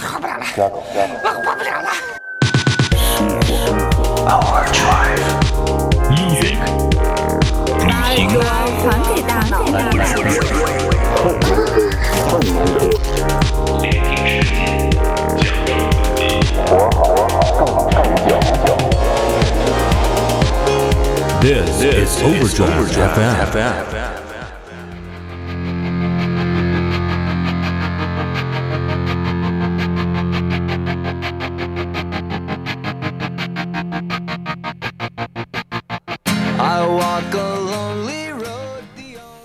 [0.00, 0.44] 喝不了了
[1.22, 1.90] 我活不了了。
[4.26, 4.64] Our
[6.10, 6.58] 旅行
[9.14, 10.22] 给大脑让你舒
[22.06, 24.19] 舒服服 overdrive FM.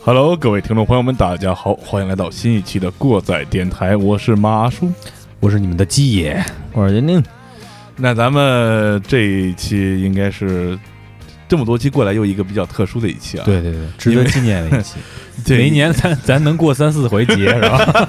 [0.06, 4.88] Hello，各位听众朋友们，大家好，欢迎来到新一期的过载电台，我是马叔。
[5.40, 7.24] 我是你们的鸡爷，我是宁宁。
[7.96, 10.78] 那咱们这一期应该是
[11.48, 13.46] 这么多期过来又一个比较特殊的一期啊。
[13.46, 15.00] 对对对，值得纪念的一期。
[15.48, 18.08] 每一年咱咱能过三四回节是吧？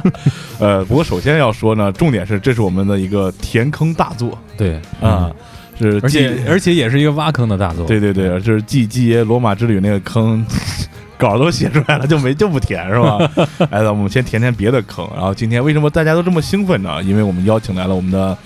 [0.58, 5.30] 呃，不过首先要说呢，重点是这是我们的一个填坑大作对啊，，
[5.78, 7.84] 是而且而且也是一个挖坑的大作。
[7.84, 10.42] 对对对，就是继基爷罗马之旅那个坑。
[11.16, 13.18] 稿都写出来了，就没就不填是吧？
[13.70, 15.08] 哎，那我们先填填别的坑。
[15.14, 17.02] 然后今天为什么大家都这么兴奋呢？
[17.02, 18.36] 因为我们邀请来了我们的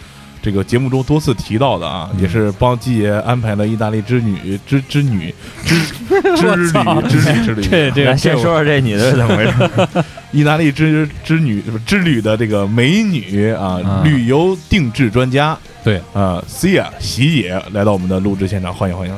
[0.41, 5.75] 这个节目中多次提到的啊，也是帮季爷安排了意大利之女之之女之
[6.37, 6.71] 之旅
[7.09, 10.05] 之旅之旅，这这个先说说这女的是怎么回事？
[10.31, 19.15] 意大利之之女不之旅的这个美女啊，啊旅游定制专家对啊，Cia 喜野来到我们的录制现场，欢迎欢迎。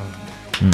[0.62, 0.71] 嗯，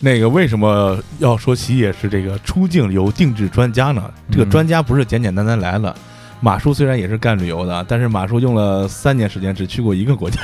[0.00, 4.10] 那个为什么要说喜野是这个出境游定制专家呢？
[4.30, 5.96] 这个嗯专家不是简简单单来了。
[6.40, 10.42] 马叔虽然也是干旅游的，但是马叔用了三年时间只去过一个国家。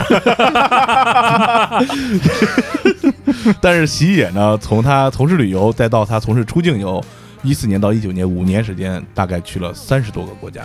[3.60, 7.04] 但是喜野呢，从他从事旅游再到他从事出境游，
[7.42, 10.62] 一四年到一九年五年时间，大概去了三十多个国家。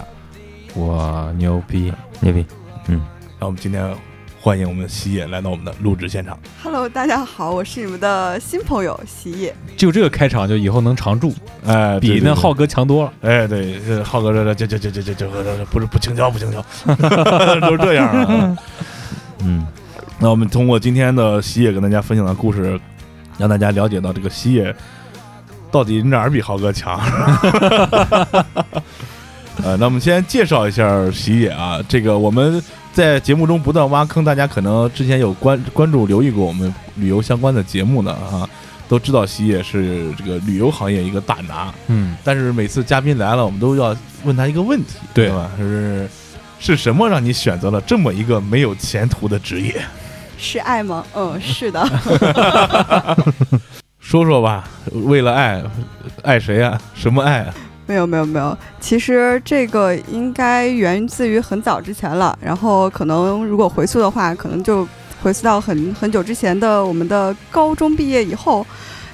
[0.75, 1.91] 哇，牛逼！
[2.21, 2.45] 牛逼！
[2.87, 3.01] 嗯，
[3.39, 3.93] 那我们今天
[4.45, 6.37] 欢迎我们喜野来到我们的录制现场。
[6.61, 9.51] Hello，大家好，我是你们的新朋友喜野。
[9.75, 11.33] 就这个开场，就以后能常驻，
[11.65, 13.13] 哎，比那浩哥强多了。
[13.21, 16.63] 哎，对，浩哥这这这这这这这不是不轻佻不轻佻，
[17.59, 18.55] 都是这样啊。
[19.39, 19.65] 嗯，
[20.19, 22.79] 那我们通过今天的喜野跟大家分享的故事，
[23.39, 24.71] 让大家了解到这个喜野
[25.71, 26.99] 到底哪儿比浩哥强。
[29.63, 32.61] 呃，那我们先介绍一下喜野啊，这个我们。
[32.95, 38.47] 在节目中不断挖坑，大家可能之前有关关注留意过我们旅游相关的节目呢啊，
[38.87, 41.73] 都知道喜野是这个旅游行业一个大拿。
[41.87, 45.51] 嗯，但是每次嘉宾来了，我们都要问他一个问题，对吧？
[45.57, 46.09] 是
[46.57, 49.75] 是什么让你选择了这么一个没有前途的职业？
[50.37, 51.05] 是爱吗？
[51.13, 51.85] 嗯，是的。
[53.99, 55.61] 说说吧，为了爱，
[56.23, 56.79] 爱谁啊？
[56.93, 57.53] 什么爱啊？
[57.85, 62.37] 没有没有没有，其实这个应该源自于很早之前了。
[62.41, 64.87] 然后可能如果回溯的话，可能就
[65.21, 68.65] 回溯到很很久之前的我们的高中毕业以后。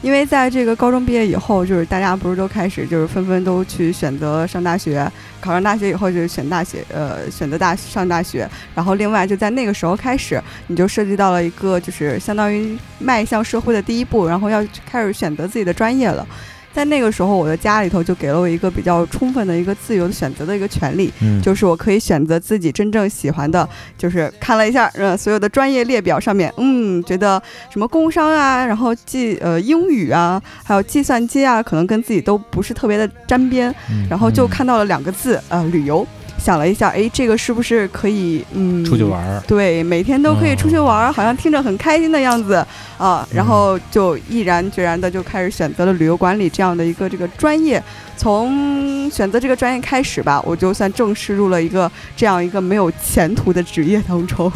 [0.01, 5.07] 因为在这个高中毕业以后，就是大家不是都开始就是纷纷都去选择上大学，
[5.39, 8.49] 考上大学以后就是选大学，呃，选择大上大学。
[8.73, 16.25] 然后另外就在那个时候开始，你就涉及到了一个就是相当于迈向社会的第一步，然后要开始选择自己的专业了。
[16.73, 21.41] 在那个时候，我的家里头就给了我一个比较充分的一个自由的选择的一个权利，嗯。
[21.41, 23.67] 就是我可以选择自己真正喜欢的，
[23.97, 34.07] 就是看了一下，呃，所有的专业列表上面，嗯，觉得什么工商啊，然后计呃英语啊，还有计算机啊，可能跟自己都不是特别的沾边，嗯。
[34.09, 36.05] 然后就看到了两个字，呃，旅游，
[36.43, 39.39] 想了一下，哎，这个是不是可以，嗯，出去玩儿。
[39.47, 42.65] 对，每天都可以出去玩儿，好像听着很开心的样子
[42.97, 47.81] 啊，然后就毅然决然的就开始选择了旅游管理这样的一个这个专业。
[48.17, 54.51] 从选择这个专业开始吧，我就算正式入了一个这样一个没有前途的职业当中，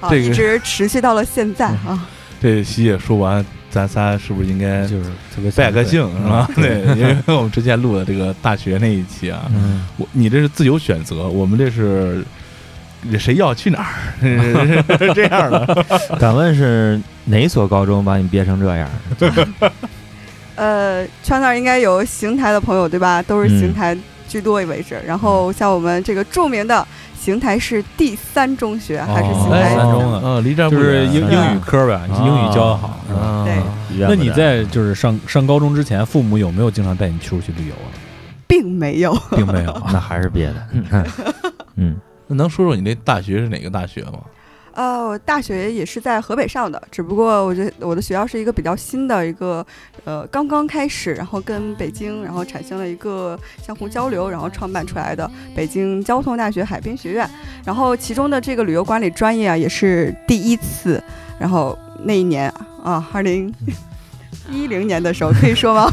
[0.00, 2.08] 啊， 这个一直持续到了现在啊。
[2.42, 5.04] 这西野说完，咱仨是不是应该就是
[5.34, 6.50] 特别拜个姓嗯是吧？
[6.56, 12.24] 对，因为我们之前录的这个大学那一期啊，嗯，我你这是自由选择，我们这是
[13.18, 15.84] 谁要去哪儿，是 这样的。
[16.18, 18.88] 敢问是哪所高中把你憋成这样？
[20.56, 23.22] 呃，圈内应该有邢台的朋友对吧？
[23.22, 23.96] 都是嗯邢台
[24.28, 25.00] 居多为止。
[25.06, 26.86] 然后像我们这个著名的
[27.20, 32.98] 邢台市第三中学，还是邢哦台三中啊，嗯，离这不就是英英语科呗，英语教的好。
[33.06, 37.92] 是吧啊对那你在就是上上高中之前，父母有没有经常带你出去旅游啊？
[38.46, 39.14] 并没有。
[39.36, 39.90] 并没有啊。
[39.92, 40.66] 那还是别的。
[40.72, 41.04] 嗯
[41.76, 41.96] 嗯，
[42.26, 44.20] 那能说说你那大学是哪个大学吗？
[44.80, 49.64] 呃，我大学也是在河北上的，只不过我觉得我的学校是一个比较新的一个，
[50.06, 57.28] 呃，刚刚开始，然后跟北京然后产生了一个相互交流，然后创办出来的北京交通大学海滨学院。
[57.62, 61.02] 然后其中的这个旅游管理专业啊，也是第一次。
[61.38, 62.50] 然后那一年
[62.82, 63.52] 啊，二零
[64.50, 65.92] 一零年的时候，可以说吗？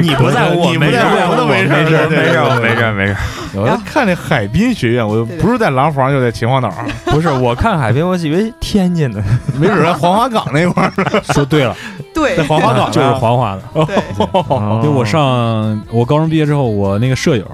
[0.00, 3.16] 你不在乎我你不没事在乎我都没事没事没事没事没事。
[3.54, 5.38] 我在看那海滨学院，我对对。
[5.38, 6.72] 不是在廊坊，就在秦皇岛，
[7.06, 9.22] 不是我看海滨，我以为天津的。
[9.58, 11.74] 没准在黄花岗那块儿呢，说对了，
[12.14, 12.36] 对。
[12.36, 13.62] 在黄花岗 就是黄花的。
[13.86, 14.80] 对，哦。
[14.84, 17.44] 因为我上我高中毕业之后，我那个舍友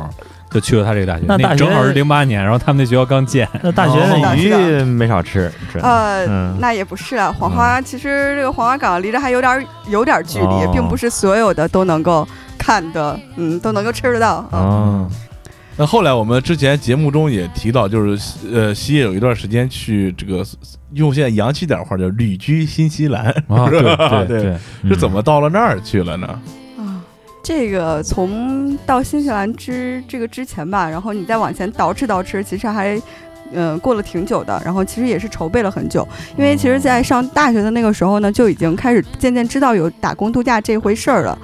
[0.53, 5.51] 就去了他这个大学，那大学正好是零八年，然后他们那学校刚建，那大学哦的鱼没少吃，
[5.81, 6.57] 呃，嗯。
[6.61, 10.71] 那也不是啊，黄花其实这个黄花岗离着还有点儿有点儿距离，哦。
[10.73, 12.27] 并不是所有的都能够
[12.59, 14.59] 看的，嗯，都能够吃得到啊。
[14.59, 15.11] 哦，
[15.77, 20.45] 那后来我们之前节目中也提到，就是呃，西野有一段时间去这个
[20.93, 23.81] 用现在洋气点儿话叫旅居新西兰，啊，对
[24.27, 24.57] 对对，
[24.89, 26.27] 是怎么到了那儿去了呢？
[26.27, 26.39] 啊，
[27.43, 33.01] 这个从到新西兰之这个之前吧，然后你再往前倒饬倒饬，其实还。
[33.55, 36.07] 嗯，过了挺久的，然后其实也是筹备了很久，
[36.37, 41.39] 因为其实，在上大学的那个时候呢，就已经开始渐渐知道有打工度假这回事儿了，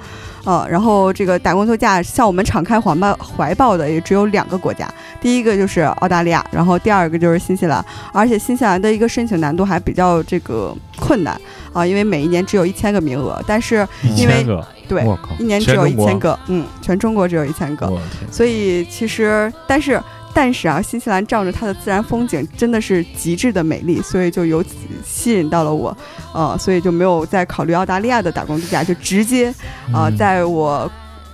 [0.45, 4.87] 呃，然后这个打工度假向我们敞开怀抱怀抱的也只有两个国家，
[5.21, 11.39] 第一个就是澳大利亚，然后第二个就是新西兰，而且新西兰的一个申请难度还比较这个困难。
[11.71, 14.43] 啊、因为每一年只有一千个名额，但是因为，
[14.87, 15.05] 对，
[15.37, 17.87] 一年只有一千个，嗯，全中国只有一千个，
[18.31, 20.01] 所以其实，但是
[20.33, 24.69] 但是啊，新西兰仗着它的自然风景真的是极致的美丽，所以就由此
[25.05, 25.95] 吸引到了我，
[26.33, 29.53] 呃，所以就没有再考虑澳大利亚的打工度假，就直接
[29.93, 30.89] 呃，嗯在我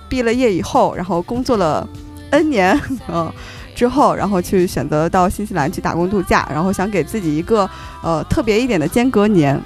[0.08, 1.86] 毕了业以后，然后工作了
[2.30, 3.30] N 年，嗯、
[3.74, 7.68] 之后，然后去选择到新西兰去打工度假，然后想给自己一个
[8.02, 9.60] 呃特别一点的间隔年。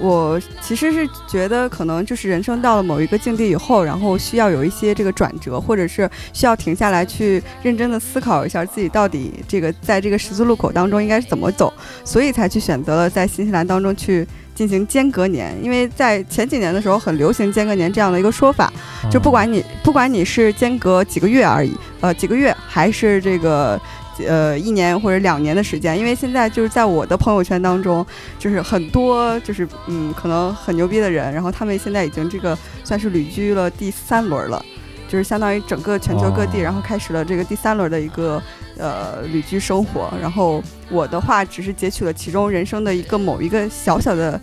[0.00, 11.72] 嗯，我其实是觉得可能就是人生到了某一个境地以后，然后需要有一些这个转折，或者是需要停下来去认真的思考一下自己到底这个在这个十字路口当中应该是怎么走，
[12.04, 14.26] 所以才去选择了在新西兰当中去。
[14.52, 18.70] 进行间隔年，因为在前几年的时候很流行间隔年这样的一个说法，
[19.10, 23.80] 就不管你不管你是间隔几个月而已，呃，几个月还是这个
[24.26, 28.04] 呃一年或者两年的时间，因为现在就是在我的朋友圈当中，
[28.38, 34.64] 就是很多就是嗯可能很牛逼的人，然后他们现在已经这个算是旅居了第三轮了。
[35.08, 38.40] 就是相当于整个全球各地，哦然后开始了这个第三轮的一个
[38.78, 40.08] 呃旅居生活。
[40.22, 44.40] 然后我的话只是截取了其中人生的一个某一个小小的，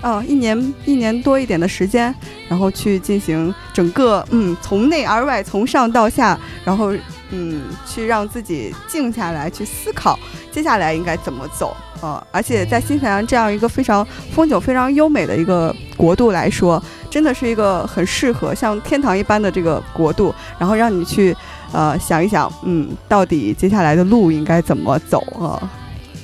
[0.00, 2.14] 啊，一年一年多一点的时间，
[2.48, 6.92] 然后去进行整个嗯从内而外，从上到下，然后
[7.30, 10.18] 嗯去让自己静下来，去思考
[10.50, 11.76] 接下来应该怎么走。
[12.00, 14.02] 啊，而且在新西兰这样一个非常
[14.32, 21.36] 风景非常优美的一个国度来说，真的是一个很适合像天堂一般的这个国度，然后让你去
[21.72, 25.60] 呃想一想，嗯，到底接下来的路应该怎么走啊？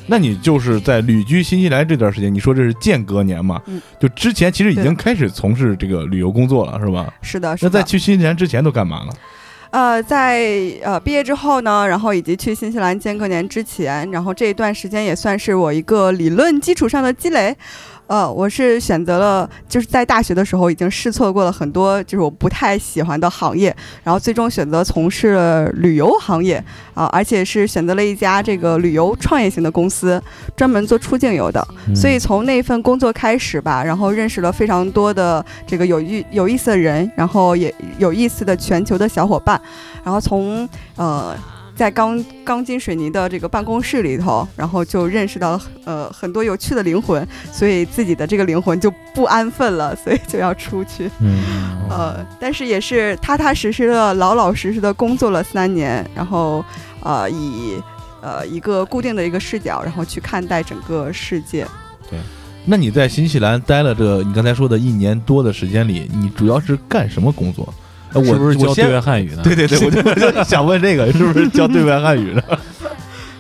[0.07, 3.61] 那你就是在旅居新西兰这段时间，你说这是间隔年嘛？
[3.67, 7.13] 嗯就之前其实已经开始从事这个旅游工作了，是吧？
[7.23, 7.69] 是的，是的。
[7.69, 9.13] 那在去新西兰之前都干嘛了？
[9.71, 10.47] 呃，在
[10.83, 17.55] 呃毕业之后呢，然后以及去新西兰间隔年之前，然后这一段时间也算是我一个理论基础上的积累。
[18.07, 23.75] 呃，我是选择了，就是在大学的时候已经试错过了很多，就是我不太喜欢的行业，
[24.05, 26.63] 然后最终选择从事了旅游行业
[26.95, 30.23] 啊、而且是选择了一家这个旅游创业型的公司，
[30.57, 31.67] 专门做出境游的。
[31.89, 39.61] 嗯所以从那份工作开始吧，然后认识了非常多的这个有意有意思的人，然后也有意思的全球的小伙伴，
[40.05, 41.35] 然后从呃。
[41.77, 51.11] 在钢钢筋水泥的这个办公室里头，然后就认识到了呃很多有趣的灵魂，所以自己的这个灵魂就不安分了，所以就要出去。
[51.21, 51.39] 嗯，
[51.91, 56.65] 呃，但是也是踏踏实实的、老老实实的工作了三年，然后
[57.03, 57.79] 呃以
[58.23, 61.67] 呃一个固定的一个视角，然后去看待整个世界。
[62.09, 62.19] 对
[62.65, 67.73] 那你在新西兰待了这你刚才说的一年多的时间里，你主要是干什么工作？
[68.25, 69.43] 是不是教对外汉语呢？
[69.43, 72.43] 对对对，我就我就想问这个是不是教对外汉语呢？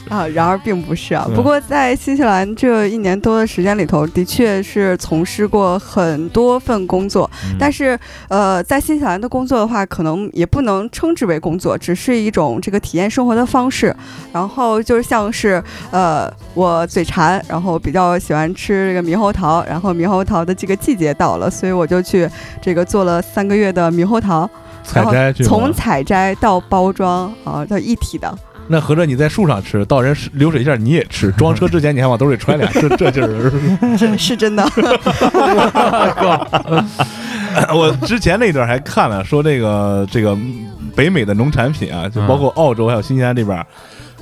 [0.09, 1.25] 啊，然而并不是啊。
[1.28, 7.28] 嗯不过在新西兰这一年多的时间里头，的确是从事过很多份工作。
[7.45, 13.92] 嗯但是，呃，在新西兰的工作的话，可能也不能称之为工作，只是一种这个体验生活的方式。
[14.33, 22.30] 然后就像是，呃，我嘴馋，然后比较喜欢吃这个猕猴桃，然后猕猴桃的这个季节到了，所以我就去
[22.62, 24.49] 这个做了三个月的猕猴桃，
[24.87, 28.33] 采摘去从采摘到包装啊，到一体的。
[28.69, 33.52] 那合着你在树上吃，到人流水线你也吃，装车之前你还往兜里揣俩，这这劲儿。
[33.97, 34.64] 是是真的。
[37.73, 40.37] 我之前那段还看了，说这个这个
[40.97, 43.64] 北美的农产品啊，就包括澳洲还有新西兰这边，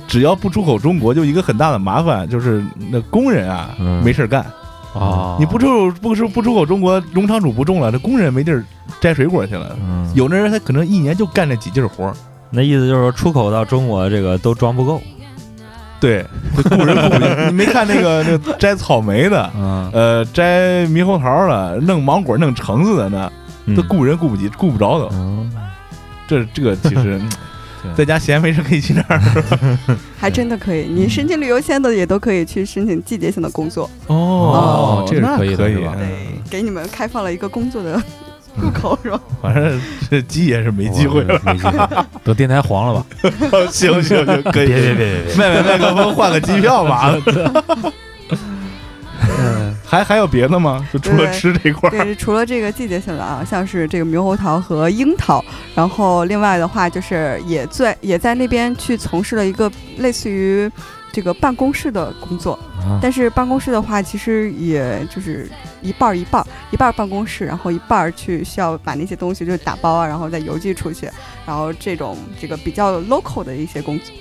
[0.07, 4.45] 只要不出口中国，就一个很大的麻烦，就是那工人啊嗯没事儿干。
[4.95, 8.63] 啊，你不出不出不出口中国，农场主不种了，这工人没地儿
[9.01, 9.75] 摘水果去了。
[9.81, 12.13] 嗯，有的人他可能一年就干这几劲儿活儿。
[12.49, 15.01] 那意思就是说出口到中国这个都装不够。
[15.99, 16.25] 对，
[16.55, 17.47] 这雇人雇不进。
[17.47, 23.31] 你没看那个 那个摘草莓的，嗯，呃，摘猕猴桃的，弄芒果、弄橙子的呢，
[23.65, 25.09] 嗯都雇人雇不及，雇不着都。
[25.13, 25.51] 嗯
[26.27, 27.21] 这这个其实
[27.95, 29.21] 在家闲没事可以去那儿。
[30.17, 35.85] 还真的可以，你申请旅游签的也都可以去申请季节性的工作，哦这是可以的可以
[36.49, 38.01] 给你们开放了一个工作的
[38.55, 39.19] 入口，是吧？
[39.41, 41.39] 反正这鸡也是没机会了。
[41.45, 43.05] 没机会，等电台黄了吧？
[43.71, 44.67] 行行行，可以。
[44.67, 47.15] 别别别别别，卖卖麦克风，换个机票吧。
[49.85, 50.85] 还还有别的吗？
[50.91, 55.43] 就除了吃这块儿，对，除了这个季节性的啊，像是这个猕猴桃和樱桃，
[55.75, 60.69] 然后另外的话就是也在也在那边去从事了一个类似于
[61.13, 62.99] 这个办公室的工作，啊。
[63.01, 65.49] 但是办公室的话，其实也就是
[65.81, 71.09] 一半儿一半儿，一半儿办公室，然后一半儿去需要把那些东西就是打包啊，然后再邮寄出去，
[71.45, 74.13] 然后这种这个比较 local 的一些工作，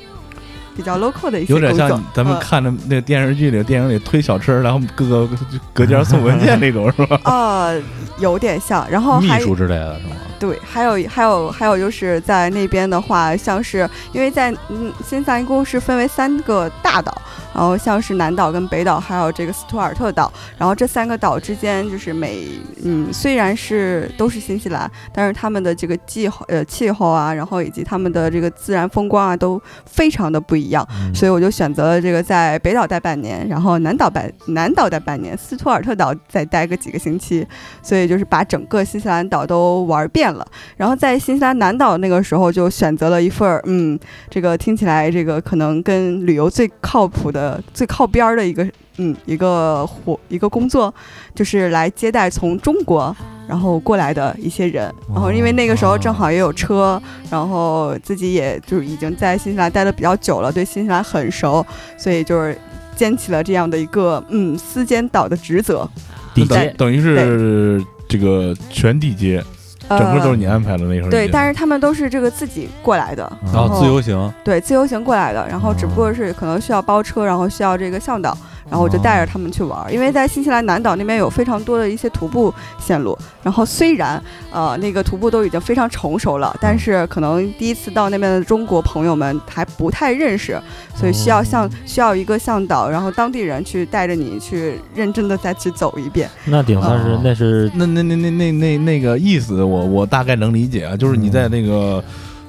[0.77, 5.29] 比较 local 的一些有点像咱们呃看的那个电视剧里、电影里推小车，然后各个
[5.73, 7.19] 隔间送文件 那种，是吧？
[7.25, 7.73] 啊，
[8.19, 10.17] 有点像，然后秘书之类的是吗？
[10.45, 17.17] 对，还有还有还有就是在那边的话，像是因为在嗯新西兰一共是分为三个大岛，
[17.55, 22.47] 然后像是南岛跟北岛，还有这个斯图尔特岛，然后这三个岛之间就是每
[22.85, 37.47] 嗯虽然是都是新西兰，但是他们的这个气候呃气候啊，然后以及他们的这个自然风光啊都非常的不一样，嗯所以我就选择了这个在北岛待半年，然后南岛待南岛待半年，斯图尔特岛再待个几个星期，
[37.83, 40.34] 所以就是把整个新西兰岛都玩遍了。
[40.77, 43.99] 然后在新西兰南岛那个时候就选择了一份儿，嗯，
[44.31, 50.93] 这个听起来这个可能跟旅游最靠谱的、最靠边儿的一个，嗯，一个活一个工作，
[51.35, 53.15] 就是来接待从中国。
[53.47, 56.99] 然后过来的一些人，然后因为那个时候正好也有车，
[57.31, 61.63] 然后自己也就是已经在新西兰待的比较久了，对新西兰很熟，
[61.99, 62.57] 所以就是
[62.97, 65.87] 肩起了这样的一个嗯私监岛的职责。
[66.33, 69.45] 地等接等于是这个全地接，
[69.89, 71.07] 整个都是你安排的那时候。
[71.07, 78.37] 呃对，但是他们都是这个自己过来的，然后自由行，对自由行过来的，然后只不过是可能需要包车，然后需要这个向导，
[78.69, 79.93] 然后我就带着他们去玩儿。
[79.93, 90.61] 因为在新西兰南岛那边有非常多的一些徒步线路，然后虽然呃那个徒步都已经非常成熟了，但是可能第一次到那边的中国朋友们还不太认识，
[90.95, 96.29] 所以需要向需要一个向导，然后当地人去带着你去认真的再去走一遍。
[96.47, 102.03] 那顶算是哦那是那那那那那那那个意思我，我大概能理解啊，就是你在那个。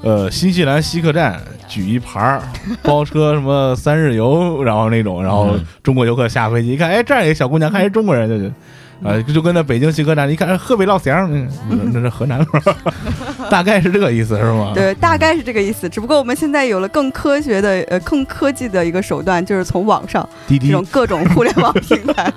[0.06, 2.42] 呃，新西兰西客站举一牌儿，
[2.84, 11.28] 包车什么三日游，然后那种，然后嗯中国游客下飞机一看，哎，这儿有一个小姑娘，看是中国人，就就，啊，就跟那北京西客站一看，哎河北老乡，
[11.72, 12.76] 嗯那是河南是吧？
[13.50, 14.74] 大概是这个意思是吗？
[14.76, 15.90] 对，大概是这个意思。
[15.90, 22.32] 只不过我们现在有了更科学的呃更科技的一个手段，就是从网上滴滴这种各种互联网平台。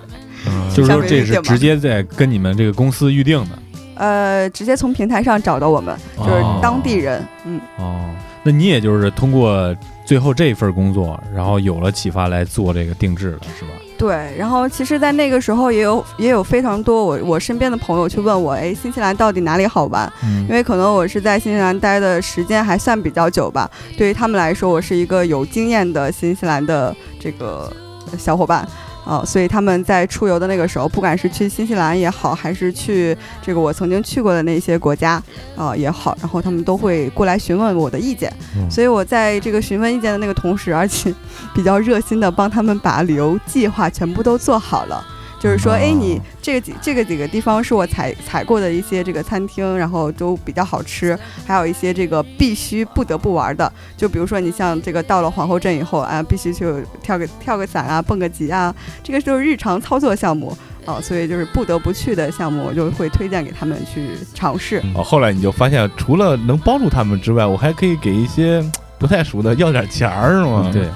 [0.74, 3.58] 就是说这是直接在跟你们这个公司预定的
[3.98, 8.08] 呃，直接从平台上找到我们，就是当地人，嗯，哦。
[8.44, 9.74] 那你也就是通过
[10.06, 13.72] 最后这份工作，然后有了启发来做这个定制的是吧？
[13.98, 14.34] 对。
[14.38, 20.10] 然后其实，在那个时候也有也有非常多我我身边的朋友去问我，哎，新西兰到底哪里好玩？
[20.22, 27.70] 嗯因为可能我是在新西兰待的时间还算比较久吧，对于他们来说，我是一个有经验的新西兰的这个
[28.16, 28.66] 小伙伴。
[29.08, 35.22] 啊、所以他们在出游的那个时候，不管是去新西兰也好，还是去这个我曾经去过的那些国家
[35.56, 38.30] 啊、也好，然后他们都会过来询问我的意见。
[38.54, 41.14] 嗯所以我在这个询问意见的那个同时，而且
[41.54, 45.02] 比较热心的帮他们把旅游计划全部都做好了。
[45.40, 56.66] 就是说，哎，你这个几这个几个地方是我踩踩过的一些这个餐厅，然后都比较好吃，还有一些这个必须不得不玩的，就比如说你像这个到了皇后镇以后啊，必须去
[57.02, 64.82] 跳个跳个伞啊，蹦个极啊，这个就是日常操作项目啊，所以就是不得不去的项目，我就会推荐给他们去尝试。
[64.94, 68.64] 哦，后来你就发现，除了能帮助他们之外，我还可以给一些
[68.98, 70.70] 不太熟的要点钱儿，是吗？
[70.72, 70.88] 对，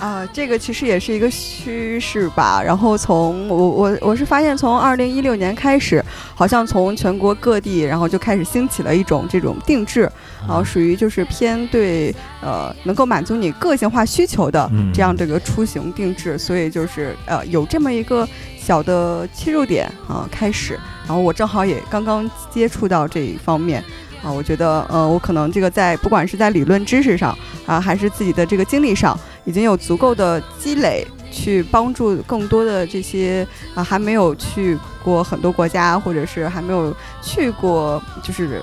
[0.00, 2.62] 啊，这个其实也是一个趋势吧。
[2.62, 6.02] 然后从我我我是发现，从二零一六年开始，
[6.34, 16.38] 好像从全国各地，然后就开始兴起了一种这种定制，然后属于就是偏对呃能够满足你个性化需求的嗯这样的一个出行定制。
[16.38, 18.26] 所以就是呃有这么一个
[18.58, 20.80] 小的切入点啊、开始。
[21.06, 23.84] 然后我正好也刚刚接触到这一方面。
[24.22, 27.36] 啊，我觉得，呃，我可能这个在不管是在理论知识上
[27.66, 38.62] 啊，还是自己的这个经历上，已经有足够的积累，去帮助更多的这些啊还没有去过很多国家，或者是还没有去过，就是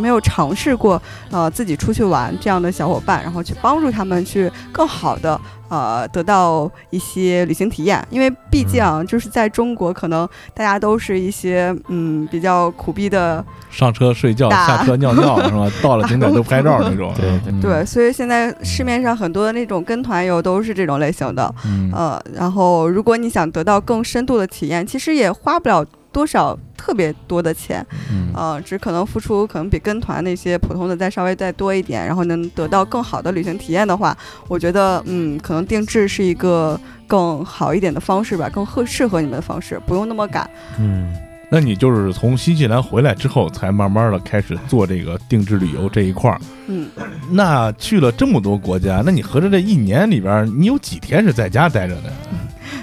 [0.00, 5.38] 没有尝试过呃自己出去玩这样的小伙伴，然后去帮助他们去更好的
[5.68, 8.04] 呃得到一些旅行体验。
[8.10, 15.70] 因为毕竟啊，就是在中国，可能大家都是一些嗯比较苦逼的上车睡觉，下车尿尿是吧？
[15.82, 17.12] 到了景点都拍照那种。
[17.16, 21.54] 对嗯对，所以现在市面上很多的那种跟团游都是这种类型的。
[21.66, 34.16] 嗯呃，然后如果你想得到更深度的体验，其实也花不了多少特别多的钱，嗯呃，只可能付出可能比跟团那些普通的再稍微再多一点，然后能得到更好的旅行体验的话，
[34.48, 40.48] 我觉得嗯，可能定制是一个更好一点的方式吧，更合适合你们的方式，不用那么赶。
[40.78, 41.14] 嗯，
[41.50, 46.40] 那你就是从新西兰回来之后，才慢慢的开始做这个定制旅游这一块儿。
[46.66, 46.88] 嗯，
[47.30, 52.12] 那去了这么多国家，那你合着这一年里边，你有几天是在家待着的？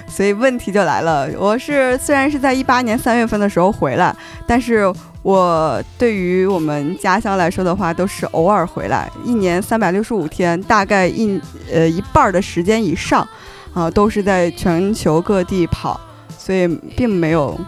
[0.08, 4.14] 所以问题就来了，我是虽然是在一八年三月份的时候回来，
[4.46, 4.92] 但是
[5.22, 11.40] 我对于我们家乡来说的话，都是偶尔回来，一年三百六十五天，大概一
[11.72, 13.26] 呃一半儿的时间以上，
[13.74, 16.00] 啊、都是在全球各地跑，
[16.36, 16.66] 所以
[16.96, 17.58] 并没有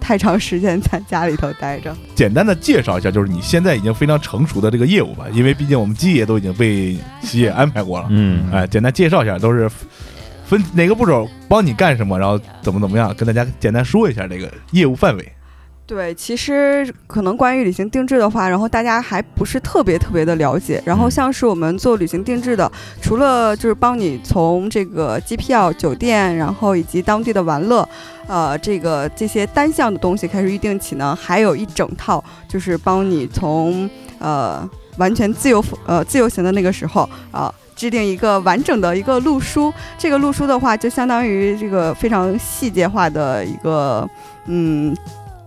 [0.00, 1.94] 太长时间在家里头待着。
[2.14, 8.06] 简单的介绍一下，就是你现在已经非常成熟的这个业务吧，因为毕竟我们基爷都已经被西野安排过了。
[8.10, 9.68] 嗯，哎，简单介绍一下，都是
[10.52, 15.32] 分哪个步骤帮你干什么，然后怎么怎么样，跟大家简单说一下这个业务范围。
[15.86, 20.82] 对，其实可能关于旅行定制的话，然后大家还不是特别特别的了解。
[20.84, 27.88] 然后像是我们做旅行定制的，除了就是帮你从这个机票、酒店，然后以及当地的玩乐，
[28.26, 34.68] 呃，这个这些单项的东西开始预定起呢，还有一整套就是帮你从呃
[34.98, 37.50] 完全自由呃自由行的那个时候啊。
[37.82, 44.08] 制定一个完整的一个路书，这个路书的话，就相当于这个非常细节化的一个
[44.46, 44.96] 嗯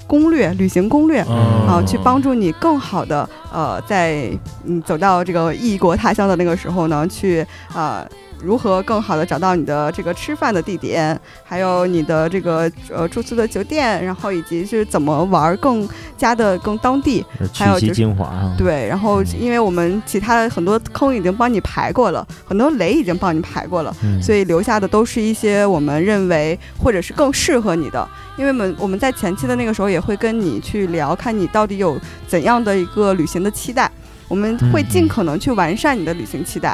[0.05, 1.23] 攻略，旅行攻略。
[1.29, 4.29] 嗯啊，去帮助你更好的呃，在
[4.65, 8.05] 嗯走到这个异国他乡的那个时候呢，去呃
[8.45, 17.25] 如何更好的找到你的这个吃饭的地点，还有你的这个呃住宿的酒店，然后以及是怎么玩儿更加的更当地。
[17.51, 18.55] 去还有就是其精华啊。
[18.57, 28.07] 对，然后因为我们其他的很多坑已经帮你排过了，很多雷已经帮你排过了，嗯，所以留下的都是一些我们认为或者是更适合你的。
[28.37, 33.89] 因为我们我们在前期的那个时候也会跟你去聊，看你到底有怎样的一个旅行的期待，
[34.27, 36.69] 我们会尽可能去完善你的旅行期待。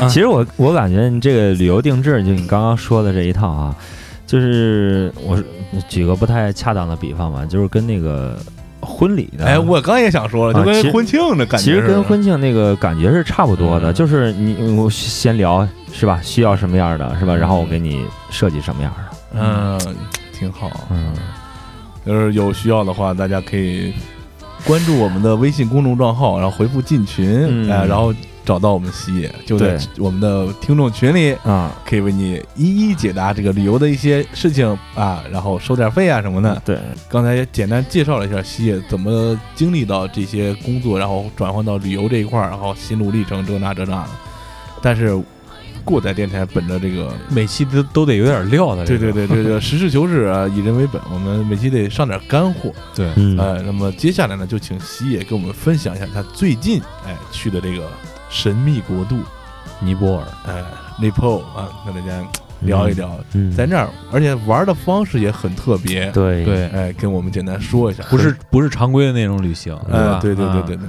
[0.00, 0.08] 啊。
[0.08, 3.74] 其实我我感觉你这个旅游定制，就你刚刚说的这一套啊，
[4.26, 5.44] 就是我是
[5.88, 8.38] 举个不太恰当的比方吧，就是跟那个
[8.80, 13.94] 婚礼的，哎，我刚也想说了，就啊其实跟婚庆的感觉其实跟婚庆那个感觉是差不多的，嗯。
[13.94, 18.92] 就是你我先聊是吧，需要什么样的是吧，然后我给你设计什么样
[19.34, 19.78] 的，嗯，
[20.32, 20.70] 挺好。
[20.90, 21.12] 嗯，
[22.04, 23.92] 就是有需要的话，大家可以
[24.64, 36.62] 关注我们的微信公众账号，然后回复进群，嗯哎，然后找到我们西野，就在我们的听众群里，啊，可以为你一一解答这个旅游的一些事情啊，然后收点费啊什么的。
[36.64, 44.08] 对，刚才也简单介绍了一下西野怎么经历到这些工作，然后转换到旅游这一块儿，然后心路历程这那这那的。
[44.80, 45.20] 但是
[45.84, 52.72] 过载电台本着这个每期都都得有点料的，对这个对对对对，实事求是啊，以人为本，我们每期得上点干货。
[52.94, 57.88] 对，嗯，呃，那么接下来呢，就请喜野跟我们分享一下他最近哎去的这个
[58.30, 59.18] 神秘国度，
[59.80, 60.64] 尼泊尔，哎
[61.00, 62.24] ，Nepal 啊，跟大家
[62.60, 70.86] 聊一聊，嗯，在那儿，而且玩的方式也很特别。，对对，哎，跟我们简单说一下，不是不是常规的那种旅行，是吧呃，对对对对对。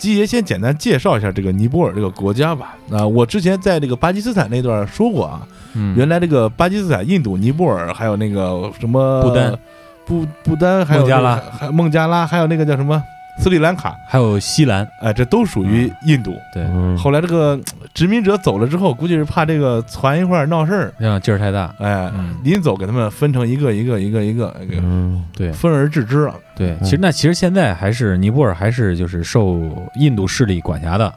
[0.00, 2.74] 基爷先简单介绍一下这个尼泊尔这个国家吧。
[2.90, 9.58] 啊、我之前在这个巴基斯坦那段说过啊，嗯，原来这个巴基斯坦、印度、尼泊尔，还有那个什么不丹、
[10.06, 11.36] 不不丹，还有孟加拉。
[11.36, 13.00] 还孟加拉，还有那个叫什么
[13.40, 16.36] 斯里兰卡，还有西兰，哎，这都属于印度。
[16.52, 17.58] 对，嗯，后来这个
[17.94, 22.36] 殖民者走了之后，估计是怕这个攒一块儿闹事儿，让劲儿太大，哎，嗯。
[22.44, 25.50] 临走给他们分成一个一个一个一个嗯，对。
[25.52, 26.34] 分而治之了。
[26.54, 29.58] 对，其实那其实现在还是尼泊尔还是就是受
[29.94, 31.10] 印度势力管辖的，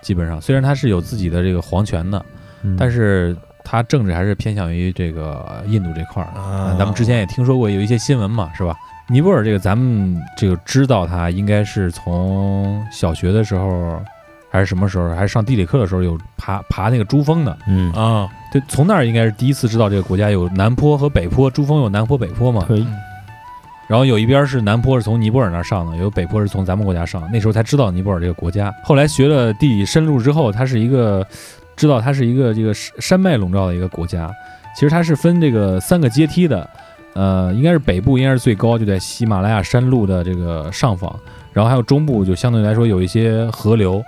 [0.00, 0.40] 基本上。
[0.40, 2.24] 虽然它是有自己的这个皇权的，
[2.62, 2.74] 嗯。
[2.78, 6.32] 但是他政治还是偏向于这个印度这块儿。
[6.34, 6.40] 的。
[6.40, 6.74] 啊。
[6.78, 8.74] 咱们之前也听说过有一些新闻嘛，是吧？
[9.10, 14.00] 尼泊尔这个咱们这个知道它应该是从小学的时候，
[14.48, 17.58] 还是什么时候，还是上地理课的时候有爬爬那个珠峰的。
[17.66, 22.64] 嗯，啊，对，从那儿应该是第一次知道这个国家有南坡和北坡，珠峰有南坡北坡嘛。
[22.68, 22.86] 可以，
[23.88, 27.28] 然后有一边是南坡是从尼泊尔那儿上的，有北坡是从咱们国家上的。
[27.32, 28.72] 那时候才知道尼泊尔这个国家。
[28.84, 31.26] 后来学了地理深入之后，它是一个
[31.74, 34.30] 知道它是一个这个山山脉笼罩的一个国家。
[34.76, 36.68] 其实它是分这个三个阶梯的，
[37.14, 41.14] 呃，应该是北部应该是最高，就在喜马拉雅山路的这个上方，
[41.52, 44.02] 然后还有中部就相对来说有一些河流，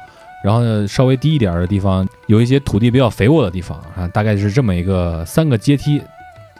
[0.44, 6.00] 然后呢稍微低一点的地方有一些土地比较肥沃的地方啊，大概是这么一个三个阶梯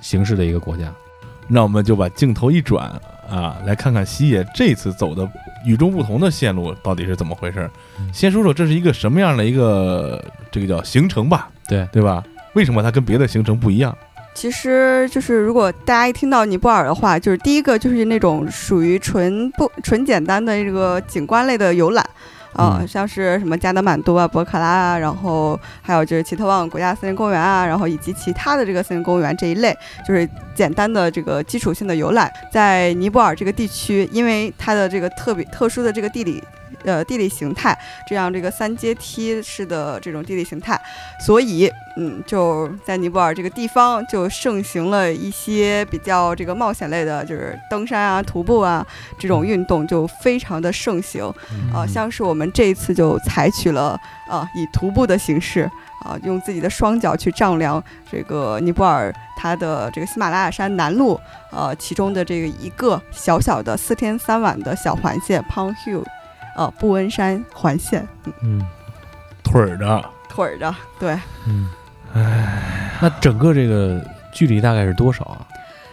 [0.00, 0.92] 形式的一个国家。
[1.48, 2.90] 那我们就把镜头一转
[3.28, 5.28] 啊，来看看西野这次走的
[5.64, 7.70] 与众不同的线路到底是怎么回事。
[8.12, 12.22] 先说说这是一个什么样的一个这个叫行程吧，对对吧？
[12.54, 13.96] 为什么它跟别的行程不一样？
[14.34, 22.04] 其实就是，如果大家一听到尼泊尔的话，就是第一个就是那种属于纯不纯简单的这个景观类的游览，
[22.54, 29.76] 啊、嗯像是什么加德满都啊、博卡拉啊，然后还有就是奇特旺国家森林公园啊，然后以及其他的这个森林公园这一类，
[30.08, 32.32] 就是简单的这个基础性的游览。
[32.50, 36.42] 在尼泊尔这个地区，因为它的这个特别特殊的这个地理。
[36.84, 40.80] 呃，地理形态这样这个三阶梯式的这种地理形态，
[41.24, 48.86] 所以嗯，就在尼泊尔这个地方就盛行了一些比较这个冒险类的，就是登山啊、徒步啊
[49.18, 51.32] 这种运动就非常的盛行。
[51.74, 55.70] 呃，像是我们这一次就采取了啊以徒步的形式
[56.02, 61.18] 啊，用自己的双脚去丈量这个尼泊尔它的这个喜马拉雅山南麓
[61.50, 66.04] 呃其中的这个一个小小的四天三晚的小环线 Pong Hill，
[66.56, 68.66] 呃布恩山环线，嗯，嗯，
[69.42, 71.68] 腿儿的，腿儿的，对，嗯，
[72.14, 74.00] 哎那整个这个
[74.32, 75.46] 距离大概是多少啊？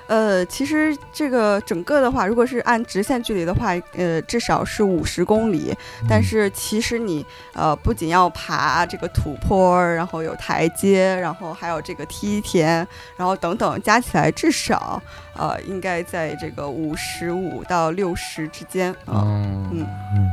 [0.07, 5.71] 呃，其实这个整个的话，如果是按直线距离的话，呃，至少是五十公里。
[6.09, 14.99] 但是其实你呃，不仅要爬这个土坡，然后有台阶，然后还有这个梯田，然后等等，加起来至少
[15.35, 19.21] 呃，应该在这个五十五到六十之间啊。
[19.23, 20.27] 嗯嗯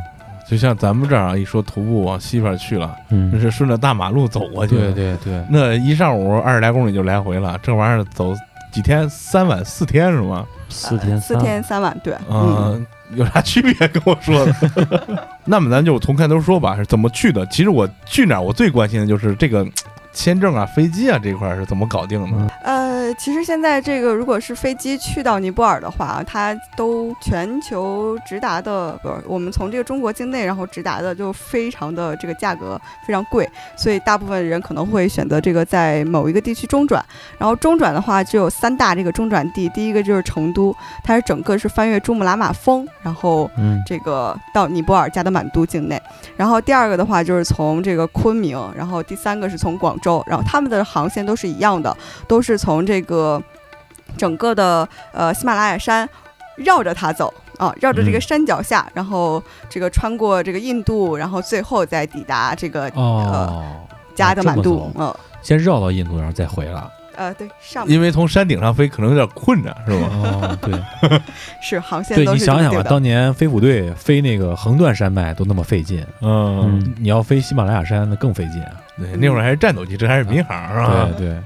[0.49, 4.93] 就像咱们这儿啊，一说徒步往西边去了，那嗯，是顺着大马路走过去的。
[4.93, 8.35] 对对对，那一上午二十来公里就来回了，这玩意儿走
[8.73, 9.09] 几天？
[9.11, 10.47] 三晚四天是吗？
[10.69, 13.89] 四天四天三晚，对，嗯，嗯，有啥区别？
[13.89, 15.29] 跟我说的。
[15.45, 17.45] 那么咱就从开头说吧，是怎么去的？
[17.47, 19.67] 其实我去哪儿，我最关心的就是这个
[20.17, 22.55] 签证啊、飞机啊这块儿是怎么搞定的。
[22.63, 37.05] 呃，其实现在这个如果是飞机去到尼泊尔的话，它都全球直达的，不是我们从这个中国境内然后直达的，就非常的这个价格非常贵，所以大部分人可能会选择这个在某一个地区中转。
[37.39, 40.75] 然后中转的话，就有三大这个中转地，第一个就是成都，
[41.05, 46.01] 它是整个是翻越珠穆朗玛峰，然后嗯这个到尼泊尔加德满都境内。
[46.37, 51.97] 然后第二个的话就是从这个昆明，然后第三个是从广州，然后他们的航线都是一样的，
[52.29, 53.43] 都是从这个
[54.17, 56.09] 整个的呃喜马拉雅山
[56.57, 57.33] 绕着它走。
[57.59, 63.81] 啊，绕着这个嗯山脚下，然后这个穿过这个印度，然后最后再抵达这个、哦，
[64.15, 64.93] 加德满都。
[64.95, 66.83] 嗯先绕到印度，然后再回来。
[67.17, 70.11] 呃，对，上面因为从山顶上飞可能有点困难，是吧？
[70.13, 71.21] 哦，对，
[71.63, 72.83] 是航线对都你想想吧。
[72.83, 78.73] 当年飞虎队飞那个横断山脉都那么费劲，嗯，嗯你要飞喜马拉雅山那更费劲啊。
[78.99, 81.09] 对，那会儿还是战斗机，这还是民航啊？
[81.17, 81.39] 对对，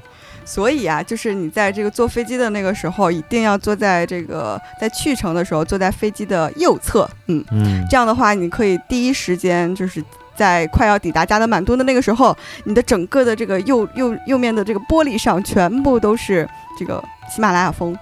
[0.44, 10.02] 所以啊，就是你在这个坐飞机的那个时候，一定要坐在这个在去程的时候坐在飞机的右侧，嗯，嗯这样的话，你可以第一时间就是
[10.36, 17.96] 在快要抵达加德满都的那个时候，你的整个的这个右右右面的这个玻璃上全部都是这个喜马拉雅峰。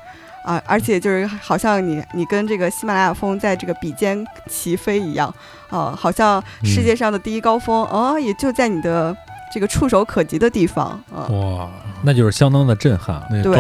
[0.44, 5.34] 啊，而且就是好像你你跟这个喜马拉雅峰在这个比肩齐飞一样，
[5.68, 9.14] 啊，好像世界上的第一高峰，啊，也就在你的
[9.52, 11.68] 这个触手可及的地方，啊，哇，
[12.02, 13.22] 那就是相当的震撼。
[13.42, 13.56] 对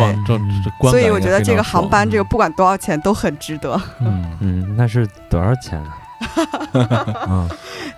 [0.90, 3.80] 所以我觉得这个航班，这个不管多少钱都很值得。
[4.00, 5.96] 嗯，嗯，那是多少钱啊？
[7.28, 7.48] 嗯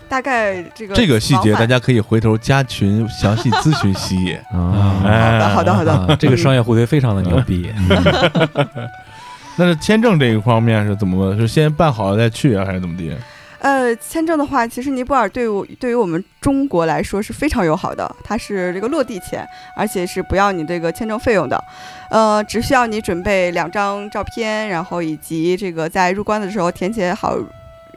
[0.08, 4.34] 大概这个这个细节大家可以回头加群详细咨询西野。
[4.52, 7.72] 啊，哎，好的好的啊这个商业互推非常的牛逼。
[9.56, 11.36] 那是签证这一方面是怎么？
[11.36, 13.16] 是先办好了再去啊，还是怎么地？
[13.60, 19.46] 呃，签证的话，其实尼泊尔对我对于我们中国来说是非常友好的，它是这个落地签，
[19.76, 21.62] 而且是不要你这个签证费用的，
[22.10, 27.36] 呃，只需要你准备两张照片，然后以及这个在入关的时候填写好，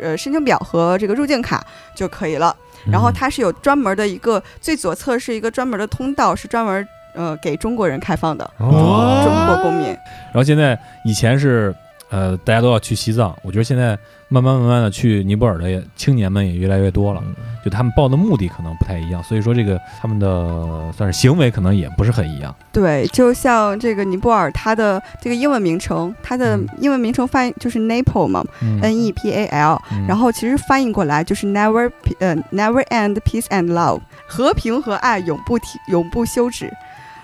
[0.02, 2.54] 呃，申请表和这个入境卡就可以了。
[2.92, 9.88] 然后它是有专门的一个最左侧是一个专门的通道，是专门呃给中国人开放的，哦中国公民。
[9.88, 11.74] 然后现在以前是
[12.14, 13.98] 呃大家都要去西藏，我觉得现在
[14.30, 17.24] 慢慢慢慢的去尼泊尔的青年们也越来越多了，
[17.66, 22.56] 就他们报的目的可能不太一样，所以说这个他们的算是行为可能也不是很一样。
[22.72, 36.72] 对，就像这个尼泊尔，它的这个英文名称，它的嗯英文名称翻译就是 Nepal 嘛、嗯 n E P A L，、嗯然后其实翻译过来就是 Never 呃 Never End Peace and Love，和平和爱永不停永不休止。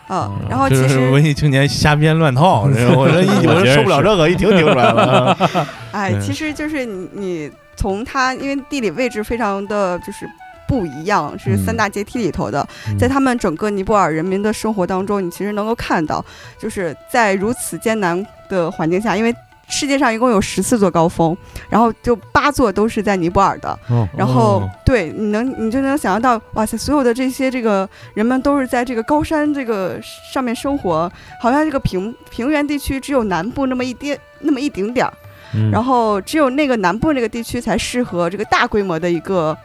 [0.09, 5.37] 啊、嗯然后其实文艺青年瞎编乱套， 这我这一我这受不了这个，一听听出来了。
[5.93, 10.27] 哎，嗯其实就是你你从它，因为地理位置非常的就是
[10.67, 11.65] 不一样，是嗯。
[11.65, 12.97] 三大阶梯里头的，嗯。
[12.97, 16.25] 在他们整个尼泊尔人民的生活当中，你其实能够看到，
[16.57, 19.33] 就是在如此艰难的环境下，因为
[19.69, 21.37] 世界上一共有十四座高峰，
[21.69, 24.07] 然后就八座都是在尼泊尔的，哦。
[24.17, 29.99] 然后、哦对，你能你就能想象到，哇塞，所有的这些这个人们都是在这个高山这个
[30.33, 35.13] 上面生活，好像这个平平原地区只有南部那么一点那么一丁点儿。
[35.53, 35.69] 嗯。
[35.71, 39.55] 然后只有那个南部那个地区才适合这个大规模的一个，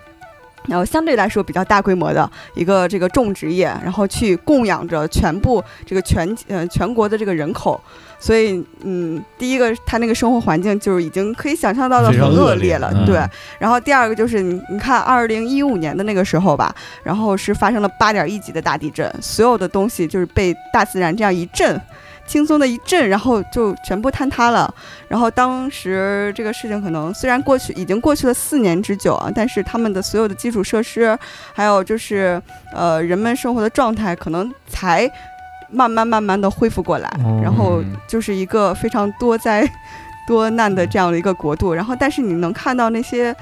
[0.69, 7.81] 然后相对来说比较大规模的一个这个种植业，然后去供养着全部这个全呃全国的这个人口，
[8.19, 13.23] 所以嗯，第一个他那个生活环境就是已经可以想象到的很恶劣了，嗯对。
[13.59, 21.81] 然后第二个就是你你看二零一五年的那个时候吧，然后是发生了八点一级的大地震，所有的东西就是被大自然这样一震。
[22.27, 24.73] 轻松的一震，然后就全部坍塌了。
[25.09, 31.17] 然后当时这个事情可能虽然过去已经过去了四年之久啊，但是他们的所有的基础设施，
[31.53, 32.41] 还有就是
[32.73, 35.11] 呃人们生活的状态，可能才
[35.71, 37.09] 慢慢慢慢的恢复过来。
[37.25, 39.69] 哦然后嗯就是一个非常多灾
[40.27, 41.75] 多难的这样的一个国度。
[41.75, 43.35] 然后但是你能看到那些。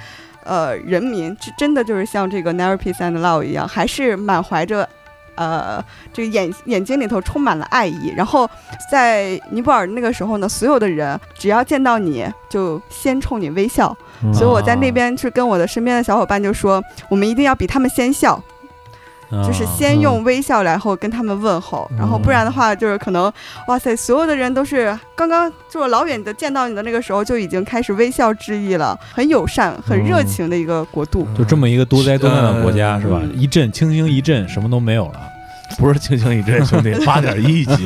[0.45, 4.89] 呃，人民这真的就是像这个 Never Peace and Love 一样，还是满怀着，
[5.35, 8.13] 呃，这个眼眼睛里头充满了爱意。
[8.17, 8.49] 然后
[8.91, 13.97] 在尼泊尔那个时候呢，所有的人只要见到你就先冲你微笑。
[14.25, 18.43] 嗯所以我在那边去跟我的身边的小伙伴就说，我们一定要比他们先笑，啊
[19.45, 23.33] 就是先用微笑然后跟他们问候，然后不然的话就是可能，
[23.67, 31.27] 哇塞，所有的人都是刚刚就是老远的见到你的那个时候就已经开始微笑致意了，很友善、很热情的一个国度。
[31.37, 33.23] 就这么一个多灾多难的国家嗯是吧？
[33.35, 35.21] 一阵轻轻一阵，什么都没有了。
[35.79, 37.85] 不是轻轻一震，兄弟，八点 一级，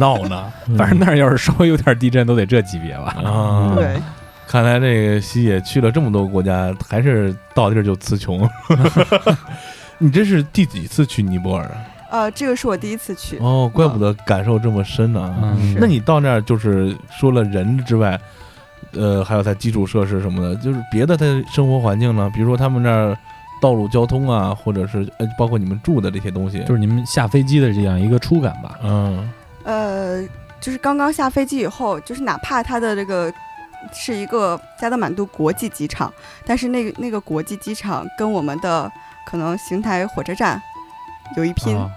[0.00, 3.14] 闹呢反正那儿要是稍微有点地震，都得这级别吧？
[3.22, 3.74] 啊！
[3.76, 4.00] 对，
[4.48, 8.48] 看来这个西野去了这么多国家，还是到地儿就词穷。
[9.98, 11.84] 你这是第几次去尼泊尔啊？
[12.10, 13.38] 呃，这个是我第一次去。
[13.38, 18.18] 哦，怪不得感受这么深呢、嗯那你到那儿就是说了人之外，
[18.92, 22.30] 呃，还有它基础设施什么的，就是别的它生活环境呢？
[22.34, 23.16] 比如说他们那儿
[23.60, 28.78] 道路交通啊，或者是呃，包括你们住的这些东西，就是你们下飞机的这样一个触感吧。
[28.84, 29.28] 嗯
[29.64, 30.22] 呃，
[30.60, 33.32] 就是刚刚下飞机以后，就是哪怕它的这个
[33.92, 36.12] 是一个加德满都国际机场，
[36.44, 38.90] 但是那个那个国际机场跟我们的
[39.26, 40.62] 可能邢台火车站
[41.36, 41.90] 有一拼，啊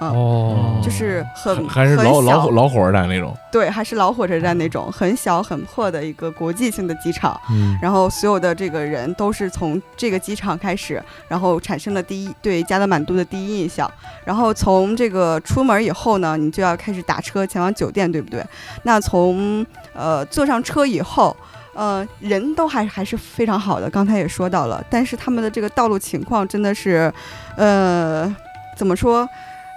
[0.00, 7.38] 啊哦，就是很还是很老老老火车站那种，对，还是老火车站那种很小很破的一个国际性的机场。
[7.50, 13.88] 嗯然后所有的这个人都是从这个机场开始，然后产生了第一对加德满都的第一印象。
[14.24, 18.44] 然后从这个出门以后呢，你就要开始打车前往酒店，对不对？
[18.82, 21.36] 那从呃坐上车以后。
[21.74, 27.12] 呃，人都还还是非常好的，刚才也说到了，但是他们的这个道路情况真的是，
[27.56, 28.34] 呃，
[28.76, 29.28] 怎么说，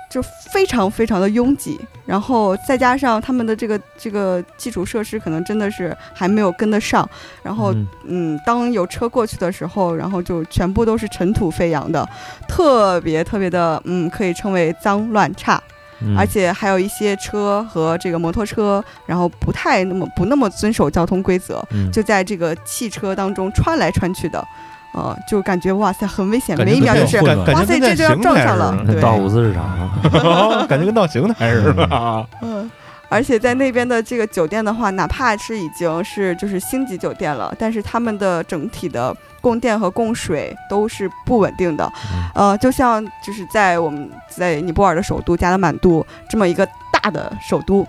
[0.10, 7.08] 就非常非常的拥挤，然后再加上他们的这个这个基础设施可能真的是还没有跟得上，
[7.44, 7.88] 然后嗯。
[8.08, 12.08] 嗯，当有车过去的时候，然后就全部都是尘土飞扬的，
[12.48, 15.62] 特别特别的，嗯，可以称为脏乱差，
[16.02, 16.18] 嗯。
[16.18, 21.92] 而且还有一些车和这个摩托车，然后不太那么不那么遵守交通规则，嗯。
[21.92, 24.46] 就在这个汽车当中穿来穿去的，
[24.94, 28.78] 呃，就感觉哇塞很危险，每一秒就是哇塞这就要撞上了。
[28.86, 29.02] 对。
[29.02, 29.64] 到五四市场。
[29.64, 32.28] 啊， 感觉跟闹邢台似的。
[32.42, 32.70] 嗯，
[33.10, 41.92] 而且在那边的这个酒店的话，哪怕是已经是就是星级酒店了，但是他们的整体的供电和供水都是不稳定的。
[42.34, 47.86] 呃，就像就是在我们在尼泊尔的首都加德满都这么一个大的首都。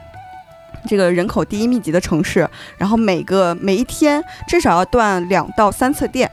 [0.87, 6.31] 这个人口第一密集的城市，然后每个每一天至少要断两到三次电，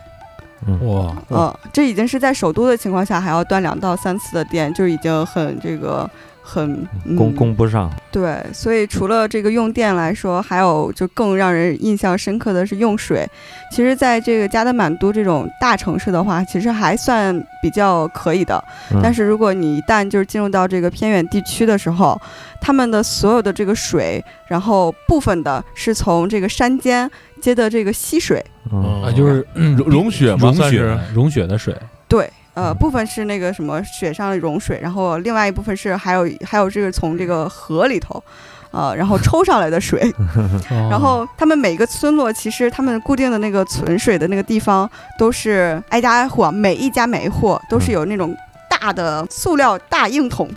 [0.81, 6.07] 哇，呃，这已经是在首都的情况下还要断两到三次的电，就已经很这个
[6.43, 7.89] 很嗯供供不上。
[8.11, 13.27] 对，所以除了这个用电来说，还有就更让人印象深刻的是用水。
[13.71, 18.63] 其实，在这个加德满都这种大城市的话，其实还算比较可以的。
[18.91, 22.19] 嗯但是如果你一旦就是进入到这个偏远地区的时候，
[22.61, 27.09] 他们的所有的这个水，然后部分的是从这个山间
[27.41, 31.75] 接的这个溪水，嗯啊，就是嗯融融雪嘛，融雪算是融雪的水，
[32.07, 32.29] 对。
[32.53, 38.23] 呃，嗯部分是那个什么雪上的融水，然后另外一部分是还有还有这个从这个河里头，
[38.71, 40.13] 呃，然后抽上来的水。
[40.69, 48.35] 然然后他们每个村落其实他们固定的那个存水的那个地方都是挨家挨户啊，每一家每一户都是有那种
[48.69, 50.47] 大的塑料大硬桶，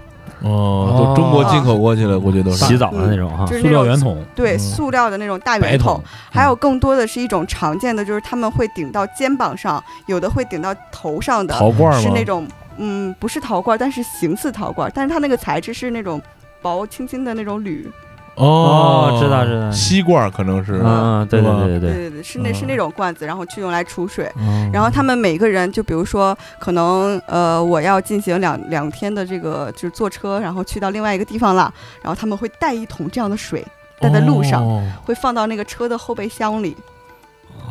[0.43, 2.65] 哦，都中国进口过去了，估计都是。
[2.65, 4.59] 洗澡的那种哈就，是塑料圆筒，对，嗯。
[4.59, 12.01] 塑料的那种大圆桶桶，，还有更多的是一种常见的，就是他们会顶到肩膀上，有的会顶到头上的，陶罐吗？
[12.01, 12.47] 是那种
[12.77, 16.21] 嗯，不是陶罐，但是形似陶罐，但是它那个材质是那种
[16.61, 17.91] 薄轻轻的那种铝，
[18.37, 19.71] 哦，知道知道。
[19.71, 24.31] 吸罐可能是，嗯，对对对对对对，是那是嗯那种罐子，然后去用来储水。
[24.37, 24.71] 嗯。
[24.73, 31.73] 然后他们每个人，就比如说，可能呃，我要进行两两天的这个就是坐车，然后去到另外一个地方了，
[32.03, 33.65] 然后他们会带一桶这样的水，
[33.99, 36.77] 带在路上，哦会放到那个车的后备箱里。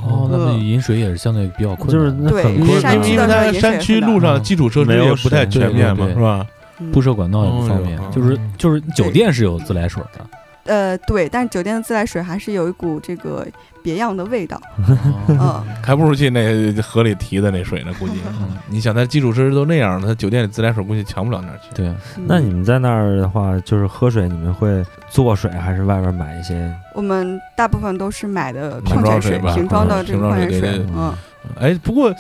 [0.04, 6.46] 哦，那么饮水也是相对比较困难，就是那对很困因为山难因为它山区路上的基础设施也不太全面嘛，是吧？
[6.80, 10.20] 嗯铺设管道也不方便哦，就是就是酒店是有自来水的，
[10.66, 13.46] 呃，对，但是酒店的自来水还是有一股这个
[13.84, 14.60] 别样的味道。
[14.88, 18.16] 哦嗯， 还不如去那河里提的那水呢，估计。
[18.40, 21.70] 嗯你想，它基础设施都那样了，它酒店里自来水估计强不了哪儿去。
[21.76, 26.74] 对，嗯那你们在那儿的话，就是喝水，你们会做水还是外边买一些？
[26.94, 30.86] 我们大部分都是买的矿泉水，装水吧瓶装的嗯这个矿泉水。
[30.96, 31.14] 嗯，
[31.60, 32.12] 哎，不过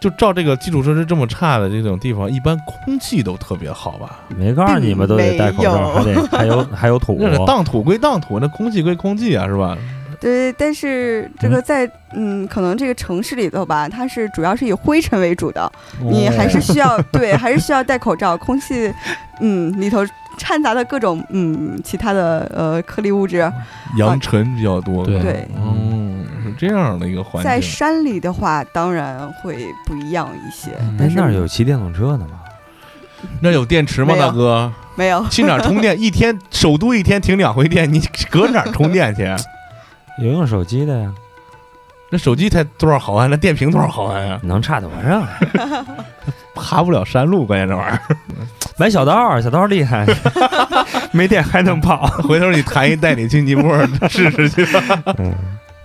[0.00, 4.20] 就照这个基础设施这么差的这种地方，一般空气都特别好吧？
[4.36, 7.16] 没告诉你们都得戴口罩，还得还有 还有土。
[7.20, 9.76] 那是当土归当土，那空气归空气啊，是吧？
[10.20, 15.70] 对，但是这个在嗯，可能这个城市里头吧，它是主要是以灰尘为主的，
[16.02, 18.92] 你还是需要对，还是需要戴口罩，空气
[19.40, 20.04] 嗯里头
[20.36, 23.50] 掺杂的各种嗯其他的呃颗粒物质。
[23.96, 25.06] 扬尘比较多。
[25.06, 27.60] 对对，嗯，是这样的一个环境在。
[27.60, 32.40] 山里的话，当然会不一样一些，嗯但是那儿有骑电动车的吗？
[33.40, 34.72] 那有电池吗，大哥？
[34.96, 35.98] 没有 去哪儿充电？
[36.00, 39.24] 一天首都一天停两回电，你搁哪儿充电去？
[40.22, 41.12] 有用手机的呀，
[42.10, 43.30] 那手机才多少毫安？
[43.30, 44.40] 那电瓶多少毫安呀？
[44.42, 45.26] 能差多上？
[46.54, 48.16] 爬不了山路，关键这玩意儿。
[48.76, 50.06] 买小道儿，小道厉害，
[51.12, 52.06] 没电还能跑。
[52.24, 54.80] 回头你谈一带你去尼泊尔试试去吧。
[55.18, 55.32] 嗯，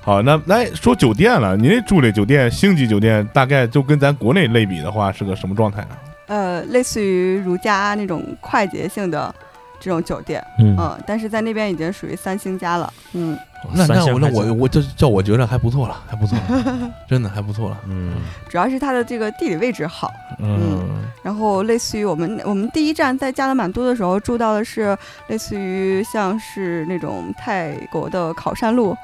[0.06, 5.98] 好，那来说酒店了，您住这酒店星级酒店，大概就跟咱国内类比的话，是个什么状态呢？
[6.28, 9.34] 呃，类似于如家那种快捷性的
[9.80, 10.78] 这种酒店，嗯。
[10.78, 13.36] 嗯，但是在那边已经属于三星家了，嗯，
[13.74, 17.78] 那那我那我我这叫我觉得还不错了，还不错了， 真的还不错了。
[17.90, 18.14] 嗯，
[18.48, 20.88] 主要是它的这个地理位置好，嗯，
[21.24, 24.96] 然后类似于我们我们第一站在加德满都的时候住到的是
[25.30, 28.96] 类似于像是那种泰国的考山路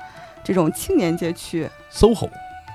[0.44, 2.30] 这种青年街区，，SOHO，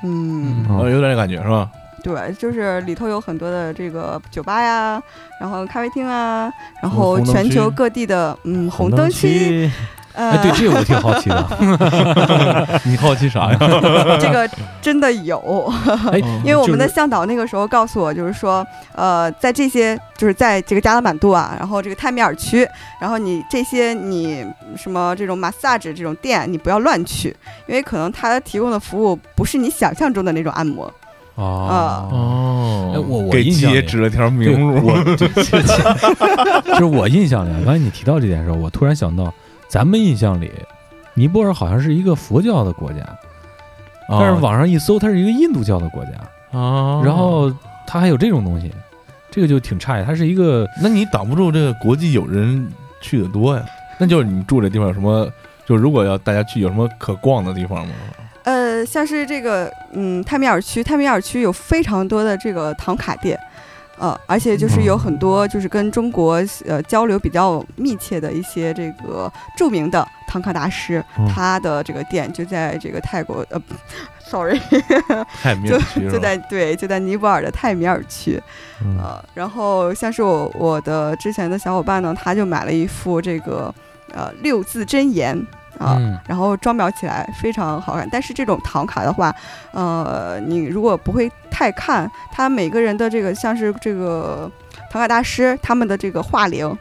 [0.04, 1.70] 嗯，哦呃有点那感觉是吧？
[2.02, 5.02] 对，就是里头有很多的这个酒吧呀，
[5.40, 6.48] 然后咖啡厅啊，
[6.80, 9.72] 然后全球各地的嗯红灯灯区，呃，
[10.16, 13.58] 哎，对，这个我挺好奇的， 你好奇啥呀？
[14.18, 14.48] 这个
[14.80, 15.38] 真的有，
[16.10, 22.66] 哎， 因为我们的向导那个时候告诉我，就是说，呃，在这些就是在这个加德满都啊，然后这个泰米尔区，
[22.98, 24.44] 然后你这些你
[24.76, 30.90] 什么这种 massage 这种店，你不要乱去，因为可能他提供的服务不是你想象中的那种按摩。
[31.34, 34.86] 哦，哦哎我我给象里指了条明路。
[34.86, 39.30] 我就就是我印象里，刚才你提到这点时候，我突然想到，
[39.68, 40.50] 咱们印象里，
[41.14, 43.00] 尼泊尔好像是一个佛教的国家，
[44.08, 47.52] 但是网上一搜，它是一个印度教的国家，啊，然后
[47.86, 48.72] 它还有这种东西，
[49.30, 53.64] 这个就挺诧异，它是一个那你挡不住这个国际友人去的多呀。
[53.98, 55.28] 那就是你住这地方有什么？
[55.66, 57.94] 就如果要大家去，有什么可逛的地方吗？
[58.44, 63.36] 呃，像是这个嗯泰米尔区，泰米尔区有非常多的这个唐卡店。
[63.98, 71.26] 呃，而且就是有很多就是跟中国呃交流比较密切的一些这个著名的唐卡大师，嗯。
[71.28, 73.60] 他的这个店就在这个泰国呃，
[74.20, 74.60] sorry，
[75.42, 76.12] 泰米尔区是吧？
[76.12, 78.42] 就在对就在尼泊尔的泰米尔区，
[78.84, 78.98] 嗯。
[78.98, 83.74] 呃，然后像是我我的之前的小伙伴呢，他就买了一副这个
[84.12, 85.40] 呃六字真言
[85.78, 85.96] 啊。
[85.98, 89.34] 嗯然后装裱起来非常好看，但是这种唐卡的话，
[89.72, 94.50] 呃，你如果不会太看，它每个人的这个像是这个
[94.90, 96.76] 唐卡大师他们的这个画灵，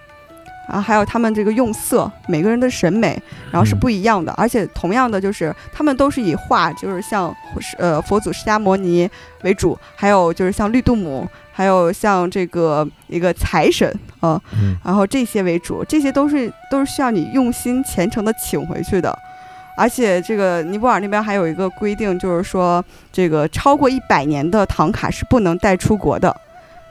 [0.67, 7.33] 啊，还有他们这个用色，每个人的审美，然后是不一样的，而且同样的就是他们都是以画，就是像
[7.77, 9.09] 呃佛祖释迦摩尼
[9.43, 13.87] 为主，还有就是像绿度母，还有像这个一个财神
[14.19, 19.17] 啊，嗯然后这些为主，这些都是都是需要你用心虔诚的请回去的。
[19.77, 26.29] 而且这个尼泊尔那边还有一个规定，就是说这个超过一百年的唐卡是不能带出国的，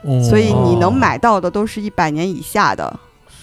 [0.03, 2.99] 哦所以你能买到的都是一百年以下的。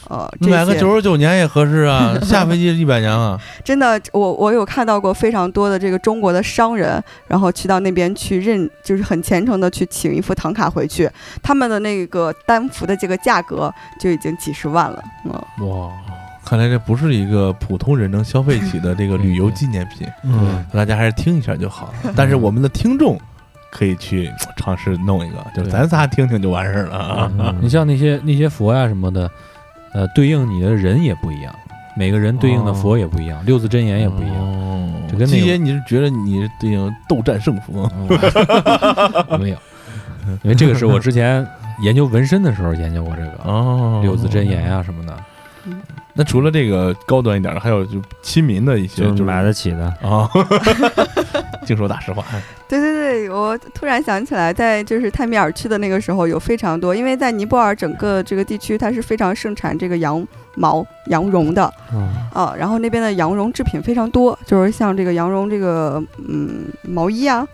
[0.08, 3.38] 呃，这买个九十九年也合适啊， 下飞机一百年啊。
[3.64, 11.08] 真的，我我有看到过非常多的这个中国的商人，然后去到那边去认，就是很虔诚的去请一副唐卡回去，
[11.42, 15.02] 他们的那个单幅的这个价格就已经几十万了。
[15.24, 15.90] 嗯，哇，
[16.44, 21.94] 看来这不是一个普通人能消费起的这个旅游纪念品，嗯，大家还是听一下就好。
[22.16, 23.18] 但是我们的听众
[23.70, 27.32] 可以去尝试弄一个，就是咱仨听听就完事儿了啊。
[27.38, 29.30] 嗯你像那些那些佛呀什么的，
[29.94, 31.54] 呃，对应你的人也不一样，
[31.96, 34.36] 每个人对应的佛也不一样，六字真言也不一样。
[34.36, 34.68] 哦
[35.10, 37.90] 这跟那个季爷，你是觉得你是对应斗战胜佛？
[37.94, 38.08] 嗯
[39.38, 39.56] 没有，
[40.42, 41.46] 因为这个是我之前
[41.82, 45.14] 研究纹身的时候研究过这个哦六字真言啊什么的。
[46.14, 50.28] 那除了这个高端一点的，还有就亲民的一些，就是买得起的，啊，
[51.66, 52.24] 净说大实话。
[52.68, 61.72] 对对对，我突然想起来，在就是泰米尔去的那个时候有非常多，因为在尼泊尔整个这个地区，它是非常盛产这个羊毛、羊绒的。
[61.92, 67.46] 嗯啊，然后那边的羊绒制品非常多，就是像这个羊绒这个嗯毛衣啊，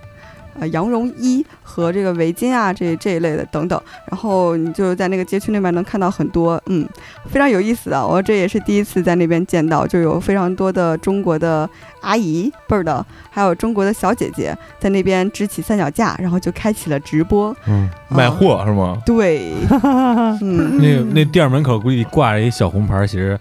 [0.60, 3.80] 呃羊绒衣和这个围巾啊这这一类的等等，
[4.10, 6.88] 然后你就在那个街区那边能看到很多嗯
[7.26, 11.68] 非常有意思的，我这也是第一次在那边见到，就有非常多的中国的
[12.00, 19.00] 阿姨辈儿的，还有中国的小姐姐在那边支起三脚架，然后就开启了直播，嗯，卖货是吗？
[19.04, 19.52] 对，
[20.42, 23.38] 嗯，那那店门口估计挂着一小红牌，其实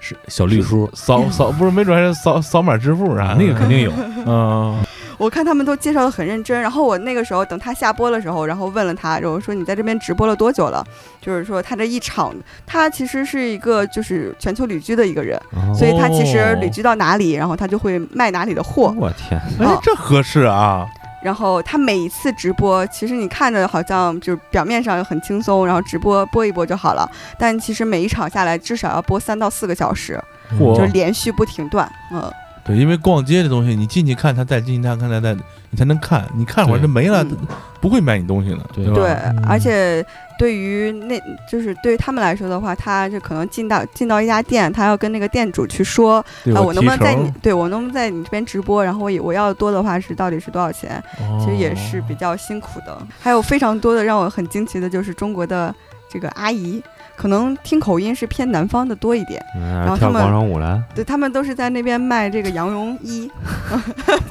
[0.00, 3.36] 是小绿书，扫扫不是，没准还是扫扫码支付啥的？
[3.36, 3.92] 那个肯定有。
[4.26, 4.78] 嗯，
[5.20, 10.82] 我看他们都介绍的很认真，然后我那个时候等他下播的时候，然后问了他，然后说你在这边直播了多久了？
[11.20, 12.34] 就是说他这一场，
[12.66, 18.94] 他其实是一个就是全球旅居的一个人，哦所以他其实旅居到哪里，然后他就会卖哪里的货。
[18.96, 20.86] 我天，哎，这合适啊！
[21.22, 27.06] 然后他每一次直播，其实你看着好像就是表面上很轻松，然后直播播一播就好了，
[27.38, 30.18] 但其实每一场下来至少要播三到四个小时，
[30.58, 31.86] 就是连续不停断。
[32.10, 32.32] 嗯，
[32.64, 35.34] 对，因为逛街这东西，你进去看他再进去看看他再，
[35.70, 37.36] 你才能看，你看会儿就没了嗯，
[37.80, 38.94] 不会买你东西的，对吧？
[38.94, 40.04] 对嗯，而且
[40.38, 51.02] 对于那就是对于他们来说的话，他就可能进到进到一家店，他要跟那个店主去说，对啊，我能不能在你对我能不能在你这边直播，然后我也我要的多的话是到底是多少钱？
[51.16, 52.96] 成其实也是比较辛苦的。
[53.18, 55.74] 还有非常多的让我很惊奇的就是中国的
[56.10, 56.82] 这个阿姨，
[57.20, 63.30] 可能听口音是偏南方的多一点，嗯跳后他们广场舞来，对他们都是在那边卖这个羊绒衣，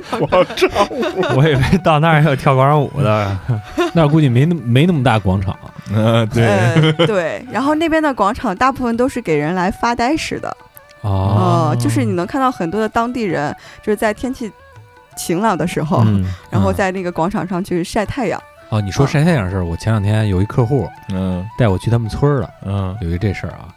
[0.19, 3.37] 我以为到那儿要跳广场舞的，
[3.93, 5.55] 那儿估计没那没那么大广场，
[5.93, 10.49] 嗯，对，呃，对，然后那边的广场大部分都是给人来发呆使的。
[11.01, 11.71] 哦。
[11.71, 14.51] 哦，就是你能看到很多的当地人，就是在天气
[15.15, 18.41] 晴朗的时候，嗯，然后在那个广场上去晒太阳。
[18.69, 21.45] 哦，你说晒太阳的事儿，我前两天有一客户嗯。
[21.57, 22.95] 带我去他们村儿了，嗯。
[23.01, 23.67] 有一这事儿啊，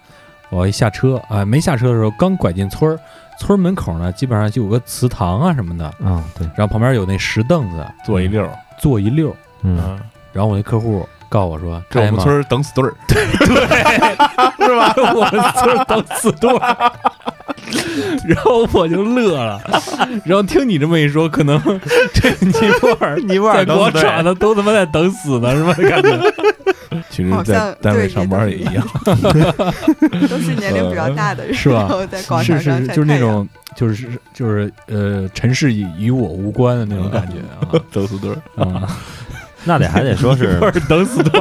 [0.50, 2.98] 我一下车啊，没下车的时候刚拐进村儿，
[3.38, 10.00] 村儿门口呢基本上就有个祠堂啊什么的，啊，对，然后旁边有那石凳子，坐一溜儿，坐一溜儿，嗯，嗯，
[10.32, 13.24] 然后我那客户告诉我说，这我们村儿等死队儿， 对
[14.66, 14.94] 是吧？
[15.14, 16.92] 我们村儿等死队儿。
[18.26, 19.60] 然后我就乐了，
[20.24, 21.60] 然后听你这么一说，可能
[22.14, 25.72] 这尼泊尔 尼泊在广场的都他妈在等死呢，是吧？
[25.88, 26.32] 感觉
[27.10, 28.86] 其实在单位上班也也一样，
[30.28, 38.34] 都是年龄比较大的人，是吧在广是是就是那种就是就是呃尘世与与我无关的那种感觉啊等死队。
[38.56, 38.88] 啊！
[39.64, 41.40] 那得还得说是等死队，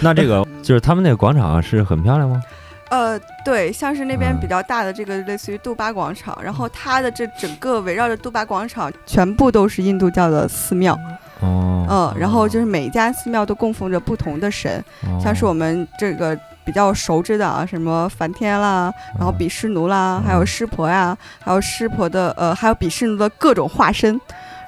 [0.00, 2.40] 那这个就是他们那个广场是很漂亮吗？
[2.88, 4.40] 呃，对，像是那边嗯。
[4.40, 10.96] 比较大的这个类似于杜巴广场，然后它的这整个围绕着杜巴广场，全部都是印度教的寺庙，
[11.40, 20.46] 哦，嗯，然后就是每一家寺庙都供奉着不同的神，哦像是我们这个比较熟知的啊，什么梵天啦，然后比湿奴啦，还有嗯。
[20.46, 24.20] 湿婆呀，还有湿婆的呃，还有比湿奴的各种化身。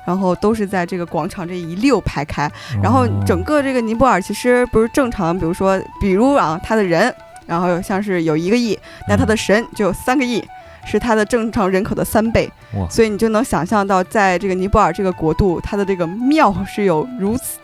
[0.07, 2.51] 然后都是在这个广场这一溜排开，
[2.83, 7.15] 然后整个这个尼泊尔其实不是正常，比如说，比如啊，他的人，
[7.49, 8.79] 然后像是有一个亿，
[9.09, 10.45] 那他的神就有三个亿，
[10.85, 12.49] 是他的正常人口的三倍，
[12.91, 17.59] 所以你就能想象到，在这个尼泊尔这个国度，它的这个庙是有如此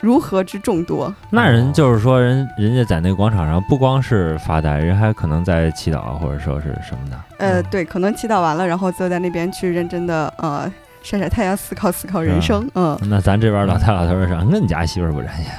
[0.00, 1.14] 如何之众多？
[1.30, 7.16] 那人就是说人人家在那个广场上不光是发呆，人还可能在祈祷或者说是什么的。
[7.38, 10.70] 呃，对，可能祈祷完了，然后坐在那边去认真的呃
[11.02, 12.68] 晒晒太阳，思考思考人生。
[12.74, 15.50] 嗯，那咱这边老太老头儿说，俺家媳妇儿不沾烟，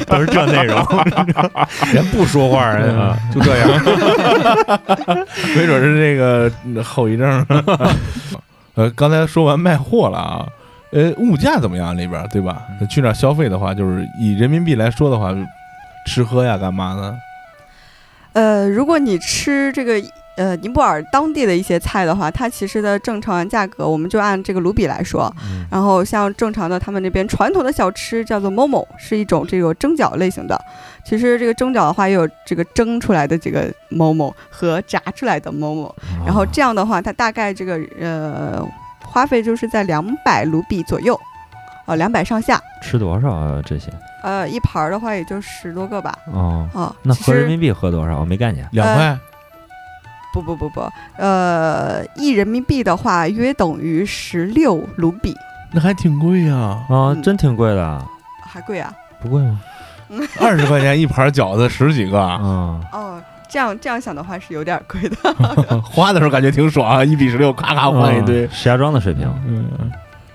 [0.06, 0.76] 都是这内容。
[1.92, 3.68] 人不说话人啊，就这样。
[5.56, 7.44] 没准是这个嗯后遗症。
[8.74, 10.46] 呃，刚才说完卖货了啊，
[10.92, 12.62] 呃，物价怎么样那边对吧？
[12.90, 15.32] 去那儿消费的话，就是以人民币来说的话，
[16.06, 17.16] 吃喝呀干嘛呢？
[18.34, 19.94] 呃，如果你吃这个
[20.36, 25.32] 呃尼泊尔当地的一些菜的话，它其实的正常价格，我们就按这个卢比来说。
[25.42, 30.56] 嗯然后像正常的他们那边传统的小吃叫做 momo，是一种这个蒸饺类型的。
[31.04, 35.92] 其实这个蒸饺的话，也有这个蒸出来的这个 momo 和炸出来的 momo。
[36.24, 38.64] 然后这样的话，它大概这个呃
[39.04, 41.18] 花费就是在两百卢比左右，
[41.86, 42.60] 呃两百上下。
[42.80, 43.60] 吃多少啊？
[43.64, 43.90] 这些
[44.22, 46.16] 呃，一盘儿的话也就十多个吧。
[46.32, 48.20] 哦，哦，那合人民币合多少？
[48.20, 48.68] 我没概念。
[48.72, 49.18] 两块？
[50.34, 50.80] 不不不不，
[51.16, 55.32] 呃，一人民币的话约等于十六卢比，
[55.72, 58.04] 那还挺贵呀，啊，嗯真挺贵的，
[58.44, 58.92] 还贵啊。
[59.22, 59.60] 不贵吗？
[60.40, 65.16] 二十块钱一盘饺子，十几个，啊，哦，这样这样想的话是有点贵的。
[65.80, 68.48] 花的时候感觉挺爽，一比十六，咔咔换一堆嗯。
[68.52, 69.32] 石家庄的水平。
[69.46, 69.70] 嗯，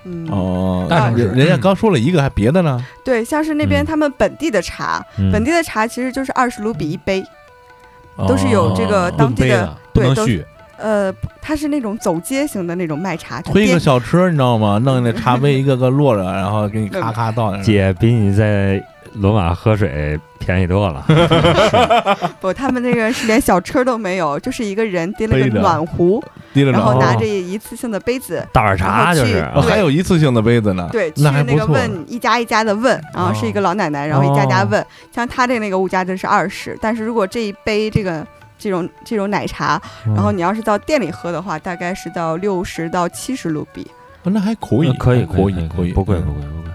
[0.05, 2.81] 嗯，哦，大城市人人家刚说了一个，还别的呢？
[3.03, 7.23] 对，像是那边嗯他们本地的茶，嗯本地的茶其实就是二十卢比一杯，
[8.27, 10.45] 都是有这个哦当地的对都能续。
[10.77, 14.79] 呃，它是那种走街型的那种卖茶，就推个小车，你知道吗？
[14.79, 17.55] 弄那茶杯 一个个摞着，然后给你咔咔倒。
[17.57, 18.81] 姐比你在
[19.19, 21.05] 罗马喝水便宜多了。
[22.39, 29.43] 不，他们那个是连小车都没有，就是一个人提了个暖壶，然后拿哦着一次性的杯子，大碗茶就是。
[29.67, 30.89] 还有一次性的杯子呢。
[30.91, 31.73] 对，去那个那还不错。
[31.73, 38.25] 问一家一家的问，然后是一个老奶奶，然后一家家问，像他的那个物价就是二十，但是如果这一杯这个
[38.57, 40.13] 这种这种奶茶，嗯。
[40.15, 43.85] 然后你要是到店里喝的话，大概是到六十到七十卢比。
[44.23, 46.25] 哦那还可以呃，可以可以可以，不贵嗯。
[46.25, 46.68] 不贵不贵。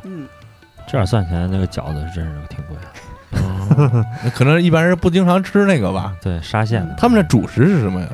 [0.94, 4.06] 嗯，这样算起来，那个饺子真是挺贵的。
[4.22, 6.14] 那可能一般人不经常吃那个吧。
[6.22, 6.94] 对，沙县的。
[6.96, 8.06] 他们的主食是什么呀？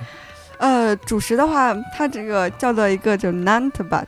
[0.58, 4.02] 呃，主食的话，它这个叫做一个叫 nant 吧，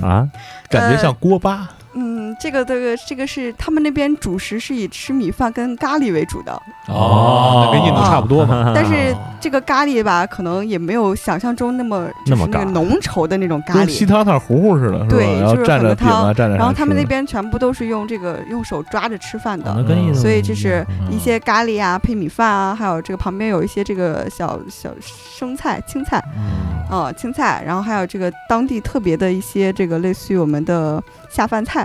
[0.00, 0.28] 啊，
[0.70, 1.68] 感觉像锅巴。
[1.94, 6.52] 嗯，这个这个这个是他们那边主食是以吃米饭跟咖喱为主的，
[6.88, 8.72] 哦，那跟印度差不多嘛。
[8.74, 14.08] 但是这个咖喱吧，可能也没有想象中那么就是那么浓稠的那种咖跟西喱。
[14.08, 16.56] 汤汤糊糊似的，对就是然后蘸着很多饼啊，蘸着。
[16.56, 19.72] 然后他们那边全部都是用这个用手抓着吃饭的，
[20.14, 31.83] 所以就是嗯一些咖喱啊，配米饭啊，还有这个旁边有一些这个小小生菜、青菜，嗯嗯，青菜，然后还有这个当地特别的一些这个类似于我们的下饭菜，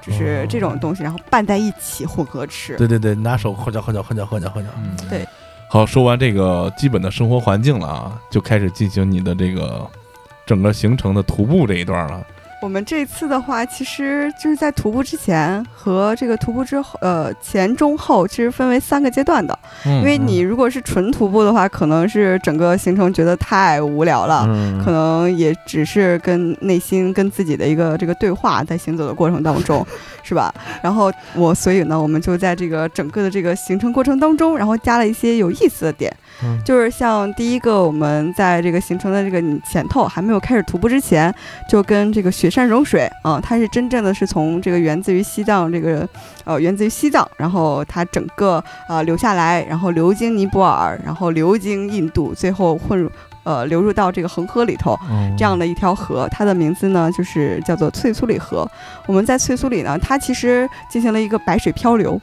[0.00, 2.76] 就是这种东西，然后拌在一起混合吃。
[2.76, 4.70] 对对对，拿手混搅混搅混搅混搅混搅。
[4.78, 5.26] 嗯，对
[5.68, 9.88] 好，说完这个基本的生活环境了啊，就开始进行你的这个
[10.44, 12.26] 整个行程的徒步这一段了。
[12.62, 19.58] 我们这次的话，其实就是在徒步之前和这个徒步之后，呃，前中后其实分为三个阶段的。
[19.86, 24.44] 因因为你如果是纯徒步的话，可能是整个行程觉得太无聊了。
[24.48, 29.86] 嗯可能也只是跟内心跟自己的一个这个对话，在行走的过程当中，
[30.22, 30.54] 是吧？
[30.82, 36.14] 然后我所以呢，我们就在这个整个的这个行程过程当中，然后加了一些有意思的点，
[36.44, 41.34] 嗯就是像第一个，我们在这个行程的这个前头还没有开始徒步之前，
[41.68, 46.08] 就跟这个雪山融水啊、它是真正的是从这个源自于西藏这个
[46.44, 53.10] 呃源自于西藏，然后它整个呃流下来，然后流经尼泊尔，然后流经印度，最后混入
[53.44, 54.98] 呃流入到这个恒河里头。
[55.10, 58.68] 嗯这样的一条河，它的名字呢就是叫做翠苏里河。
[59.06, 62.20] 我们在翠苏里呢，它其实进行了一个白水漂流。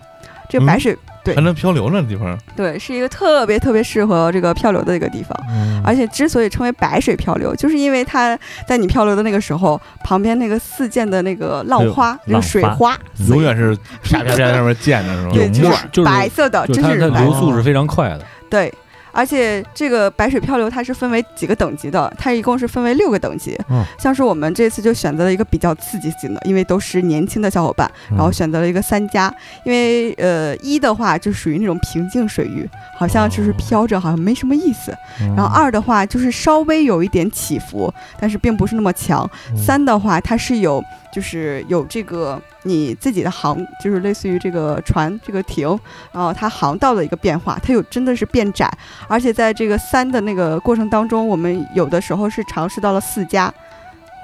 [0.49, 0.97] 这个白水、
[1.27, 2.37] 对还能漂流呢地方。
[2.55, 5.37] 对是一个特别特别适合这个漂流的一个地方。
[5.49, 12.97] 嗯而且之所以称为白水漂流，就是因为它在你漂流的那个时候，旁边那个四溅的那个浪花，那个水花，
[13.29, 15.31] 永远是啪啪啪在上面溅的是吧？
[15.33, 18.21] 对，就是白色的，就是它它真是白流速是非常快的。
[18.49, 18.73] 对。
[19.17, 23.57] 而且这个白水漂流它是分为几个等级的，它一共是分为六个等级。
[23.71, 29.33] 嗯像是我们这次就选择了一个比较刺激性的，因为都是年轻的小伙伴，然后选择了一个三加。
[29.63, 34.95] 因为呃一的话就属于那种平静水域，好像就是飘着，好像没什么意思。
[35.19, 39.27] 嗯然后二的话就是稍微有一点起伏，但是并不是那么强。
[39.51, 40.83] 嗯三的话它是有
[41.17, 45.67] 就是有这个你自己的航，就是类似于这个船这个艇，
[46.11, 48.71] 然后它航道的一个变化，它有真的是变窄，
[49.07, 53.51] 而且在这个三的那个过程当中，我们有的时候是尝试到了四加。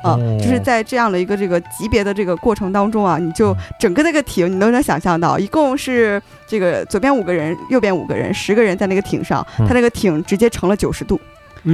[0.04, 11.20] 啊、哦就是在这样的一个这个级别的这个过程当中啊，你就整个那个艇你都能想象到，一共是这个左边五个人，右边五个人，十个人在那个艇上，嗯它那个艇直接成了九十度，
[11.66, 11.74] 哎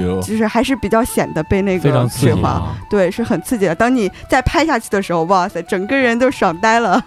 [0.00, 2.76] 呦就是还是比较显得被那个刺激水花，啊！
[2.90, 3.74] 对，是很刺激的。
[3.74, 7.02] 当你再拍下去的时候，哇塞，整个人都爽呆了。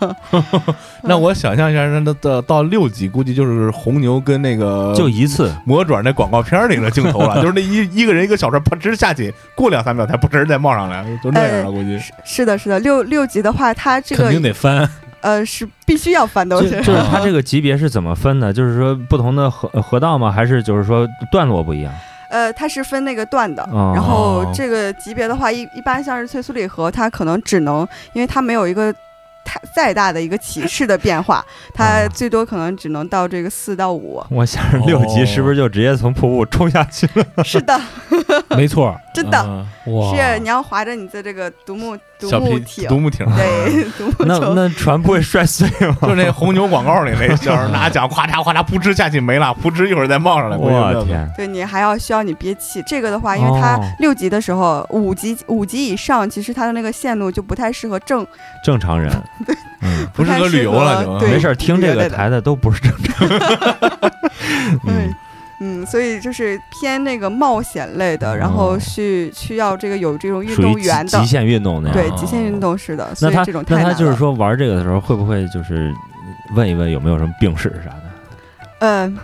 [1.03, 11.99] 那我想象一下，那那到到六级，估计就是红牛跟那个就一次，魔爪那广告片里的镜头了， 就是那一一个人一个小船啪吱下去，过两三秒才扑直再冒上来，就那样了，估计。
[11.99, 14.89] 是是的，是的，六六级的话，它这个肯定得翻，
[15.26, 16.61] 呃是必须要翻都。
[16.61, 18.53] 就是就是它这个级别是怎么分的？
[18.53, 20.32] 就是说不同的河河道吗？
[20.32, 21.91] 还是就是说段落不一样？
[22.30, 28.93] 呃，它是分那个段的，哦然后这个级别的话，一一般像是翠苏里河，它可能只能，因为它没有一个
[29.46, 34.22] 太再大的一个起势的变化，它哦最多可能只能到这个四到五。
[34.30, 37.26] 我想着六级是不是就直接从瀑布冲下去了？
[37.46, 37.80] 是的，
[38.58, 44.39] 没错，真的、是你要划着你的这个独木独木艇，独木艇，对， 独木那。
[44.56, 45.98] 那船不会摔碎吗？
[46.04, 50.58] 就是那红牛广告里那小人拿桨咵嚓咵嚓扑哧下去没了，扑哧一会儿再冒上来。
[50.58, 51.30] 我天！
[51.38, 58.26] 对你还要需要你憋气，这个的话，因为它哦六级的时候，五级五级以上，其实它的那个线路就不太适合正，
[58.64, 59.12] 正常人，
[59.81, 63.27] 嗯，不适合旅游了就没事，听这个台的都不是正常。
[64.86, 65.13] 对，
[65.59, 71.97] 嗯，所以就是偏那个冒险类的，然后哦是需要这个有这种运动员的极，限运动那样。
[71.97, 73.93] 对，哦极限运动式的，所那他以这种那他。
[73.93, 75.93] 就是说玩这个的时候，会不会就是
[76.55, 78.03] 问一问有没有什么病史啥的？
[78.79, 79.17] 嗯，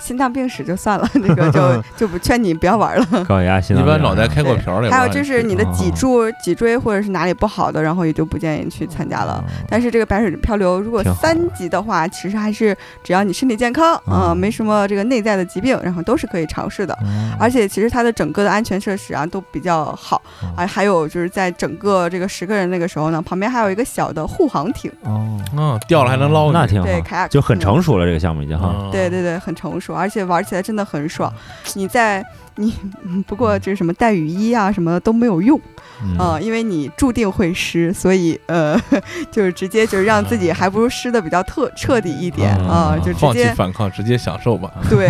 [0.00, 3.24] 心脏病史就算了， 那个就 就不劝你不要玩了。
[3.24, 4.90] 高血压、心一脏病脑袋开过瓢了。
[4.90, 9.34] 还有就是你的脊哦柱、脊椎或者是哪里不好的，然后也就不建议去参加了。
[9.34, 16.94] 哦但是这个白水漂流，如果三级的话，其实还是只要你身体健康啊、嗯没什么这个内在的疾病，然后都是可以尝试的。
[16.94, 20.20] 哦而且其实它的整个的安全设施啊都比较好，
[20.56, 28.74] 啊还有就是在整个这个十个人那个时候呢，旁边还有一个小的护航艇，哦，嗯，掉了还能捞，那挺好，对卡雅就很嗯成熟了这个项目已经哈。
[28.76, 31.32] 嗯对对对，很成熟，而且玩起来真的很爽。
[31.74, 32.24] 你在
[32.56, 32.74] 你
[33.04, 35.58] 嗯不过这什么带雨衣啊什么的都没有用
[36.02, 38.74] 嗯啊、因为你注定会湿，所以呃
[39.30, 44.70] 就是直接就是让自己还不如湿的比较特彻底一点啊、嗯就直放弃接反抗，直接享受吧。
[44.88, 45.08] 对。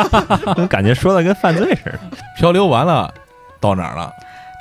[0.68, 2.00] 感觉说的跟犯罪似的。
[2.38, 3.12] 漂流完了，
[3.60, 4.10] 到哪儿了？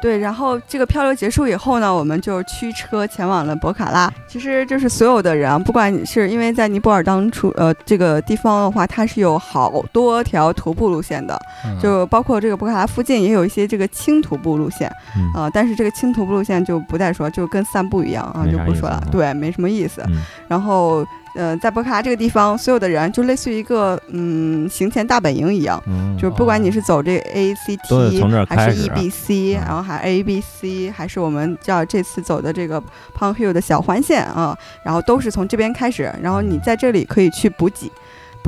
[0.02, 4.12] 对，然后这个漂流结束以后呢，我们就驱车前往了博卡拉。
[4.28, 20.04] 其实就是所有的人啊，不管你是因为在尼泊尔当初呃这个地方的话，它是有好多条徒步路线的，嗯就包括这个博卡拉附近也有一些这个轻徒步路线嗯啊、但是这个轻徒步路线就不再说，就跟散步一样啊，就不说了啊，对，没什么意思。
[20.08, 25.82] 嗯然后呃，在博卡拉这个地方，所有的人就类似于一个嗯行前大本营一样。
[25.88, 32.82] 嗯，就是不管你是走这个 A C 都是 T 从这儿还是 E B C，嗯然后还 A B C，还是我们叫这次走的这个
[33.18, 37.92] Pang Hill 的小环线啊，然后都是从这边开始，然后你在这里可以去补给。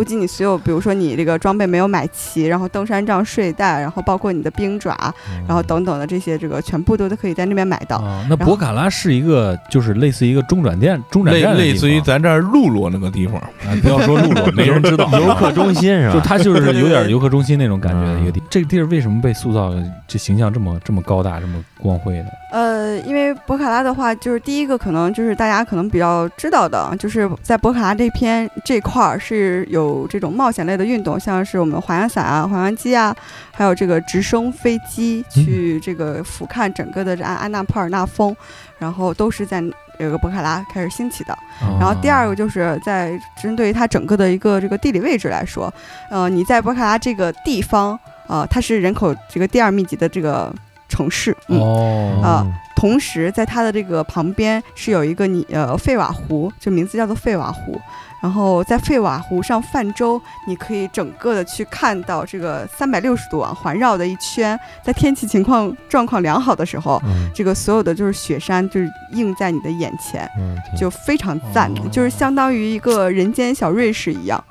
[0.02, 4.98] 补给你所有，比如说你这个装备没有买齐，然后登山杖、睡袋，然后包括你的冰爪，
[5.30, 7.98] 嗯然后等等的这些，这个全部都都可以在那边买到。
[7.98, 15.08] 啊，那博卡拉是一个就是类似一个中转店、中转类站类似于咱这儿路罗那个地方，啊，不要说露露， 没人知道。
[15.20, 16.14] 游客中心是吧？
[16.14, 18.44] 就它就是有点游客中心那种感觉的一个嗯地。
[18.50, 19.72] 这个地儿为什么被塑造
[20.08, 22.26] 这形象这么这么高大、这么光辉的？
[22.52, 33.16] 呃，因为博卡拉的话，就是第一个可能就是大家可能比较知道的，就是在博卡拉这片这块儿是有这种冒险类的运动，像是我们滑翔伞啊、滑翔机啊，
[33.52, 38.36] 还有这个直升飞机去这个俯瞰整个的这安安娜普尔纳峰，
[38.78, 39.64] 然后都是在
[39.98, 41.38] 这个博卡拉开始兴起的。
[41.80, 43.12] 然后第二个就是在
[43.42, 45.72] 针对于它整个的一个这个地理位置来说，
[46.10, 50.54] 呃，你在博卡拉这个地方，呃，它是人口这个第二密集的这个
[50.90, 51.60] 城市，嗯。
[51.60, 52.48] 哦，啊
[52.82, 57.80] 同时，在它的这个旁边是有一个你呃费瓦湖，就名字叫做费瓦湖。
[58.22, 64.58] 然后在费瓦湖上泛舟，你可以整个的去看到这个三百六十度啊环绕的一圈。
[64.84, 74.44] 在天气情况状况良好的时候，嗯这个所有的就是雪山就是映在你的眼前，嗯，就非常赞，哦就是相当于一个人间小瑞士一样。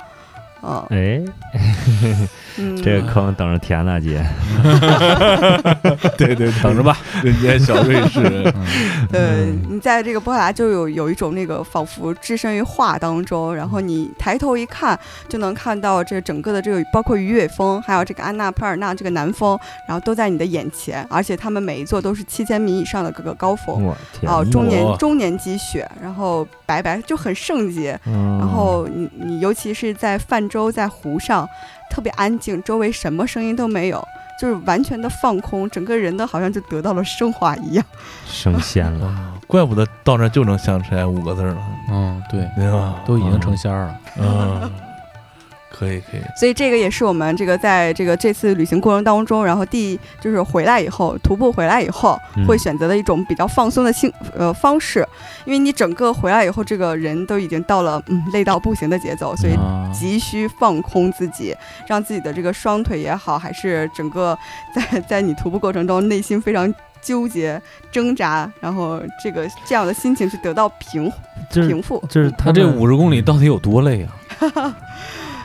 [0.62, 1.22] 嗯哎，
[2.58, 4.24] 嗯，这个坑等着填呢， 姐。
[6.18, 6.96] 对对，等着吧。
[7.22, 8.22] 人间小瑞士，
[9.10, 14.98] 对，你在这个波卡拉就有有一种那个仿佛置身于画当中，然后你抬头一看
[15.28, 19.58] 就能看到这整个的这个包括鱼尾峰，还有这个安娜普尔纳这个南峰，
[19.88, 23.82] 然后都在你的眼前，而且他们每一座都是七千米以上的各个高峰。
[23.82, 28.38] 我天，哦，中年哇中年积雪，然后白白就很圣洁，嗯。
[28.38, 31.48] 然后你你尤其是在泛舟在湖上，
[31.88, 34.06] 特别安静，周围什么声音都没有，
[34.38, 37.84] 就是完全的放空，整个人的好像就得到了升华一样。
[38.26, 39.06] 升仙了。
[39.08, 42.96] 啊，怪不得到那儿就能想起来五个字儿了，嗯，对，对吧？
[43.06, 44.00] 都已经成仙儿了。
[44.18, 44.70] 嗯，
[45.80, 55.08] 可以可以，所以这个也是我们这个在这个这次旅行过程当中，然后第就是回来以后徒步回来以后嗯会选择的一种比较放松的性呃方式，
[55.46, 61.56] 因为你整个回来以后，这个人都已经到了嗯累到不行的节奏，所以啊急需放空自己，
[61.88, 64.38] 让自己的这个双腿也好，还是整个
[64.74, 67.58] 在在你徒步过程中内心非常纠结
[67.90, 71.10] 挣扎，然后这个这样的心情去得到平
[71.50, 72.02] 平复。
[72.10, 74.12] 就是他这五十公里到底有多累啊？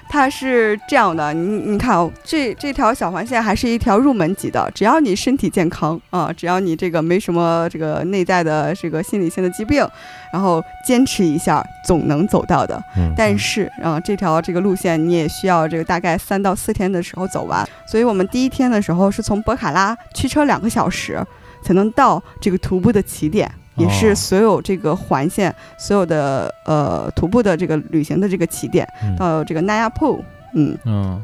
[0.07, 9.85] 它是这样的，你你看哦，这这条小环线还是一条入门级的，只要你身体健康啊，只要你这个没什么这个内在的这个心理性的疾病，
[10.31, 12.81] 然后坚持一下，总能走到的。
[12.95, 21.21] 嗯但是啊，这条这个路线你也需要这个大概三到四天的时候走完，所以我们第一天的时候是从博卡拉驱车两个小时
[21.61, 23.51] 才能到这个徒步的起点。
[23.75, 30.23] 也是哦所有这个环线、所有的呃徒步的这个旅行的这个起点，嗯到这个纳亚铺，
[30.53, 31.23] 嗯，嗯，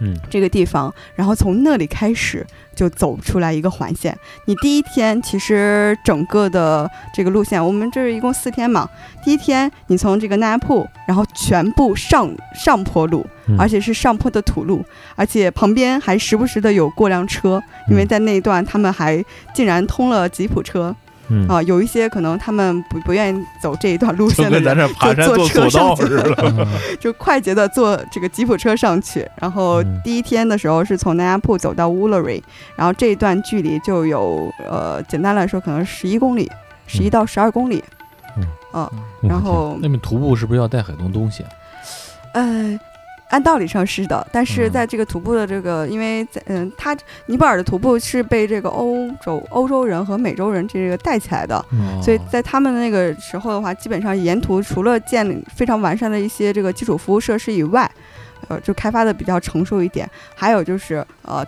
[0.00, 2.44] 嗯这个地方，然后从那里开始
[2.74, 4.16] 就走出来一个环线。
[4.46, 8.88] 你第一天其实整个的这个路线，我们这一共四天嘛。
[9.24, 14.84] 第一天你从这个纳亚铺，然后全部上上坡路，嗯而且是上坡的土路，
[15.14, 19.24] 而且旁边还时不时的有过辆车，因为嗯在那一段他们还
[19.54, 20.94] 竟然通了吉普车
[21.34, 24.64] 嗯啊，有一些可能他们不不愿意走这一段路线的人。
[24.64, 26.04] 跟咱这爬山就坐车上去
[27.00, 32.42] 就快捷的坐这个吉普车上去，然后嗯第一天的时候是从南亚铺走到乌勒瑞，
[32.76, 36.50] 然后这一段距离就有呃，简单来说可能十一公里，
[36.86, 37.82] 十一到十二公里，
[38.36, 38.90] 嗯啊，
[39.22, 41.48] 然后那边徒步是不是要带很多东西啊？
[42.34, 42.78] 呃。
[43.32, 46.94] 按道理上是的，但是嗯在这个徒步的这个，因为在嗯，它
[47.26, 57.90] 尼泊尔的徒步是被这个欧洲欧洲人和美洲人这个带起来的，哦所以在他们那个时候的话，基本上沿途除了建立非常完善的一些这个基础服务设施以外，
[58.48, 60.06] 呃，就开发的比较成熟一点。
[60.34, 61.42] 还有就是呃，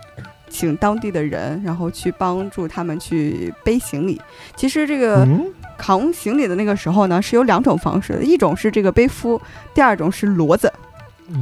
[0.49, 4.19] 请当地的人，然后去帮助他们去背行李。
[4.55, 9.39] 其实这个嗯扛行李的那个时候呢，是有两种方式的，一种是这个背夫，
[9.75, 10.73] 第二种是骡子。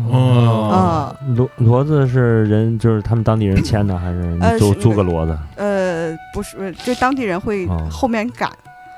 [0.08, 0.70] 哦。
[0.72, 5.38] 啊骡骡子是人，就是他们当地人牵的，还是租租个骡子？
[5.56, 7.88] 呃，不是，就当地人会哦。
[7.90, 8.50] 后面赶，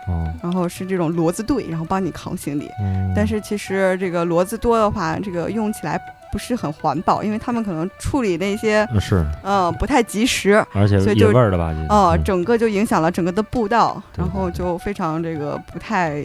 [0.08, 2.70] 哦，然后是这种骡子队，然后帮你扛行李。
[2.82, 3.14] 嗯。
[3.16, 6.00] 但是其实这个骡子多的话，这个用起来
[6.32, 11.74] 不是很环保，因为他们可能处理那些嗯是，嗯、不太及时，而且野所以就味儿的吧？
[11.90, 12.24] 哦、嗯。
[12.24, 16.24] 整个就影响了整个的步道，对然后就非常这个不太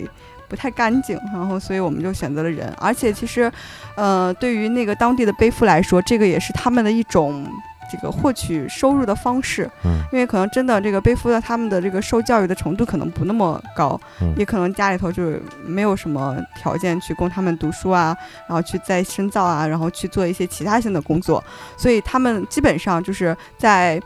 [0.50, 3.50] 不太干净，然后所以我们就选择了人，而且其实，
[3.94, 7.46] 呃，对于那个当地的背夫来说，这个也是他们的一种。
[7.92, 9.98] 这个获取收入的方式，嗯。
[10.12, 14.32] 因为可能真的这个背夫的他们的这个受教育的程度可能不那么高，嗯。
[14.36, 21.42] 也可能家里头就是没有什么条件去供他们读书啊，然后去再深造啊，然后去做一些其他性的工作，
[21.76, 24.00] 所以他们基本上就是在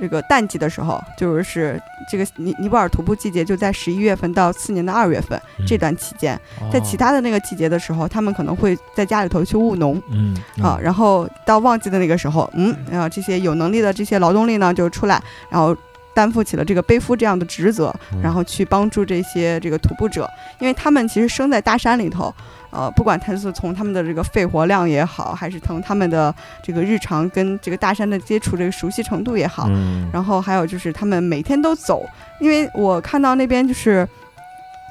[0.00, 1.80] 这个淡季的时候，就是
[2.10, 5.66] 这个尼尼泊尔徒步季节就在十一月份到次年的二月份嗯。
[5.66, 6.68] 这段期间，哦。
[6.72, 10.00] 在其他的那个季节的时候，他们可能会在家里头去务农。
[10.10, 15.76] 嗯啊，然后到旺季的那个时候，嗯，然后这些有能力的这些劳动力呢就出来，然后
[16.12, 18.20] 担负起了这个背夫这样的职责，嗯。
[18.20, 20.28] 然后去帮助这些这个徒步者，
[20.58, 22.34] 因为他们其实生在大山里头，
[22.74, 30.10] 呃，不管他是从他们的这个肺活量也好，还是从他们的这个日常跟这个大山的接触这个熟悉程度也好，嗯。
[30.12, 32.04] 然后还有就是他们每天都走，
[32.40, 34.06] 因为我看到那边就是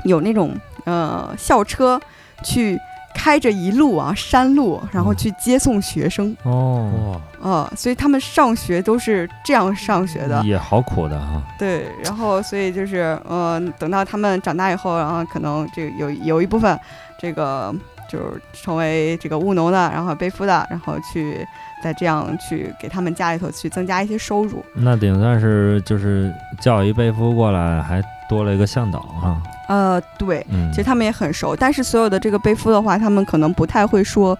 [0.06, 0.56] 有那种
[0.86, 2.00] 呃校车
[2.44, 2.80] 去
[3.14, 11.42] 开着一路啊山路，然后去接送学生，哦，哇，呃，所以他们上学都是这样上学的，也好苦的哈。
[11.60, 16.78] 对，然后所以就是呃，等到他们长大以后，然后可能这个有有一部分
[17.24, 17.74] 这个
[18.10, 21.48] 就是成为这个务农的，然后背夫的，然后去
[21.82, 24.62] 再这样去给他们家里头去增加一些收入。
[24.74, 29.42] 那顶算是就是叫一背夫过来，还多了一个向导哈。
[29.70, 34.38] 呃，对，嗯，其实他们也很熟，但是所有的这个背夫的话，他们可能不太会说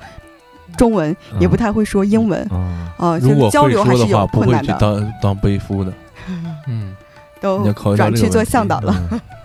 [0.76, 2.68] 中文，也不太会说英文，哦，
[2.98, 5.94] 呃，如果交流还是有说的话，不会去困难的，当当背夫的。
[6.68, 6.94] 嗯，
[7.44, 8.96] 都你要考虑到转去做向导了。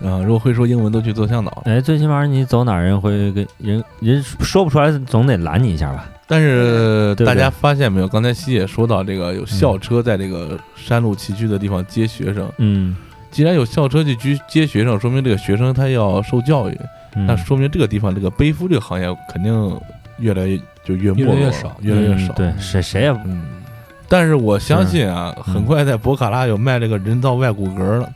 [0.01, 0.23] 嗯啊。
[0.23, 1.61] 如果会说英文，都去做向导。
[1.65, 6.05] 哎，最起码你走哪儿人会跟人人说不出来，总得拦你一下吧？
[6.25, 8.07] 但是大家发现没有？
[8.07, 12.49] 刚才西姐说到这个有校车在这个山路崎岖的地方接学生。
[12.59, 12.95] 嗯，
[13.31, 16.79] 既然有校车去接接学生，说明这个学生他要受教育，
[17.15, 19.79] 嗯那说明这个地方这个背夫这个行业肯定
[20.19, 22.33] 越来越就越没落了越来越少越来越少。
[22.33, 23.41] 嗯对，谁谁也嗯，
[24.09, 28.09] 但是我相信啊，嗯很快在博卡拉有卖这个人造外骨骼了，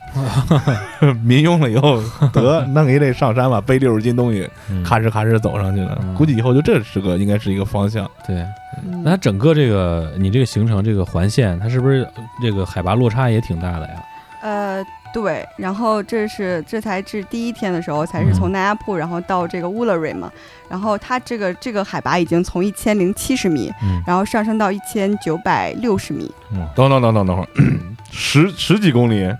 [1.23, 5.97] 民用了以后得 弄一类上山吧，背六十斤东西，嗯咔哧咔哧走上去了。
[6.01, 8.09] 嗯估计以后就这是个应该是一个方向。
[8.25, 8.37] 对，
[8.83, 12.07] 嗯那它整个这个你这个行程这个环线，它是不是
[12.41, 14.03] 这个海拔落差也挺大的呀？
[14.41, 14.83] 呃，
[15.13, 20.31] 对，然后这是这才是第一天的时候，才是从纳亚铺然后到这个乌勒瑞嘛，
[20.67, 26.33] 然后它这个这个海拔已经从一千零七十米，嗯然后上升到一千九百六十米，
[26.75, 27.47] 等等等等等会儿，
[28.11, 29.31] 十十几公里，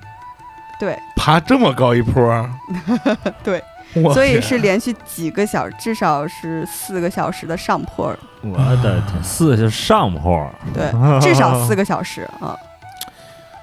[0.80, 2.48] 对，爬这么高一坡，
[3.44, 3.64] 对，
[3.96, 12.56] 我所以是连续几个小，至少是四个小时的上坡，我的天，四是上坡，对，至少四个小时啊，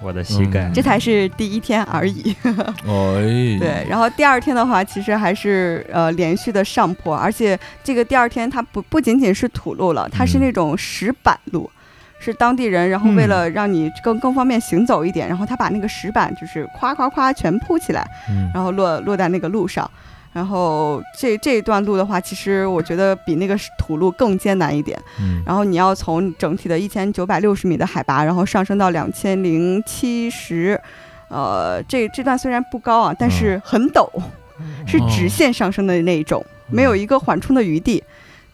[0.03, 0.73] 我的膝盖嗯。
[0.73, 2.35] 这才是第一天而已。
[2.45, 10.41] 哎，对，然后第二天的话，其实还是呃连续的上坡，而且这个第二天它不不仅仅是土路了，它是嗯。
[10.41, 11.71] 那种石板路，
[12.19, 18.51] 是当地人，然后为了让你更更方便行走一点，然后他把那个石板就是夸夸夸全铺起来，嗯。
[18.55, 19.91] 然后落落在那个路上。
[20.33, 24.97] 然后这这一段路的话，其实我觉得比那个土路更艰难一点。
[25.21, 30.81] 嗯然后你要从整体的一千九百六十米的海拔，然后上升到两千零七十，
[31.29, 34.09] 呃，这这段虽然不高啊，但是很陡，
[34.87, 38.03] 是直线上升的那一种，没有一个缓冲的余地。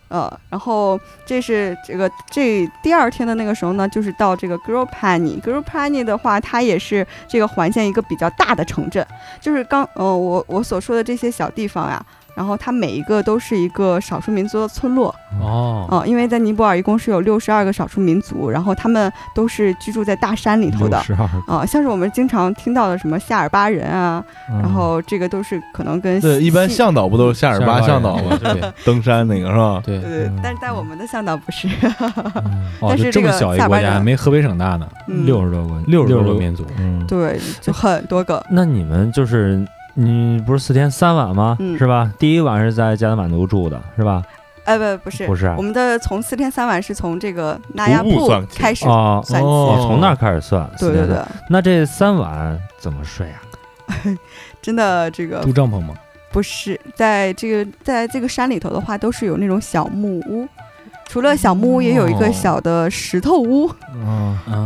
[0.08, 6.04] 呃，然后这是这个这第二天的那个时候呢，就是到这个 g r o p a n i g r o p a n i
[6.04, 9.04] 的话，它也是这个环线一个比较大的城镇，
[9.40, 12.04] 就是刚呃我我所说的这些小地方呀，
[12.36, 21.02] 然后它每一个都是一个少数民族的村落，哦，嗯，因为在尼泊尔一共是有六十二个少数民族，然后他们都是居住在大山里头的。
[21.02, 24.60] 十二，啊、像是我们经常听到的什么夏尔巴人啊，嗯。
[24.60, 28.38] 然后这个都是可能跟对，一般向导不都是夏尔巴向导吗？
[28.38, 28.62] 对。
[28.84, 29.80] 登山那个是吧？
[29.82, 31.66] 对对但是在我们的向导不是，
[32.80, 36.66] 哦，但是这个小一个国家，下边的没河北省大呢，嗯，六十多个，六十多多个民族。
[36.78, 39.66] 嗯，对，就很多个，那你们就是
[39.98, 41.56] 你不是四天三晚吗？
[41.58, 42.12] 嗯是吧？
[42.18, 44.22] 第一晚是在加德满都住的，是吧？
[44.64, 50.68] 哎不不是，不是啊我们的从四天三晚是从这个纳亚铺徒步算起开始哦算起，哦从那儿开始算。
[50.78, 51.18] 对对对
[51.48, 53.40] 那这三晚怎么睡啊？
[54.60, 55.94] 真的这个住帐篷吗？
[56.32, 60.46] 不是在这个在这个山里头的话，都是有那种小木屋。
[61.08, 62.32] 除了小木屋，也有一个哦。
[62.32, 63.70] 小的石头屋，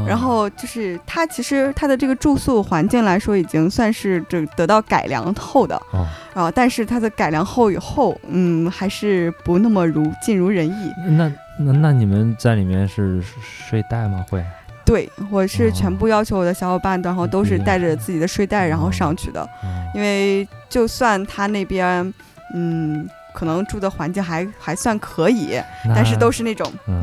[0.07, 6.07] 然后就是它其实它的这个住宿环境来说，已经算是这得到改良后的，哦。
[6.35, 10.93] 啊，但是它的改良后以后，嗯，还是不那么如尽如人意。
[11.07, 14.25] 那那那你们在里面是睡袋吗？
[14.29, 14.45] 会？
[14.85, 15.71] 对我是哦。
[15.73, 22.13] 全部要求我的小伙伴，然后都是带着自己的睡袋然后上去的，嗯因为就算他那边，
[22.55, 23.09] 嗯，
[23.41, 25.59] 可能住的环境还还算可以，
[25.95, 27.03] 但是都是是那种，嗯。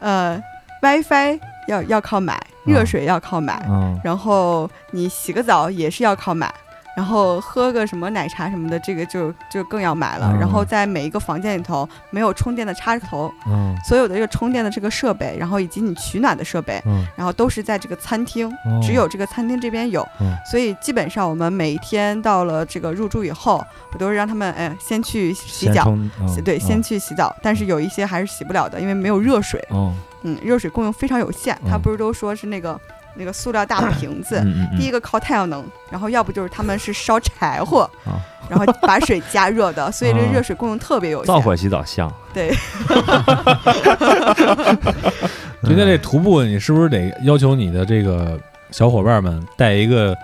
[0.00, 0.42] 呃
[0.82, 1.38] ，WiFi
[1.68, 3.98] 要要靠买，热水要靠买，嗯。
[4.02, 6.52] 然后你洗个澡也是要靠买，
[6.96, 10.30] 然后喝个什么奶茶什么的，这个就就更要买了。
[10.32, 20.06] 嗯然后在每一个房间里头没有充电的插头，嗯所有的这个充电的这个设备，然后以及你取暖的设备，嗯然后都是在这个餐厅，哦只有这个餐厅这边有。
[20.20, 25.96] 嗯所以基本上我们每一天到了这个入住以后，我都是让他们哎先去洗脚。
[26.28, 29.64] 洗对，先去洗澡，但是有一些还是洗不了的，因为没有热水。
[29.70, 29.92] 哦
[30.22, 32.80] 嗯，热水供应非常有限，它嗯不是都说是那个
[33.14, 41.34] 那个塑料大瓶子，嗯嗯第一个靠太阳能，然后要不就是他们是烧柴火，啊 然后把水加热的，所以这啊热水供应特别有效。
[41.34, 42.12] 灶火洗澡香。
[42.32, 42.50] 对
[45.64, 48.38] 就在这徒步，你是不是得要求你的这个
[48.70, 50.14] 小伙伴们带一个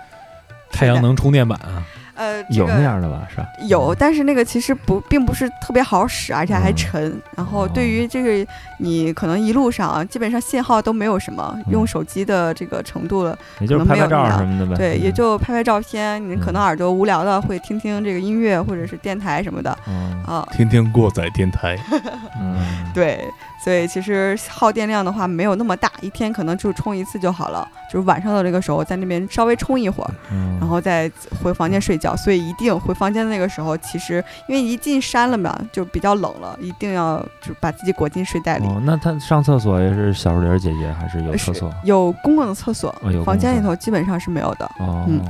[0.71, 1.83] 太阳能充电板啊？
[2.21, 3.27] 呃，这有那样的吧？
[3.29, 3.47] 是吧？
[3.67, 7.21] 有，但是那个其实不并不是特别好使，而且还嗯沉。
[7.35, 14.75] 然后对于这个你可能一路上啊，基本上信号都没有什么，用嗯手机的这个程度了，也就是可能拍拍照什么的呗。
[14.75, 16.21] 对，也嗯就拍拍照片。
[16.29, 20.47] 你可能嗯耳朵无聊的会听听这个音乐或者是电台什么的嗯啊。
[20.51, 21.75] 听听过载电台，
[22.39, 22.59] 嗯
[22.93, 23.25] 对，
[23.63, 27.67] 所以其实耗电量的话没有那么大，一天可能就充一次就好了。
[27.91, 31.11] 就是晚上的这个时候在那边稍微充一会儿，嗯，然后再
[31.43, 32.15] 回房间睡觉。
[32.15, 38.65] 所以一定回房间的那个时候，其实因为一进山了嘛，就比较冷了，一定要就把自己裹进睡袋里。
[38.65, 41.71] 哦，那他上厕所也是小树林姐姐还是有厕所？
[41.83, 42.93] 有公共的厕所，
[43.25, 44.65] 房间里头基本上是没有的。
[44.79, 45.21] 哦嗯，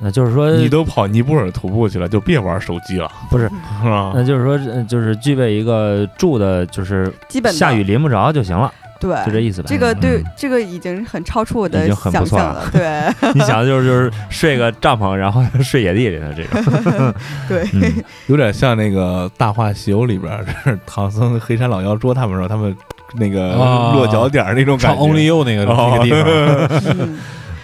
[0.00, 3.44] 那就是说你都跑尼泊尔徒步去了，就别玩手机了，不是，
[3.82, 4.12] 是吧？
[4.14, 9.66] 那就是说呃就是具备一个住的，就是基本下雨淋不着就行了，对，就这意思呗。
[9.68, 13.12] 这个对、嗯这个已经很超出我的已经很不错了想象了。
[13.20, 16.62] 对 你想的就是就是睡个帐篷，然后睡野地里的这种。
[17.48, 20.30] 对，嗯有点像那个《大话西游》里边
[20.86, 22.76] 唐僧、黑山老妖捉他们的时候，他们
[23.14, 25.02] 那个啊落脚点那种感唱觉。
[25.02, 26.10] Only You 那个哦那个地
[26.78, 27.18] 方，嗯，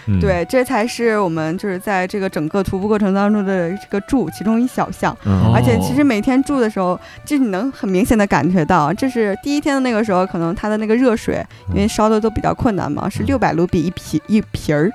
[0.06, 5.16] 嗯，对，这才是我们就是在这个整个徒步过程当中的这个住其中一小项。
[5.24, 14.90] 嗯，而且其实每天住的时候，就你能很明显的感觉到，这是第一天的那个时候，可能它的那个热水，因为烧的都比较困难嘛，是六百卢比一瓶一瓶儿，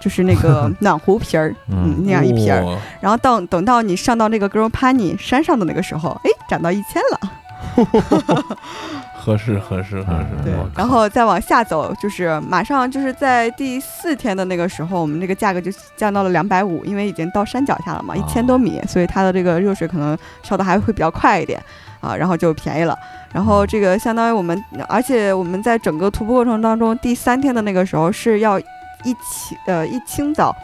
[0.00, 2.62] 就是那个 暖壶瓶儿，嗯嗯，那样一瓶儿。
[2.64, 7.20] 哇然后到等到你上到那个格罗帕尼山上的那个时候，哎，涨到一千了。
[9.24, 10.44] 合适合适合适。
[10.44, 21.58] 对，然后再往下走，就是马上就是在第四天的那个时候，我们这个价格就降到了两百五，因为已经到山脚下了嘛，一千多米，所以它的这个热水可能烧的还会比较快一点
[22.00, 22.94] 啊，然后就便宜了。
[23.32, 30.54] 然后这个相当于我们，而且我们在整个徒步过程当中，第三天的那个时候是要一起呃一清早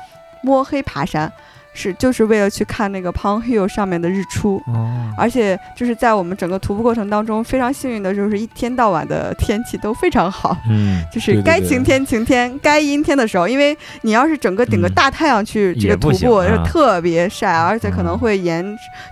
[0.42, 1.32] 摸黑爬山。
[1.80, 18.18] 是，就是为了去看那个 Pong Hill 上面的日出，哦，而且就是在我们整个徒步过程当中，非常幸运的就是一天到晚的天气都非常好，嗯， 就是该晴天晴天，该阴天的时候，因为你要是整个顶个嗯大太阳去这个徒步，特别晒，而且可能嗯。
[18.18, 18.62] 会延，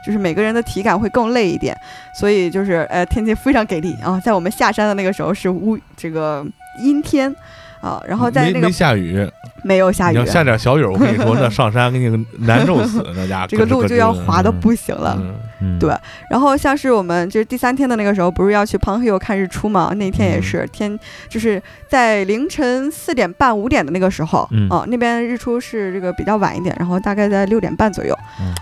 [0.05, 1.75] 就是每个人的体感会更累一点，
[2.21, 6.45] 所以就是呃天气非常给力啊，在我们下山的那个时候是乌这个
[6.83, 7.35] 阴天。
[7.81, 9.25] 啊，然后在那个没下雨，
[9.63, 10.17] 没有下雨。
[10.17, 15.17] 你要，下点小雨，我跟你说，那上山给你难受死，那家伙 这个路就要滑的嗯不行了。
[15.21, 15.35] 嗯。
[15.61, 15.79] 嗯。
[15.79, 15.95] 对。
[16.31, 19.93] 然后像是我们就是第三天的那个时候，不是要去 Pong Hill 看日出嘛？
[19.95, 20.99] 那天也是、天，
[21.29, 24.69] 就是在凌晨四点半五点的那个时候，嗯。
[24.69, 28.15] 啊，那边日出是这个比较晚一点，然后大概在六点半左右，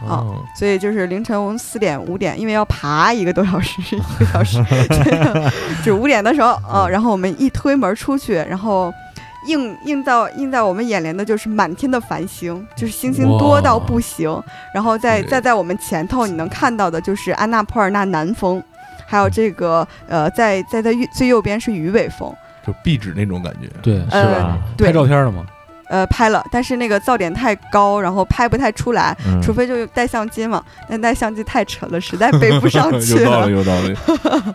[0.07, 4.65] 啊哦所以就是凌晨四点五点，因为要爬一个多小时， 一个小时，
[5.85, 8.93] 就五点的时候啊，然后我们一推门出去，然后。
[9.47, 14.43] 映映到映在我们眼帘的就是满天的繁星，就是星星多到不行。
[14.75, 18.63] 然后在对再在我们前头，你能看到的就是安纳普尔纳南峰，
[19.07, 22.33] 还有这个呃，在在在最右边是鱼尾峰。
[22.67, 23.69] 就壁纸那种感觉。
[23.81, 24.59] 对，是呃吧？
[24.77, 25.47] 对拍照片了吗？
[25.89, 30.61] 呃，拍了，但是那个噪点太高，然后拍不太出来，嗯除非就带相机嘛。
[30.89, 34.55] 但带相机太沉了，实在背不上 去了有道理，有道理。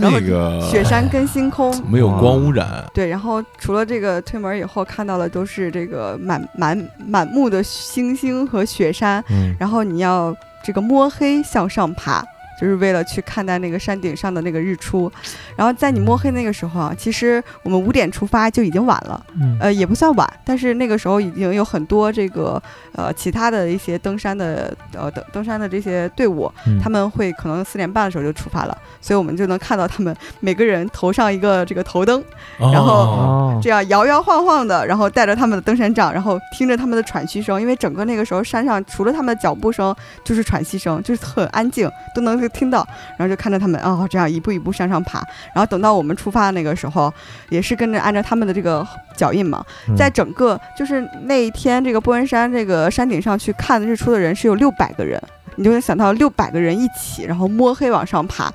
[0.00, 9.54] 然后那个雪山跟星空， 没有光污染，对，然后除了这个推门以后看到的都是这个满满满目的星星和雪山，嗯。
[9.58, 12.24] 然后你要这个摸黑向上爬，
[12.60, 15.10] 就是为了去看待那个山顶上的那个日出。
[15.56, 19.56] 然后在你摸黑那个时候啊，其实我们五点出发就已经晚了，嗯。
[19.60, 26.80] 呃，也不算晚，但是那个时候已经有很多这个呃其他的一些登山的呃登登山的这些队伍，嗯。
[26.80, 32.22] 他们会可能四点半的时候就出发了，所以我们就能看到他们每个人头上一个这个头灯，
[32.58, 42.86] 然后哦，这样摇摇晃晃的，然后带着他们的登山杖，然后听着他们的喘息声，因为整个那个时候山上除了他们的脚步声就是喘息声，就是很安静，都能够听到。
[43.16, 45.18] 然后就看着他们哦，这样一步一步向上爬。
[45.54, 47.12] 然后等到我们出发的那个时候，
[47.48, 48.86] 也是跟着按照他们的这个
[49.16, 55.20] 脚印嘛，嗯在整个就是那一天这个波恩山这个山顶上去看日出的人是有六百个人。
[55.58, 58.52] 你就能想到六百个人一起，然后摸黑往上爬，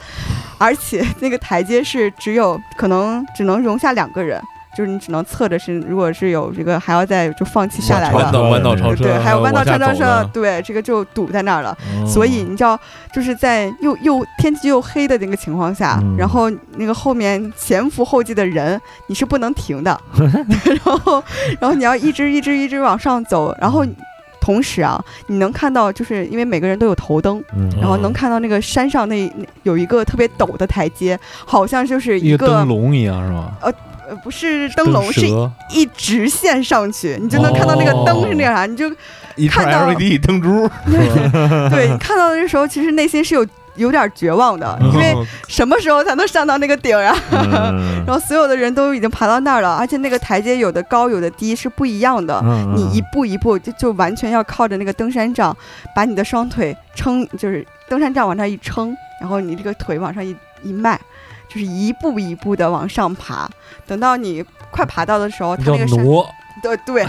[0.59, 4.39] 而且那个台阶是只有可能只能容下两个人，
[4.76, 11.78] 就是你只能侧着身，如果是有这个还要再就放弃下来的，弯道弯道超车，对，还有弯道超车的，对，这个就堵在那儿了。
[11.97, 12.07] 哦。
[12.07, 12.80] 所以你知道，
[13.13, 16.15] 就是在又又天气又黑的那个情况下，嗯。
[16.17, 19.99] 然后那个后面前赴后继的人，你是不能停的，
[20.86, 21.24] 然后
[21.59, 23.86] 然后你要一直一直一直往上走，然后
[24.39, 27.69] 同时啊，你能看到，就是因为每个人都有头灯，嗯。
[27.80, 33.51] 然后能看到那个山上那那有一个特别陡的台阶，好像就是一一个个灯笼一样是吧？
[33.61, 33.74] 呃
[34.24, 35.51] 不是灯笼，是蛇。
[35.72, 38.89] 一直线上去，你就能看到那个灯是那样，你就
[39.49, 40.70] 看到 LED 灯珠，
[41.70, 43.45] 对你看到的时候，其实内心是有
[43.76, 45.16] 有点绝望的，因为
[45.47, 47.16] 什么时候才能上到那个顶啊？
[47.32, 48.03] 嗯。
[48.05, 52.41] 然后所有的人都已经爬到那儿了，而且那个台阶有的高有的低是不一样的。
[52.43, 55.55] 嗯你一步一步就就完全要靠着那个登山杖，
[55.95, 60.99] 把你的双腿撑，就是登山杖往上一撑，然后你这个腿往上一一迈，
[61.54, 63.49] 就是一步一步的往上爬。
[63.86, 66.26] 等到你快爬到的时候，它叫那个山，挪，
[66.64, 67.06] 对对，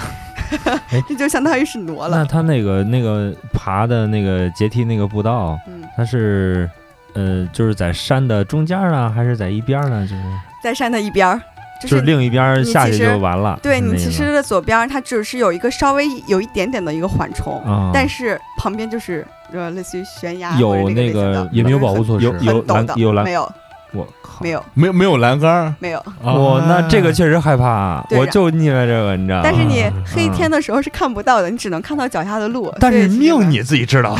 [1.09, 2.18] 这 就相当于是挪了。
[2.18, 6.68] 那它那个那个爬的那个阶梯那个步道，嗯，它是
[7.14, 10.05] 呃就是在山的中间呢，还是在一边呢？
[10.07, 10.22] 就是
[10.62, 11.40] 在山的一边儿，
[11.80, 13.59] 就就是是另一边你下去就完了。
[13.62, 22.64] 对你其实的左边儿它只是有一个稍微有一点点的一个缓冲，啊，但是旁边就是呃类似于悬崖有那那个也没有保护措施有有
[22.97, 23.53] 有栏没，有
[23.93, 26.03] 我靠，没有没有没有栏杆儿，没有。
[26.22, 29.45] 哇，那这个确实害怕，对我就腻歪这个，你知道吗？
[29.45, 32.72] 但是你嗯黑天的时候是看不到的，你只能看到脚下的路。
[32.80, 34.16] 但是命你自己知道，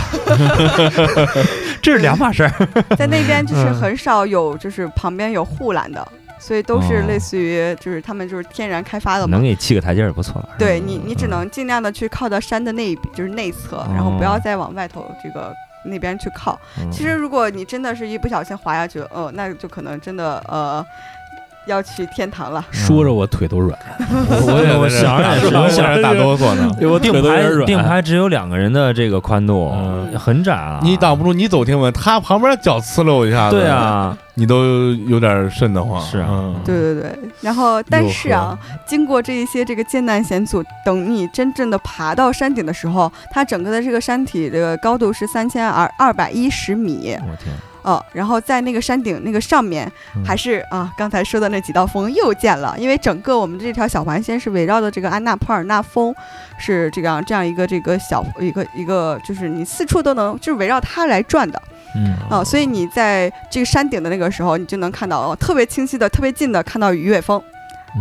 [1.81, 2.69] 这是两码事儿。
[2.97, 6.07] 在那边就是嗯很少有就是旁边有护栏的，
[6.39, 9.43] 所以都是哦类似于就是他们就是天然开发的嘛能。
[9.43, 10.49] 给你砌个台阶儿也不错了。
[10.59, 15.53] 对你，你只嗯能尽量的去靠到山的那一就是内侧，然后不要再往外头这个
[15.85, 16.59] 那边去靠。
[16.79, 20.85] 嗯其实如果你真的是一不小心滑下去，哦，那就可能真的呃
[21.67, 22.65] 要去天堂了。
[22.71, 23.79] 说着我腿都软，
[24.47, 26.71] 我也我想着也是我想着打哆嗦呢。
[26.89, 27.61] 我定腿都有点软。
[27.61, 30.81] 排定排只有两个人的这个宽度，嗯很窄啊。
[30.83, 36.01] 你挡不住，你走天文，他旁边脚呲溜一下子，对，啊，你都有点瘆得慌。
[36.05, 50.25] 是啊嗯对对对，然后但是啊，经过这一些这个艰难险阻，等你真正的爬到山顶的时候，它整个的这个山体这个高度是三千二二百一十米，我天，哦，然后在那个山顶那个上面，嗯。
[50.25, 56.15] 还是啊刚才说的那几道峰又见了，因为整个我们这条小环线是围绕的这个安娜普尔纳峰，
[56.59, 61.61] 是这样这样一个这个小一个一个，就是你四处都能就是围绕它来转的。
[61.97, 62.15] 嗯。
[62.31, 67.43] 啊，所以你在这个山顶的那个时候，你就能看到、哦、特别清晰的、特别近的看到鱼尾峰，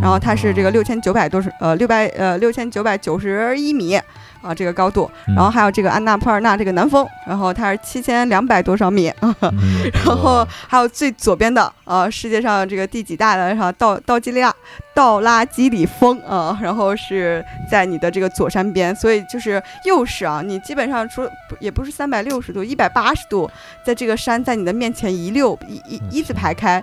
[0.00, 4.00] 然后它是这个六千九百多十呃六百呃六千九百九十一米
[4.42, 5.34] 啊这个高度，嗯。
[5.34, 9.34] 然后还有这个安纳普尔纳这个南峰，然后它是七千两百多少米，嗯
[10.04, 13.54] 然后还有最左边的呃世界上这个第几大的？
[13.56, 14.54] 哈道道基利亚
[14.94, 23.50] 道拉基里峰啊、然后是在你的这个左山边，所以就是又是啊，你基本上说不也不是三百六十度，一百八十度，
[23.84, 26.82] 在这个山在你的面前一溜一一一字排开。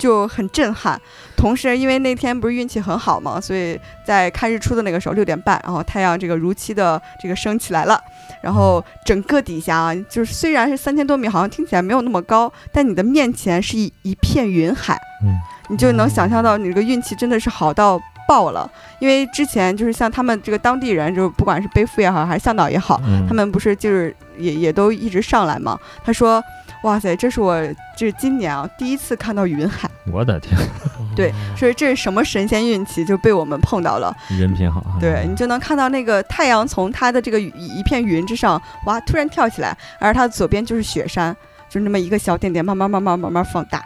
[0.00, 0.98] 就很震撼，
[1.36, 8.00] 同时因为那天不是运气很好嘛，所以在看日出的那个时候六点半，然后太阳这个如期的这个升起来了，
[8.42, 15.38] 然后整个底下啊，就是虽然是三千多米，好像听起来没有那么高，但你的面前是一一片云海，嗯，
[15.68, 18.68] 你就能想象到你这个运气真的是好到爆了。
[19.00, 25.78] 因为之前就是像他们这个当地人，就是不管是背负也好，还是向导也好，嗯他们不是就是也也都一直上来嘛。
[26.04, 26.42] 他说
[26.82, 27.60] ：“哇塞，这是我
[27.96, 30.56] 这是今年啊第一次看到云海，我的天，
[31.14, 34.16] 对，所以这是什么神仙运气就被我们碰到了。
[34.28, 41.36] 人品好，对你就能看到那个太阳从它的这个一一片云之上，哇，突然跳起来，而它的左边就是雪山，
[41.68, 43.82] 就那么一个小点点，慢慢慢慢慢慢放大。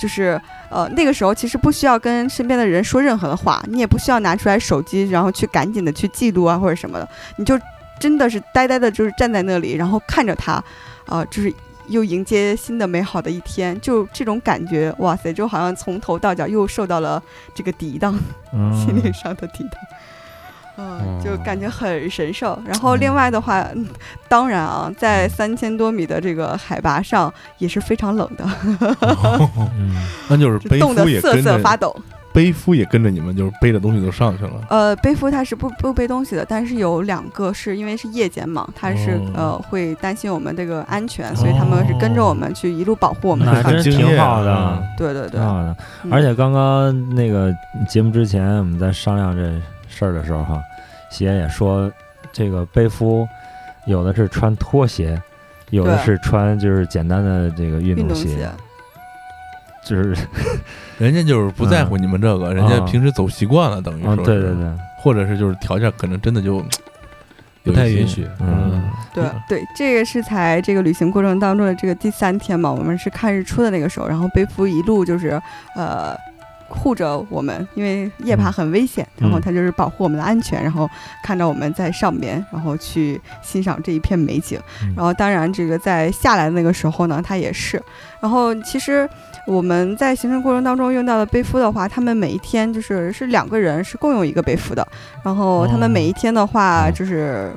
[0.00, 0.40] 就是
[0.70, 7.58] 呃，那个时候其实不需要跟身边的人说任何的话，你也不需要拿出来手机，然后去赶紧的去记录啊或者什么的，你就
[7.98, 10.62] 真的是呆呆的，就是站在那里，然后看着它，
[11.06, 11.52] 呃，就是
[11.88, 17.22] 又迎接新的美好的一天，就这种感觉，哇塞，就好像从头到脚又受到了
[17.54, 18.18] 这个抵挡。
[18.52, 19.72] 嗯心灵上的抵挡。
[20.80, 22.56] 嗯，就感觉很神圣。
[22.64, 23.84] 然后另外的话，嗯
[24.28, 28.48] 当然啊，在三千多米的这个海拔上也是非常冷的，
[29.76, 31.94] 嗯那就是背冻得瑟瑟发抖。
[32.32, 34.52] 背夫也跟着你们，就是背着东西都上去了。
[34.70, 39.56] 呃，背夫他是不不背东西的，但是有两个是因为是夜间嘛，他是、哦。
[39.58, 43.44] 呃会担心我们这个安全，所以他们是跟着我们去一路保护我们。
[43.44, 44.50] 那还真挺好的。
[44.50, 44.82] 啊。
[44.96, 45.32] 对对对。
[45.32, 46.12] 挺，好的，嗯。
[46.12, 47.54] 而且刚刚那个
[47.88, 49.42] 节目之前我们在商量这
[49.88, 50.58] 事儿的时候哈，
[51.10, 51.90] 喜爷也说，
[52.32, 53.28] 这个背夫
[53.86, 55.20] 有的是穿拖鞋，
[55.70, 58.48] 有的是穿就是简单的这个运动运动鞋，
[59.88, 60.14] 就是
[60.98, 64.54] 人家就是不在乎你们这个，人家平时走习惯了，等于啊，说是对对。
[64.54, 66.62] 对，或者是就是条件可能真的就
[67.62, 68.82] 不太允许嗯。
[69.14, 75.40] 对对，这个是才这个旅行过程当中的这个第三天嘛，我们是看日出的那个时候，然后背夫一路就是
[75.74, 76.14] 呃
[76.68, 80.88] 护着我们，因为夜爬很危险，然后嗯他就是保护我们的安全，然后
[81.22, 84.60] 看着我们在上面，然后去欣赏这一片美景。
[84.82, 84.92] 嗯。
[84.96, 87.82] 然后当然这个在下来的那个时候呢，他也是。
[88.20, 89.08] 然后其实
[89.46, 94.86] 我们在行程过程当中用到的背夫的话，他们每一天就是是两个人是共用一个背夫的，
[95.22, 96.92] 然后他们每一天的话哦。
[96.94, 97.52] 就是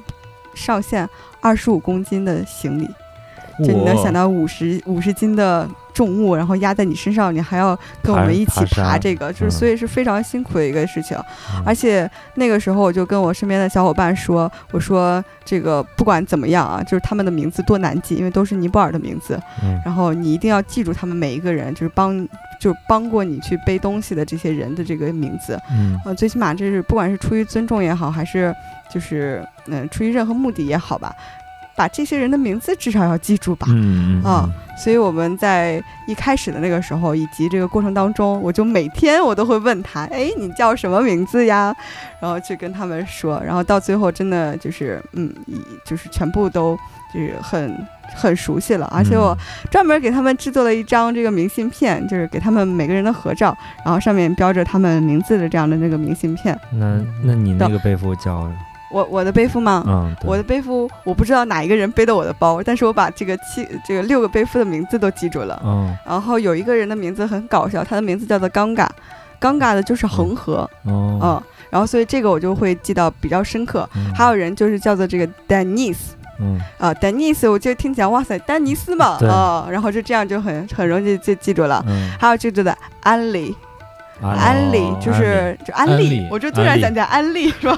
[0.53, 1.07] 上限
[1.39, 2.87] 二十五公斤的行李，
[3.59, 11.17] 就你能想到五十五十斤的重物，然后压在你身上，你还要跟我们一起爬这个，就是嗯所以是非常辛苦的一个事情。
[11.53, 22.27] 嗯而且那个时候我就跟我身边的小伙伴说，我说这个不管怎么样啊，就是他们的名字多难记，因为都是尼泊尔的名字，嗯然后你一定要记住他们每一个人，就是帮
[22.59, 25.59] 就是帮过你去背东西的这些人的这个名字。
[25.71, 28.53] 嗯呃，最起码这是不管是出于尊重也好，还是
[28.89, 31.15] 就是嗯、出于任何目的也好吧，
[31.75, 33.67] 把这些人的名字至少要记住吧。
[33.69, 34.49] 嗯嗯啊
[34.83, 41.75] 所以我们在一开始的那个时候，以及这个过程当中，我就每天我都会问他，哎，你叫什么名字呀？
[42.19, 46.75] 然后去跟他们说，然后到最后真的就是，嗯，一就是全部都
[47.13, 49.37] 就是很很熟悉了，而且我
[49.69, 56.59] 专门给他们制作了一张这个明信片，就是给他们每个人的合照，然后上面标着他们名字的这样的那个明信片。
[56.71, 58.49] 那那你那个背负叫
[58.91, 59.83] 我我的背夫吗？
[59.87, 65.61] 嗯，我的背夫，我不知道哪一个人背的我的包，但是我把这个七这个六个背夫的名字都记住了。
[65.65, 68.91] 嗯然后有一个人的名字很搞笑，他的名字叫做刚嘎，
[69.39, 73.89] 刚嘎的就是恒河，哦嗯，然后所以这个我就会记到比较深刻。
[73.95, 81.83] 嗯还有人就是叫做这个 Denise 嗯啊，Denise，我就听起来哇塞，丹尼斯嘛对啊，然后就这样就很很容易就记住了。
[81.87, 83.55] 嗯，还有这个的安利，
[84.21, 87.77] 安安利哦就是就安安利利，我就突然想起来安利是吧？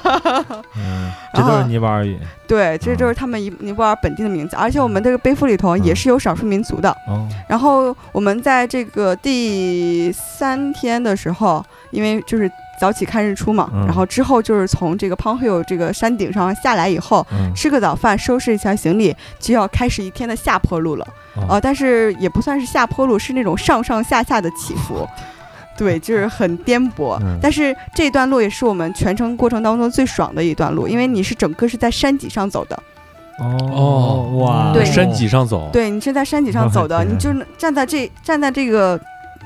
[0.76, 6.90] 嗯，这都是尼泊尔语对，这就是他们尼尼泊尔本地的名字，而且我们这个背负里头也是有少数民族的。
[7.08, 13.86] 哦，然后我们在这个第三天的时候，因为就是早起看日出嘛，嗯。
[13.86, 17.50] 然后之后就是从这个 p o n Hill 这个山顶上下来以后，嗯。
[17.54, 21.06] 吃个早饭，收拾一下行李，就要开始一天的下坡路了。
[21.36, 21.46] 哦。
[21.48, 25.08] 呃，但是也不算是下坡路，是那种上上下下的起伏。
[25.76, 32.80] 对，就是很颠簸，嗯但是这段路也是我们全程过程当中最爽的一段路，因为你是整个是在山脊上走的，
[33.38, 39.00] 哦哇，对山脊上走，对你是在山脊上走的，你就站在这站在这个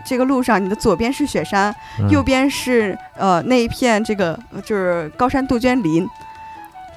[0.05, 6.07] 这个路上，你的左边是雪山，嗯右边是呃那一片这个呃就是高山杜鹃林，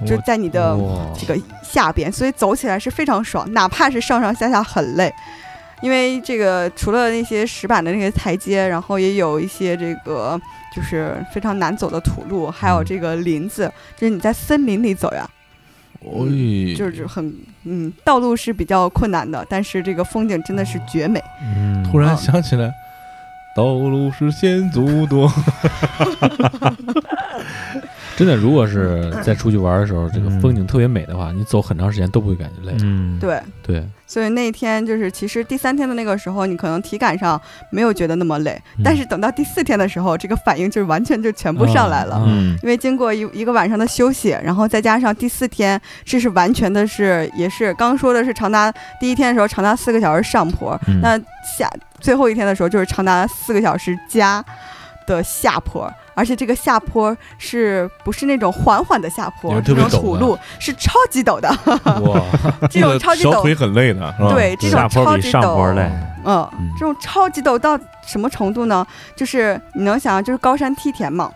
[0.06, 0.78] 就在你的
[1.18, 5.14] 这个下边，所以走起来是非常爽，哪怕是上上下下很累。
[5.82, 10.40] 因为这个除了那些石板的那些台阶，然后也有一些这个
[10.76, 15.28] 就是非常难走的土路，还有这个林子，就是你在森林里走呀，
[16.02, 16.26] 哦，
[16.76, 17.34] 就是很
[17.64, 21.22] 嗯，道路是比较困难的，但是这个风景真的是绝美。
[21.41, 22.72] 嗯突然想起来，
[23.56, 25.32] 道路是先祖多。
[28.22, 32.77] 真的，如果是在出去玩的时候，这个嗯风景特别美的话，你走很长时间都不会感觉累。
[32.84, 37.41] 嗯，对，对，所以那一天就是，其实第三天的那个时候，你可能体感上
[37.72, 38.84] 没有觉得那么累，嗯。
[38.84, 42.23] 但是等到第四天的时候，这个反应就完全就全部上来了。
[42.27, 42.56] 嗯。
[42.61, 51.02] 因为经过一一个晚上的休息，然后再加上第四天，这是完全的是也是刚说的是长达第一天的时候长达四个小时上坡，嗯。
[51.02, 51.18] 那
[51.57, 51.68] 下
[51.99, 54.45] 最后一天的时候就是长达四个小时加
[55.07, 55.91] 的下坡。
[56.14, 59.54] 而且这个下坡是不是那种缓缓的下坡？
[59.54, 61.50] 那特别陡的种土路，是超级陡的。
[62.02, 62.22] 哇，
[62.70, 65.82] 这种超级陡小腿很累的，对，这种下坡比超级陡，上坡累，
[66.26, 68.86] 嗯嗯，这种超级陡到什么程度呢？
[69.16, 71.32] 就是你能想象，就是高山梯田嘛，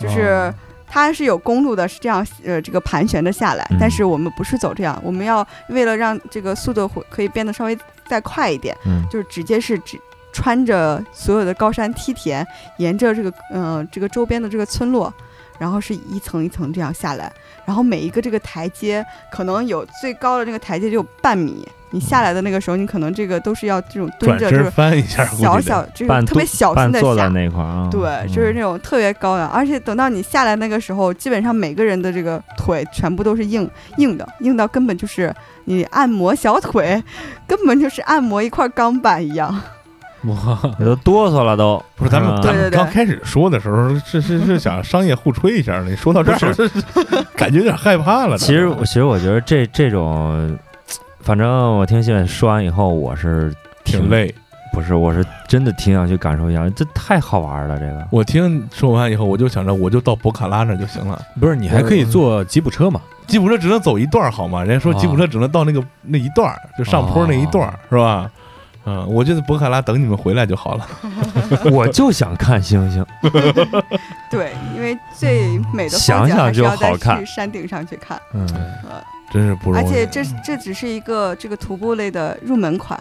[0.00, 0.54] 就是哦
[0.90, 7.78] 它是有公路的，是这样呃这个盘旋着下来，嗯但是我们不是走这样，我们要为了让这个速度会可以变得稍微
[8.08, 10.00] 再快一点，嗯就是直接是直
[10.38, 12.46] 穿着所有的高山梯田，
[12.76, 15.12] 沿着这个呃这个周边的这个村落。
[15.58, 17.32] 然后是一层一层这样下来，
[17.64, 27.28] 然后每一个这个台阶可能有最高的那个台阶就有半米，你下来的那个时候，你可能这个都是要这种蹲着就是翻一下，小小就是特别小心的下
[27.90, 35.34] 对，嗯就是那种特别高的，而且等到你下来那个时候，基本上每个人的这个腿全部都是硬硬的，硬到根本就是
[35.64, 37.02] 你按摩小腿，
[37.48, 39.60] 根本就是按摩一块钢板一样。
[40.24, 46.38] 哇，也都哆嗦了都，不是咱们咱们对对对刚开始说的时候是是是想商业互吹一下，你说到这儿
[47.36, 48.36] 感觉有点害怕了。
[48.36, 50.58] 其实我其实我觉得这这种，
[51.20, 53.54] 反正我听新闻说完以后，我是
[53.84, 54.34] 挺，累。
[54.70, 58.06] 不是，我是真的挺想去感受一下，这太好玩了，这个。
[58.10, 61.20] 我听说完以后，我就想着我就到博卡拉那儿就行了。
[61.40, 63.00] 不是你还可以坐吉普车嘛？
[63.26, 64.62] 吉普车只能走一段儿好吗？
[64.62, 68.30] 人家说吉普车只能到那个那一段儿，就上坡那一段儿，是吧？
[68.88, 70.88] 嗯，我就在博卡拉等你们回来就好了。
[71.70, 73.04] 我就想看星星，
[74.30, 78.48] 对，因为最美的想想就要看去山顶上去看，嗯，
[78.88, 79.84] 呃，真是不容易。
[79.84, 82.98] 而且这这只是一个这个徒步类的入门款。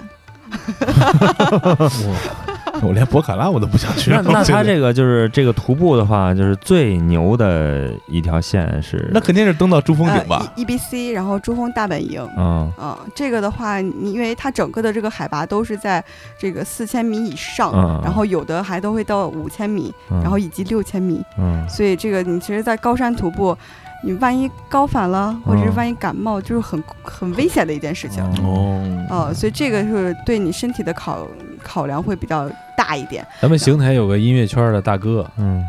[2.85, 4.11] 我连博卡拉我都不想去。
[4.11, 10.37] 那那我觉得它这个就是这个徒步的话，就是最牛的一条线是那肯定是登到珠峰顶吧？
[10.39, 12.25] 呃、E E B C，然后珠峰大本营。
[12.37, 16.03] 嗯嗯，这个的话，你因为它整个的这个海拔都是在
[16.37, 23.57] 这个四千米以上，嗯，然后有的还都会到五千米，嗯然后以及六千米，嗯所以这个你其实，在高山徒步，
[24.03, 28.23] 你万一高反了，或者是嗯万一感冒，就是很很危险的一件事情。
[28.43, 31.27] 哦，呃，所以这个是对你身体的考
[31.67, 33.27] 考量会比较大一点。
[33.41, 35.63] 咱们邢台有个音乐圈的大哥，嗯，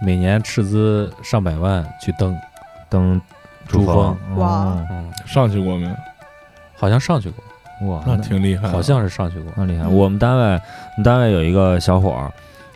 [0.00, 2.36] 每年斥资上百万去登，
[2.90, 3.20] 登
[3.68, 4.16] 珠峰。
[4.36, 4.76] 哇。
[5.24, 5.94] 上去过没有？
[6.76, 8.68] 好像上去过，哇，那挺厉害的。
[8.70, 9.52] 好像是上去过。
[9.56, 9.84] 那厉害！
[9.84, 9.94] 嗯。
[9.94, 12.30] 我们单位，我们单位有一个小伙儿，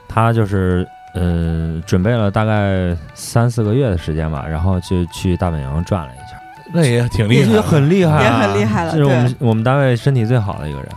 [0.08, 6.38] 他就是呃，准备了大概三四个月的时间吧，然后就去大本营转了一圈，
[6.72, 10.88] 那也挺厉害也，很厉害啊，也很厉害了这是我们我们单位身体最好的一个人，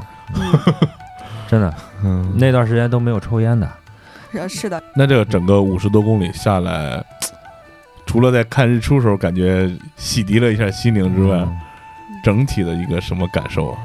[1.49, 1.73] 真的，
[2.03, 3.67] 嗯，那段时间都没有抽烟的。
[4.34, 7.03] 呃是的，那这个整个五十多公里下来，
[8.05, 9.67] 除了在看日出时候感觉
[9.97, 11.59] 洗涤了一下心灵之外，嗯
[12.23, 13.77] 整体的一个什么感受啊？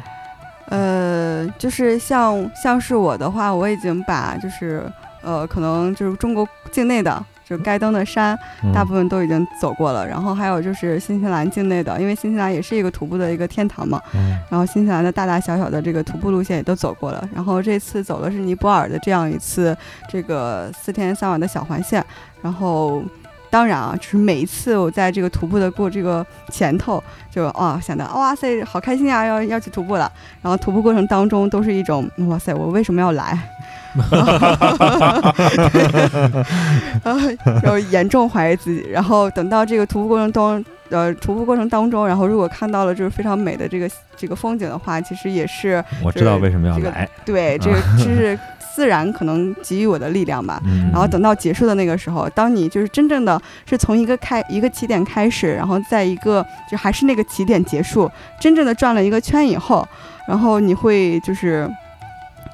[0.69, 4.82] 呃，就是像像是我的话，我已经把就是
[5.23, 7.24] 呃，可能就是中国境内的。
[7.45, 8.73] 就该登的山，嗯。
[8.73, 14.39] 大部分都已经走过了，然后还有就是新西兰境内的，因为新西兰也是一个徒步的一个天堂嘛，嗯。
[14.51, 19.77] 然后新西兰的大大小小的这个徒步路线也都走过了，然后这次走的是尼泊尔的这样一次
[20.09, 22.05] 这个四天三晚的小环线，
[22.43, 23.03] 然后
[23.55, 27.01] 当然啊，就是每一次我在这个徒步的过这个前头，
[27.31, 30.11] 就啊想到哇塞，好开心啊，要要去徒步了，
[30.43, 33.39] 然后徒步过程当中都是一种哇塞，我为什么要来？
[37.05, 37.21] 然后
[37.63, 47.09] 然后严重怀疑自己，然后等到这个徒步过程中，呃，徒步过程当中，然后如果看到了就是非常美的这个这个风景的话，其实也是我知道为什么要这个来。
[47.25, 48.37] 对这个就是
[48.75, 50.61] 自然可能给予我的力量吧。
[50.67, 58.11] 嗯，然后等到结束的那个时候，当你就是真正的是从一个开一个起点开始，然后在一个就还是那个起点结束，
[58.41, 59.87] 真正的转了一个圈以后，
[60.27, 61.71] 然后你会就是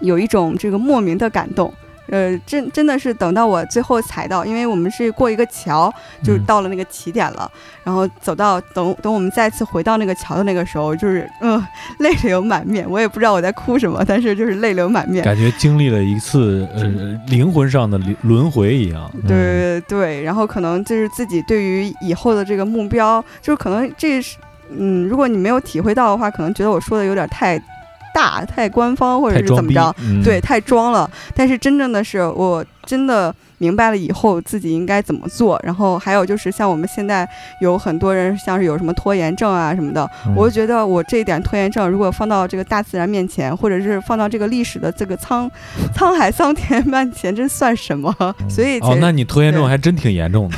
[0.00, 1.72] 有一种这个莫名的感动。
[2.10, 5.92] 呃，真真的是等到我最后踩到，因为我们是过一个桥，
[6.22, 7.50] 就是到了那个起点了，
[7.84, 11.64] 然后走到等等我们再次回到那个桥的那个时候，就是嗯、
[12.00, 15.24] 泪流满面，我也不知道我在哭什么，但是就是泪流满面。
[15.24, 16.82] 感觉经历了一次呃
[17.28, 19.10] 灵魂上的轮轮回一样。
[19.26, 24.36] 对对对，然后可能就是自己对于以后的这个目标，就是可能这是，
[24.70, 27.60] 嗯，如果你没有体会到的话，可能觉得我说的有点太
[28.14, 31.10] 大、太官方，或者是怎么着，，嗯对，太装了。
[31.34, 35.60] 但是真正的是，我真的明白了以后自己应该怎么做。
[35.62, 37.28] 然后还有就是，像我们现在
[37.60, 45.48] 有很多人，像是有什么拖延症啊什么的，嗯我就觉得我这一点拖延症，如果放到这个大自然面前，或者是放到这个历史的这个沧
[45.94, 48.14] 沧海桑田面前，这算什么？
[48.48, 50.56] 所以哦，那你拖延症还真挺严重的。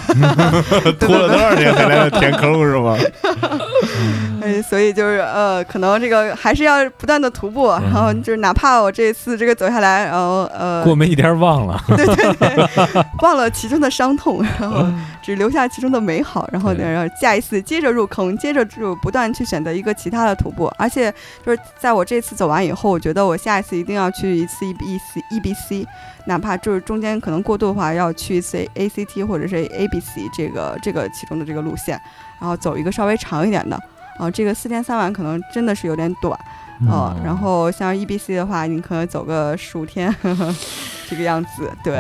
[0.98, 2.96] 拖了多少年才来到填坑是吗？
[4.62, 11.80] 哎，所以就是呃，可能这个还是要不断的徒步，然后就是哪怕我这次这个走下来，然后呃，过没一天忘了。
[11.89, 12.66] 对对对，
[13.22, 14.86] 忘了其中的伤痛，然后
[15.22, 21.12] 只留下其中的美好，然后对然后下一次接着入坑，接着就不断去选择一个其他的徒步，而且
[21.44, 25.86] 就是在我这次走完以后，我觉得我下一次一定要去一次 E B C E B C，
[26.26, 32.01] 哪怕就是中间可能过渡的话，要去一次 A C T 或者是 A B C 这个这个其中的这个路线，
[32.40, 33.80] 然后走一个稍微长一点的。
[34.26, 36.38] 啊、这个四天三晚可能真的是有点短，
[36.88, 40.54] 哦，然后像 E B C 的话，你可能走个十五天，呵 呵
[41.08, 41.68] 这个样子。
[41.82, 41.94] 对，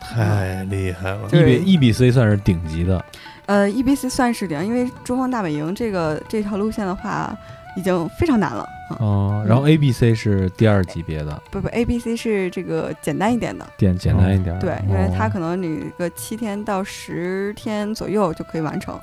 [0.00, 3.04] 太厉害了！E B E B C 算是顶级的，
[3.46, 7.32] 呃，E B C 算是顶，因为珠峰大本营这个这条路线的话，
[7.76, 8.66] 已经非常难了。
[8.90, 14.58] 嗯、哦，然后 A B C 是第二级别的，不不，A B C 是这个简单一点的，简简单一点。
[14.58, 18.98] 对，因为它哦可能你个七天到十天左右就可以完成。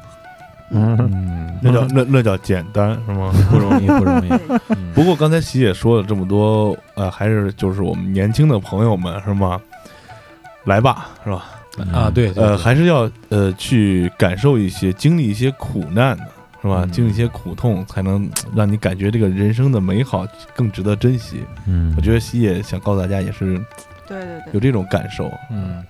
[0.71, 3.31] 嗯，嗯，那叫那那叫简单是吗？
[3.49, 4.29] 不容易，不容易。
[4.93, 9.59] 不过刚才喜姐说了这么多，呃，还是就是我们年轻的朋友们是吗？
[10.65, 11.45] 来吧，是吧？
[11.93, 16.23] 啊，对，呃，还是要呃去感受一些、经历一些苦难的，
[16.61, 16.81] 是吧？
[16.83, 20.25] 嗯经历一些苦痛，才能让你感觉这个人生的美好
[20.55, 21.43] 更值得珍惜。
[21.67, 23.57] 嗯，我觉得喜姐想告诉大家，也是
[24.07, 25.83] 对对对有这种感受，嗯，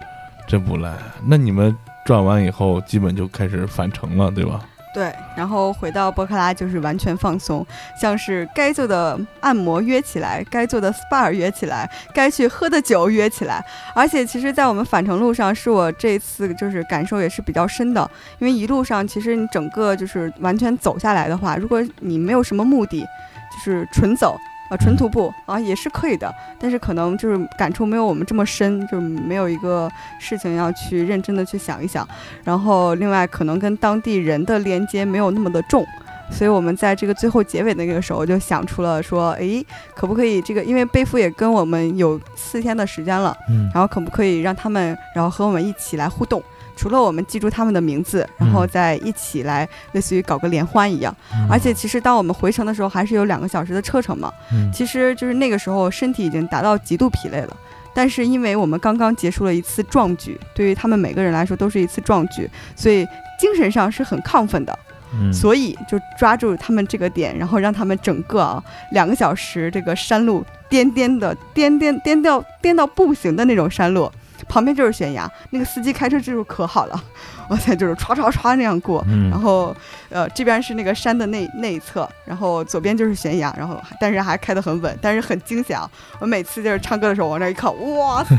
[0.46, 0.94] 真不赖。
[1.26, 1.74] 那你们
[2.08, 4.62] 转完以后，基本就开始返程了，对吧？
[4.94, 7.68] 对，然后回到博克拉就是完全放松，
[8.02, 13.62] 像是该做的按摩约起来，该做的 SPA 约起来，该去喝的酒约起来。
[13.94, 18.10] 而且其实，在我们返程路上，是我这次就是感受也是比较深的，
[18.40, 24.38] 因为一路上其实你整个就是完全走下来的话，如果你没有什么目的，就是纯走。
[24.70, 29.90] 啊，纯徒步啊也是可以的，但是可能就是感触没有我们这么深，就没有一个
[30.20, 32.08] 事情要去认真的去想一想。
[32.44, 35.86] 然后另外可能跟当地人的连接没有那么的重，
[36.30, 39.66] 所以我们在这个最后结尾的那个时候就想出了说，诶，
[39.96, 46.44] 可不可以这个，因为背夫也跟我们有四天的时间了，嗯然后可不可以让他们，然后和我们一起来互动。
[46.78, 51.14] 除了我们记住他们的名字，然后再一起来，类似于搞个联欢一样。
[51.50, 54.32] 而且其实当我们回程的时候，还是有两个小时的车程嘛。
[54.54, 57.58] 嗯其实就是那个时候身体已经达到极度疲累了，
[57.94, 63.06] 但是因为我们刚刚结束了一次壮举，对于他们每个人来说都是一次壮举，所以
[63.40, 64.80] 精神上是很亢奋的。
[65.14, 74.12] 嗯所以就抓住他们这个点，然后让他们整个啊两个小时这个山路颠颠的颠颠颠到颠到不行的那种山路，
[74.48, 77.04] 旁边就是悬崖，那个司机开车技术可好了，
[77.50, 79.76] 哇塞，就是唰唰唰那样过，嗯然后
[80.10, 85.90] 呃这边是那个山的那那一侧，然后左边就是悬崖，然后但是还开得很稳，但是很惊险啊！
[86.20, 88.36] 我每次就是唱歌的时候往那一靠，哇塞，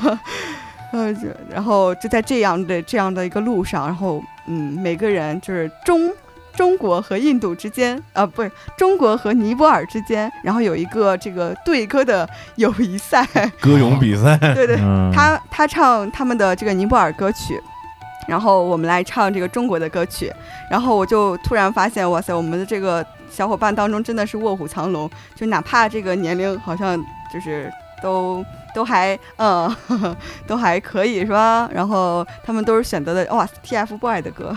[0.92, 6.10] 呃，就然后就在这样的这样的一个路上，然后嗯，每个人就是中
[6.54, 13.26] 中国和印度之间，啊，不是中国和尼泊尔之间，然后有一个这个对歌的友谊赛，
[13.60, 17.60] 歌咏比赛， 对对，嗯，他他唱他们的这个尼泊尔歌曲，
[18.28, 20.32] 然后我们来唱这个中国的歌曲，
[20.70, 26.96] 然后我就突然发现，哇塞，我们的这个小伙伴当中真的是卧虎藏龙，就哪怕这个年龄好像
[27.32, 27.72] 就是
[28.02, 30.16] 都都还嗯呵呵
[30.46, 31.68] 都还可以是吧？
[31.72, 34.54] 然后他们都是选择的哇 TFBOY 的歌，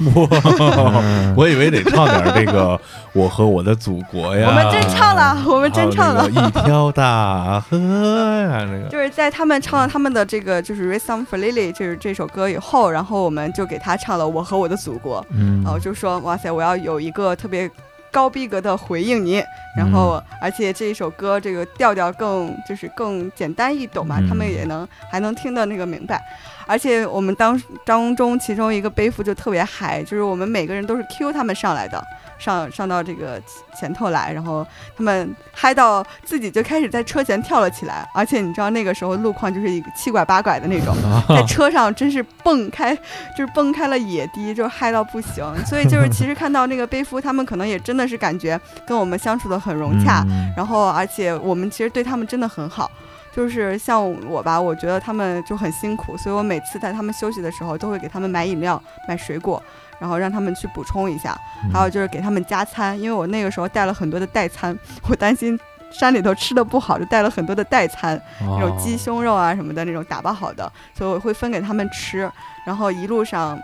[0.00, 2.80] 嗯 我以为得唱点这个
[3.12, 8.88] “我和我的祖国”呀，我们真唱了，我们真唱了一条大河呀，那个。
[8.88, 15.62] 就是在他们唱了他们的这个就是《Raise Some for Lily》就是这首歌以后，然后我们就给他唱了《我和我的祖国》，嗯。
[15.62, 17.70] 然后就说哇塞，我要有一个特别
[18.10, 19.42] 高逼格的回应你，
[19.76, 24.28] 然后而且这一首歌这个调调更就是更简单易懂嘛，嗯。
[24.28, 26.22] 他们也能还能听得那个明白，
[26.66, 32.02] 而且我们当当中其中一个背负就特别嗨，就是我们每个人都是 Q 他们上来的。
[32.38, 33.40] 上上到这个
[33.78, 34.66] 前头来，然后
[34.96, 40.94] 他们嗨到自己就开始在车前跳了起来，而且你知道那个时候路况就是一个七拐八拐的那种，
[41.28, 42.94] 在车上真是蹦开，
[43.36, 45.44] 就是蹦开了野迪，就嗨到不行。
[45.66, 52.90] 所以就是其实看到那个背夫，他们可能也真的是感觉跟我们相处的很融洽，嗯然后而且我们其实对他们真的很好。
[53.30, 59.62] 就是像我吧，我觉得他们就很辛苦，所以我每次在他们休息的时候，都会给他们买饮料、买水果，
[59.98, 61.38] 然后让他们去补充一下。
[61.72, 64.76] 还有就是给他们加餐，因为我那个时候带了很多的代餐，
[65.08, 65.58] 我担心
[65.90, 68.20] 山里头吃的不好，就带了很多的代餐。
[68.40, 72.30] 那种鸡胸肉啊什么的那种打包好的，所以我会分给他们吃。
[72.66, 73.58] 然后一路上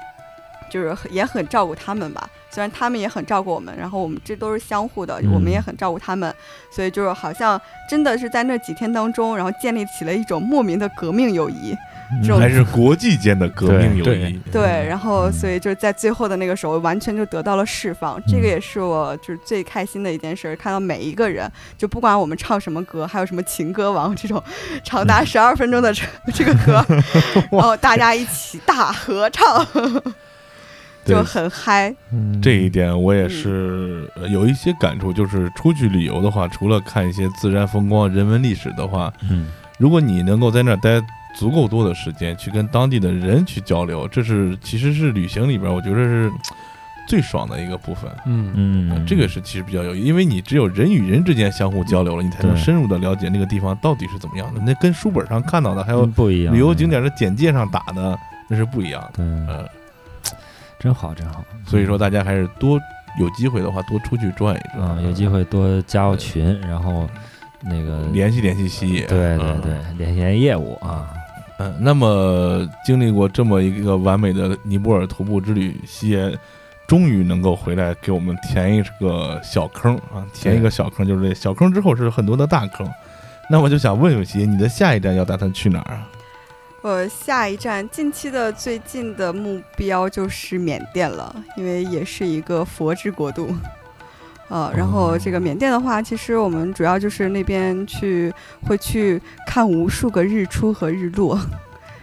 [0.71, 6.35] 就是也很照顾他们吧，虽然他们也很照顾我们，然后我们这都是相互的，嗯我们也很照顾他们，
[6.71, 11.77] 所以就是好像真的是在那几天当中，然后建立起了一种莫名的革命友谊。
[12.23, 14.31] 这种还是国际间的革命友对。
[14.31, 14.41] 谊。
[14.53, 15.33] 对，然后嗯。
[15.33, 18.21] 所以就是在最后的那个时候，完全就得到了释放。
[18.27, 24.43] 这个也是我就是最开心的一件事儿，看到每一个人，就不管我们唱什么歌，还有什么情歌王这种
[24.85, 26.03] 长达十二分钟的这
[26.33, 26.85] 这个歌，
[27.51, 29.67] 然后大家一起大合唱，
[31.05, 31.95] 就很嗨。
[32.13, 32.41] 嗯。
[32.41, 39.49] 这一点我也是呃有一些感触，就是出去旅游的话，除了看一些自然风光、人文历史的话，嗯。
[39.77, 41.03] 如果你能够在那儿待
[41.35, 46.31] 足够多的时间，去跟当地的人去交流，这是其实是旅行里边我觉得是
[47.07, 48.11] 最爽的一个部分。
[48.25, 54.61] 嗯嗯，这个是其实比较有意义，因为你只有人与人之间相互交流了，你才能深入的了解那个地方到底是怎么样的。
[54.65, 59.11] 那跟书本上看到的，还有嗯不一样，旅游景点的简介上打的，那是不一样的。
[59.17, 59.69] 对，嗯，
[60.79, 61.45] 真好真好。
[61.67, 62.79] 所以说大家还是多
[63.19, 67.09] 有机会的话，多出去转一转，嗯，有机会多加入群，然后
[67.61, 69.07] 那个联系联系西野。
[69.07, 71.14] 对对嗯对，联系联系业务啊。
[71.59, 76.37] 嗯，那么经历过这么一个完美的尼泊尔徒步之旅，西野
[76.87, 82.91] 终于能够回来给我们填一个小坑啊，填一个小坑，就是这小坑之后是很多的大坑。
[83.49, 86.09] 那我就想问问西野，你的下一站要打算去哪儿啊？
[86.83, 93.55] 我下一站近期的最近的目标就是缅甸了，因为也是一个佛之国度。
[94.49, 98.33] 呃，然后这个缅甸的话，其实我们主要就是那边去
[98.67, 101.39] 会去看无数个日出和日落，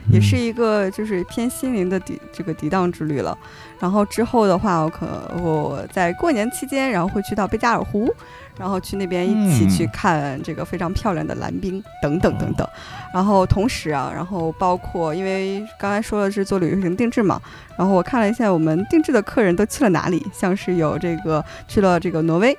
[0.09, 3.37] 也是一个就是偏心灵的抵这个抵挡之旅了。
[3.79, 5.07] 然后之后的话，我可
[5.41, 8.13] 我在过年期间，然后会去到贝加尔湖，
[8.57, 12.67] 然后去那边一起去嗯看这个非常漂亮的蓝冰等等等等。
[13.13, 17.41] 然后同时啊，然后包括因为刚才说的是做旅行定制嘛，
[17.77, 22.57] 然后我看了一下我们定制的客人都去了哪里，像是有这个去了这个挪威。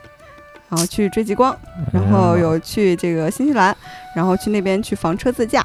[0.68, 1.54] 然后去追极光，
[1.92, 3.76] 然后有去这个新西兰，
[4.16, 5.62] 然后去那边去房车自驾，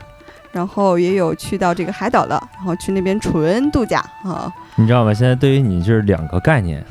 [0.57, 4.51] 然后也有去到这个海岛的，然后去那边纯度假啊。
[4.75, 5.13] 你知道吗？
[5.13, 6.83] 现在对于你就是两个概念，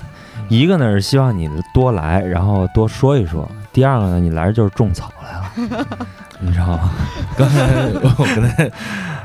[0.49, 5.33] 一个呢是希望你多来，然后多说一说；第二个呢，你来就是种草来
[5.67, 5.87] 了，
[6.39, 6.93] 你知道吗？
[7.37, 8.71] 刚才我刚才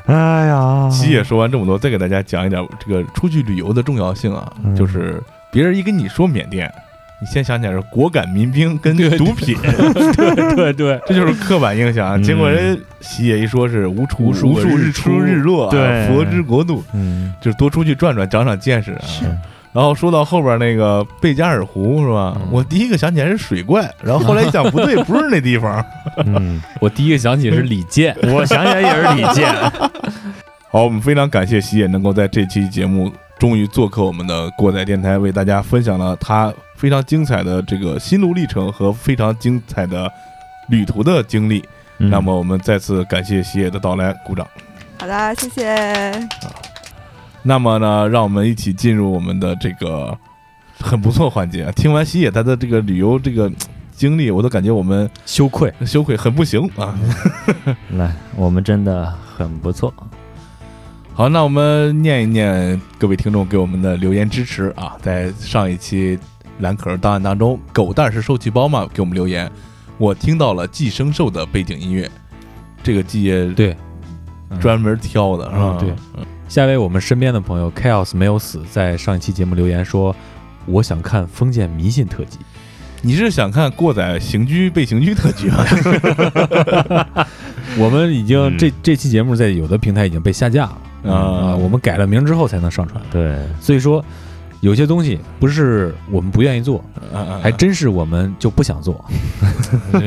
[0.07, 6.73] 哎呀，西野说完这么多，再给大家讲一点这个出去旅游的重要性啊，嗯就是别人一跟你说缅甸，
[7.21, 9.55] 你先想起来是果敢民兵跟 毒品，
[10.17, 16.07] 对对对， 这就是刻板印象结果人喜野一说是无处无数无数日日出出日落啊，对。
[16.07, 19.01] 佛之国度，嗯，就是多出去转转，长长见识啊。
[19.05, 19.25] 是，
[19.71, 22.35] 然后说到后边那个贝加尔湖是吧？
[22.37, 22.47] 嗯。
[22.51, 25.85] 我第一个想起来是水怪，然后后来一想不对，不是那地方。
[26.25, 29.53] 嗯，我第一个想起是李健，我想起来也是李健，
[30.71, 40.11] 好，我们非常感谢喜野能够在这期节目终于做客我们的过载电台，为大家分享了他非常精彩的这个心路历程和非常精彩的
[40.69, 41.63] 旅途的经历。
[41.99, 44.47] 嗯那么我们再次感谢喜野的到来，鼓掌。
[44.97, 46.27] 好的，谢谢。
[47.43, 50.17] 那么呢，让我们一起进入我们的这个
[50.79, 51.71] 很不错环节。
[51.73, 53.51] 听完喜野他的这个旅游这个
[53.91, 55.71] 经历，我都感觉我们羞愧。
[55.85, 56.97] 羞愧很不行啊。
[57.93, 59.05] 来，我们真的
[59.37, 59.93] 很不错。
[61.13, 64.97] 好，那我们念一念各位听众给我们的留言支持啊。
[65.03, 66.17] 在上一期
[66.61, 68.87] 蓝壳儿档案当中，狗蛋是受气包吗？
[68.93, 69.51] 给我们留言，
[69.97, 72.09] 我听到了寄生兽的背景音乐，
[72.81, 73.75] 这个季爷对，
[74.59, 75.77] 专门挑的是吧？
[75.81, 80.13] 嗯对下一位我们身边的朋友 Chaos 没有死，在上一期节目留言说，
[80.65, 82.39] 我想看封建迷信特辑。
[83.01, 85.65] 你是想看过载刑拘被刑拘特辑吗？
[87.79, 90.65] 我们已经、嗯这这期节目在有的平台已经被下架
[91.03, 94.03] 了啊，我们改了名之后才能上传，对，所以说
[94.61, 96.83] 有些东西不是我们不愿意做，
[97.13, 99.03] 啊还真是我们就不想做。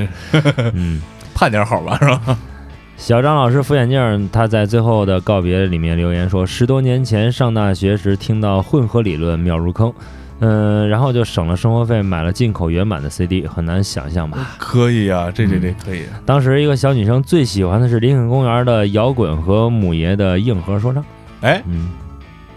[0.73, 1.01] 嗯。
[1.37, 2.39] 盼点好吧，是吧？
[2.97, 9.93] 小张老师副眼镜，他在最后的告别里面留言说：十多年前上大学时听到混合理论，秒入坑，
[10.39, 14.53] 嗯、然后就省了生活费，买了进口原版的 CD，很难想象吧？
[14.59, 16.05] 可以啊，这这这可以。
[16.25, 21.05] 当时一个小女生最喜欢的是林肯公园的摇滚和母爷的硬核说唱，
[21.41, 21.91] 哎，嗯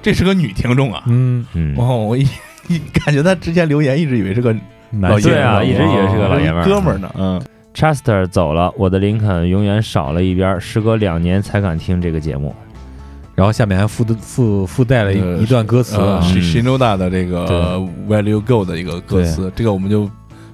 [0.08, 1.04] 这是个女听众啊！
[1.08, 2.26] 嗯，嗯，哦，我一
[2.70, 4.56] 一感觉她之前留言一直以为是个
[5.02, 7.14] 老爷对啊们儿一直以为是个老爷们儿哥们儿呢。
[7.18, 7.42] 嗯
[7.76, 12.56] ，Chester 走了，我的林肯永远少了一边儿，时隔两年才敢听这个节目。
[13.36, 17.78] 然后下面还附的附附带了一、呃一段歌词啊，是嗯新周大的这个
[18.08, 20.10] Where You Go 的一个歌词，这个我们就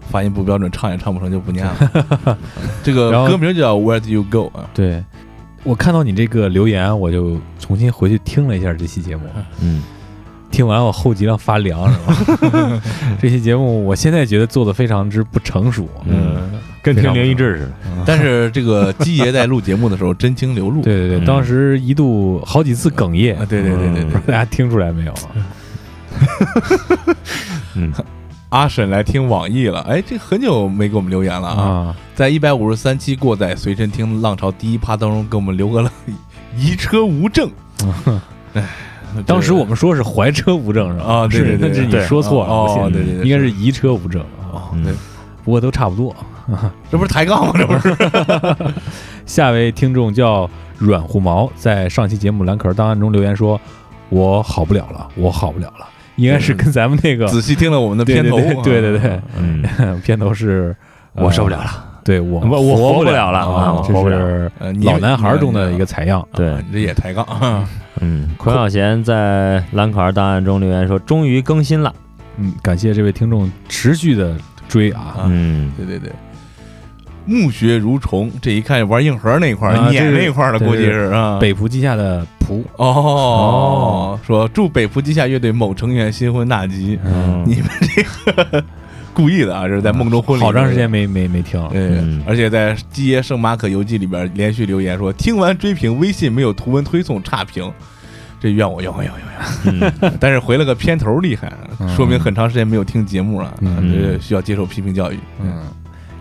[0.09, 2.37] 发音不标准，唱也唱不成就不念了。
[2.81, 4.67] 这个歌名就叫 Where Do You Go 啊。
[4.73, 5.03] 对。
[5.63, 9.23] 我看到你这个留言，我就重新回去听了一下这期节目，
[9.61, 9.81] 嗯，
[10.51, 11.99] 听完我后脊梁发凉，是
[12.49, 12.81] 吧？
[13.21, 18.03] 这期节目我现在觉得做的非常之不成熟，嗯，跟听灵异志似的。
[18.05, 20.81] 但是这个基爷在录节目的时候真情流露。
[20.81, 25.13] 对对对，嗯当时一度好几次哽咽啊，，对对对对对不知道大家听出来没有？
[27.75, 27.91] 嗯，
[28.53, 31.63] 阿婶来听网易了，哎，这很久没给我们留言了啊。
[31.63, 35.91] 啊，在一百五十三期过载随身听浪潮第一趴当中，给我们留个了
[36.55, 37.49] 移车无证。
[38.53, 38.63] 哎，
[39.25, 41.05] 当时我们说是怀车无证是吧？
[41.05, 44.21] 啊对对对是那是你说错了，哦对对对应该是移车无证
[44.53, 44.93] 啊，嗯对，
[45.43, 46.15] 不过都差不多。
[46.91, 47.53] 这不是抬杠吗？
[47.57, 47.97] 这不是？
[49.25, 50.47] 下位听众叫
[50.77, 53.59] 软乎毛，在上期节目蓝壳儿档案中留言说
[54.09, 59.63] ：“我好不了了，我好不了了。”应该是跟咱们那个仔细听了我们的片头，对对对嗯，
[60.03, 60.75] 片头是
[61.13, 61.89] 呃 我受不了了。
[62.03, 66.27] 对我我我活活不了了啊啊，这是呃，老男孩中的一个采样。
[66.33, 67.67] 对啊你这也抬杠啊。
[68.01, 71.93] 嗯，孔小贤在兰可儿档案中留言说：“终于更新了。
[72.37, 74.35] 嗯，感谢这位听众持续的
[74.67, 74.99] 追啊。
[74.99, 76.11] 啊嗯，对对对，
[77.25, 81.37] 暮雪如虫，这一看玩硬核那一块儿啊，撵那一块儿的，估计是啊。
[81.39, 88.63] 北浦记下的蒲，哦，说祝北服地下乐队某成员新婚大吉，嗯你们这个
[89.13, 90.43] 故意的啊，这是在梦中婚礼。
[90.43, 90.89] 好长时间。
[90.89, 91.69] 没没没听了。
[91.69, 97.71] 对嗯，而且在《基耶圣马可游记》里边连续留言说，听完追评微信没有图文推送差评，
[98.39, 100.11] 这怨我怨我怨我怨嗯我。
[100.19, 103.53] 但是回了个片头厉害，嗯说明很长时间没有听节目了，
[104.19, 105.19] 需要接受批评教育。
[105.39, 105.63] 嗯，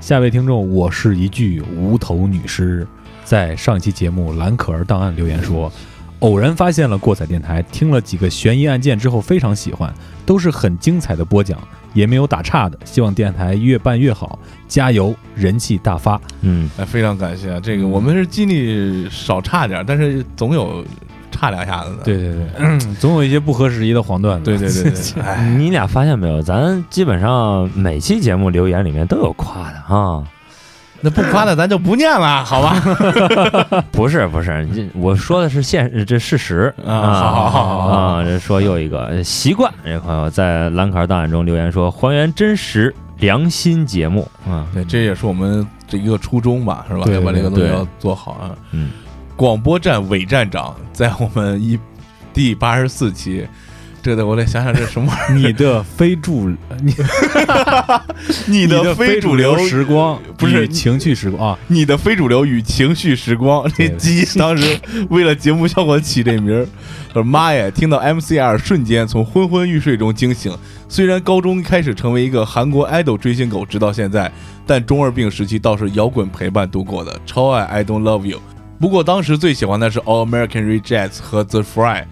[0.01, 2.86] 下位听众，我是一具无头女尸，
[3.24, 5.73] 在上期节目蓝可儿档案留言说，
[6.23, 9.93] 偶然发现了过载电台，听了几个悬疑案件之后非常喜欢，
[10.24, 11.59] 都是很精彩的播讲，
[11.94, 12.78] 也没有打岔的。
[12.85, 14.39] 希望电台越办越好，
[14.69, 16.20] 加油，人气大发。
[16.43, 17.61] 嗯，哎，非常感谢啊！
[17.61, 20.85] 这个我们是尽力少差点，但是总有
[21.32, 22.05] 差两下子的。
[22.05, 24.44] 对对对， 总有一些不合时宜的黄段子。
[24.44, 26.40] 对对对对 你俩发现没有？
[26.40, 30.23] 咱基本上每期节目留言里面都有夸的啊。
[31.03, 32.81] 那不夸的咱就不念了，好吧？
[33.91, 38.24] 不 是不是，这我说的是现这事实啊好好好好好啊！
[38.24, 47.03] 这说又一个习惯，这朋友在蓝卡档案中留言说还原真实良心节目啊，对，这也是我们这一个初衷吧，是吧？
[47.05, 48.55] 对要把这个东西要做好啊。
[48.70, 48.91] 嗯，
[49.37, 51.79] 广播站伪站长在我们一
[52.33, 53.47] 第八十四期，
[54.03, 55.47] 这得我得想想这什么玩意儿？
[55.47, 56.51] 你的非主
[56.83, 56.93] 你
[58.49, 66.66] 你的的非主主流时光不是情趣时光啊，你的非主流与情绪时光，这鸡当时为了节目效果起这名儿，
[67.11, 67.70] 我说妈呀！
[67.70, 70.53] 听到 MCR 瞬间从昏昏欲睡中惊醒。
[70.89, 74.31] 虽然高中开始成为一个韩国 idol 追星狗，直到现在，
[74.66, 78.41] 但中二病时期倒是摇滚陪伴度过的，超爱 I Don't Love You。
[78.81, 82.05] 不过当时最喜欢的是 All American Rejects 和 The Fry。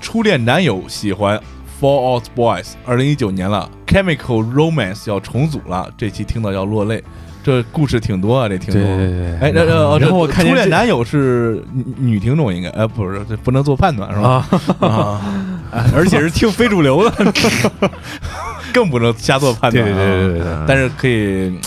[0.00, 1.40] 初恋男友喜欢
[1.80, 2.72] Fall Out Boys。
[2.84, 7.02] 二零一九年了，Chemical Romance 要重组了，这期听到要落泪。
[7.42, 8.82] 这故事挺多啊，这听众。
[8.82, 14.46] 对哎，这这哦然后我看见初恋男友是女女听众，应该，哎，不是，这不能做判断是吧？
[14.80, 15.20] 啊，啊，
[15.94, 17.32] 而且是听非主流的。
[18.74, 19.82] 更不能瞎做判断。
[19.82, 21.58] 对对对对对但是可以嗯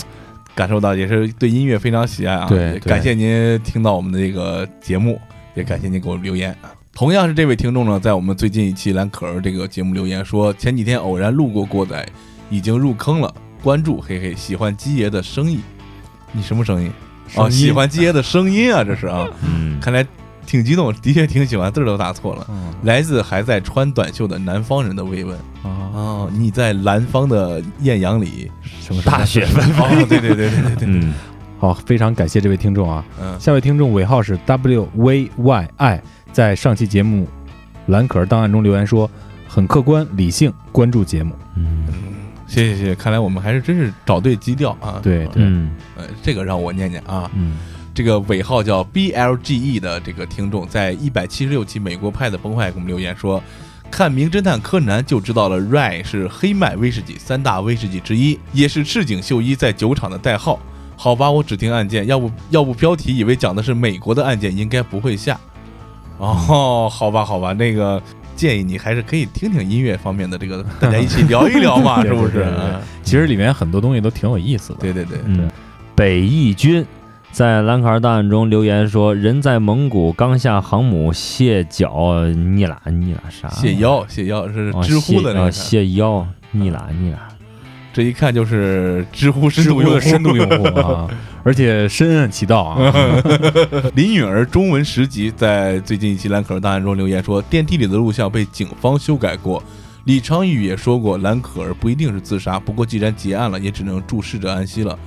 [0.54, 2.46] 感受到，也是对音乐非常喜爱啊。
[2.48, 5.18] 对感谢您听到我们的这个节目，
[5.54, 6.54] 也感谢您给我留言。
[6.94, 12.06] 同样是这位听众呢，在我们最近一期蓝可儿这个节目留言说，前几天偶然路过过载，
[12.50, 15.58] 已经入坑了，关注，嘿嘿，喜欢鸡爷的声音。
[16.32, 16.92] 你什么声音？
[17.36, 20.06] 哦，声音喜欢鸡爷的声音啊，这是啊，嗯，看来
[20.44, 22.46] 挺激动，的确挺喜欢，字儿都打错了。
[22.50, 25.34] 嗯来自还在穿短袖的南方人的慰问。
[25.62, 28.50] 啊，哦，你在南方的艳阳里，
[28.80, 29.82] 什么大雪纷飞。
[29.82, 31.14] 哦，对对对对对对，嗯，
[31.58, 33.04] 好，非常感谢这位听众啊。
[33.20, 36.02] 嗯，下位听众尾号是 W V Y I，
[36.32, 37.28] 在上期节目
[37.86, 39.10] 蓝可儿档案中留言说，
[39.46, 41.34] 很客观理性关注节目。
[41.56, 41.86] 嗯
[42.46, 45.00] 谢谢谢谢，看来我们还是真是找对基调啊。
[45.02, 47.56] 对对，嗯呃，这个让我念念啊，嗯
[47.94, 53.42] 这个尾号叫 B L G E 的这个听众，在一百七十六期美国派的崩坏给我们留言说，
[53.90, 60.58] 看《名侦探柯南》就知道了，Rye 是黑麦威士忌三大威士忌之一，也是赤井秀一在酒厂的代号。
[60.96, 65.38] 好吧，我只听案件，要不要不标题以为讲的是美国的案件，应该不会下。
[66.22, 68.00] 哦，好吧，好吧，那个
[68.36, 72.46] 建议你还是可以听听音乐方面的这个， 大家一起聊一聊嘛，是不是？
[73.02, 74.78] 其实里面很多东西都挺有意思的。
[74.80, 75.50] 对对对，嗯，
[75.94, 76.84] 北义军
[77.32, 83.48] 在兰卡尔档案中留言说，人在蒙古刚下航母卸脚尼拉尼拉啥？
[83.48, 87.18] 卸腰卸腰是哦知乎的那个，卸腰尼拉尼拉。
[87.92, 91.06] 这一看就是知乎深度用户深度用户啊，
[91.44, 93.22] 而且深谙其道啊。
[93.94, 99.62] 林允儿中文十级在最近一期蓝可儿档案中留言说，电梯里的录像被警方修改过。
[100.04, 104.98] 李昌钰也说过，蓝可儿不一定是自杀，不过既然结案了，也只能祝逝者安息了。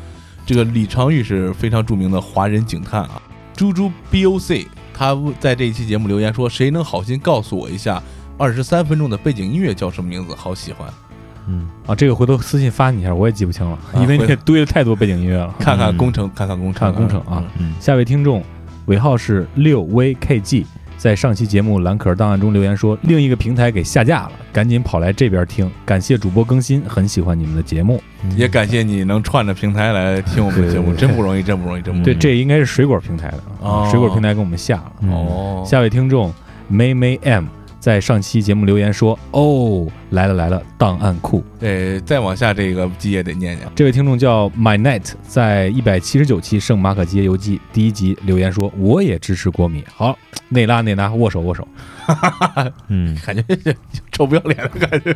[0.45, 3.21] 这个李昌钰是非常著名的华人警探啊。
[3.55, 8.01] 猪猪 BOC 他在这一期节目留言说，谁能好心告诉我一下，
[8.37, 10.35] 二十三分钟的背景音乐叫什么名字？
[10.35, 10.87] 好喜欢，
[11.47, 15.53] 嗯，啊，这个回头私信发你一下，我也记不清了，啊因为你回堆了太多背景音乐了。
[15.59, 17.43] 看看嗯工程，看看工程，看工程啊
[17.79, 18.43] 下位听众
[18.85, 20.65] 尾号是六 VKG，
[20.97, 25.69] 在上期节目蓝壳儿档案中留言说，另一个平台给下架了，赶紧跑来这边听。
[25.85, 28.01] 感谢主播更新，很喜欢你们的节目。
[28.35, 32.03] 也感谢你能串着平台来听我们的节目，真不容易，真不容易，真不容易。
[32.03, 34.91] 对，这应该是水果平台的，哦水果平台给我们下了。
[35.01, 36.33] 嗯哦，下位听众
[36.71, 37.45] May May M
[37.85, 41.43] 在上期节目留言说：“哦，来了来了，档案库。
[41.59, 43.69] 对，再往下这个基也得念念”。
[43.77, 50.17] 这位听众叫 My Night，在一百七十九期《圣马可街游记》第一集留言说：“我也支持国米。”好，
[50.49, 51.67] 内拉内拉，握手握手。
[52.89, 53.43] 嗯，感觉
[54.11, 55.15] 臭不要脸的感觉。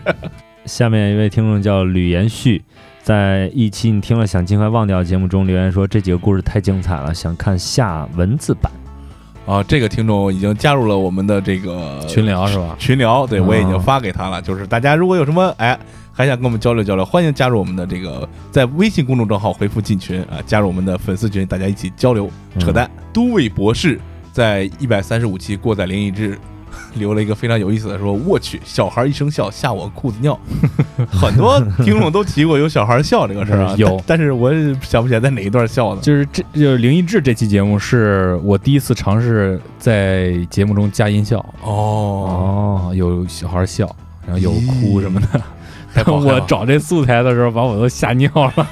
[0.65, 2.61] 下面一位听众叫吕延旭，
[3.01, 8.71] 在一期你听了想尽快忘掉节目中留言说，这几个故事太精彩了，想看下文字版。
[9.49, 12.75] 啊，这个听众已经加入了我们的这个群聊是吧？
[12.77, 14.39] 群聊，对我已经哦发给他了。
[14.39, 15.75] 就是大家如果有什么哎
[16.13, 22.87] 还想跟我们交流交流，欢迎加入我们的这个在微信公众账号回复进群啊，加入我们的粉丝群，大家一起交流扯淡。
[23.11, 23.99] 都尉博士
[24.31, 26.37] 在一百三十五期过载灵异志。
[26.95, 30.39] 留了一个非常有意思的说，我去，小孩一声笑吓我裤子尿，
[31.11, 34.51] 很多听众都提过有小孩笑这个事儿啊， 有但但是我
[34.81, 36.01] 想不起来在哪一段笑的。
[36.01, 43.89] 就是这就是灵异志这期节目是我第一次尝试在节目中加音效哦，哦，有小孩笑，
[44.25, 45.41] 然后有哭什么的。
[46.05, 48.67] 我找这素材的时候，把我都吓尿了。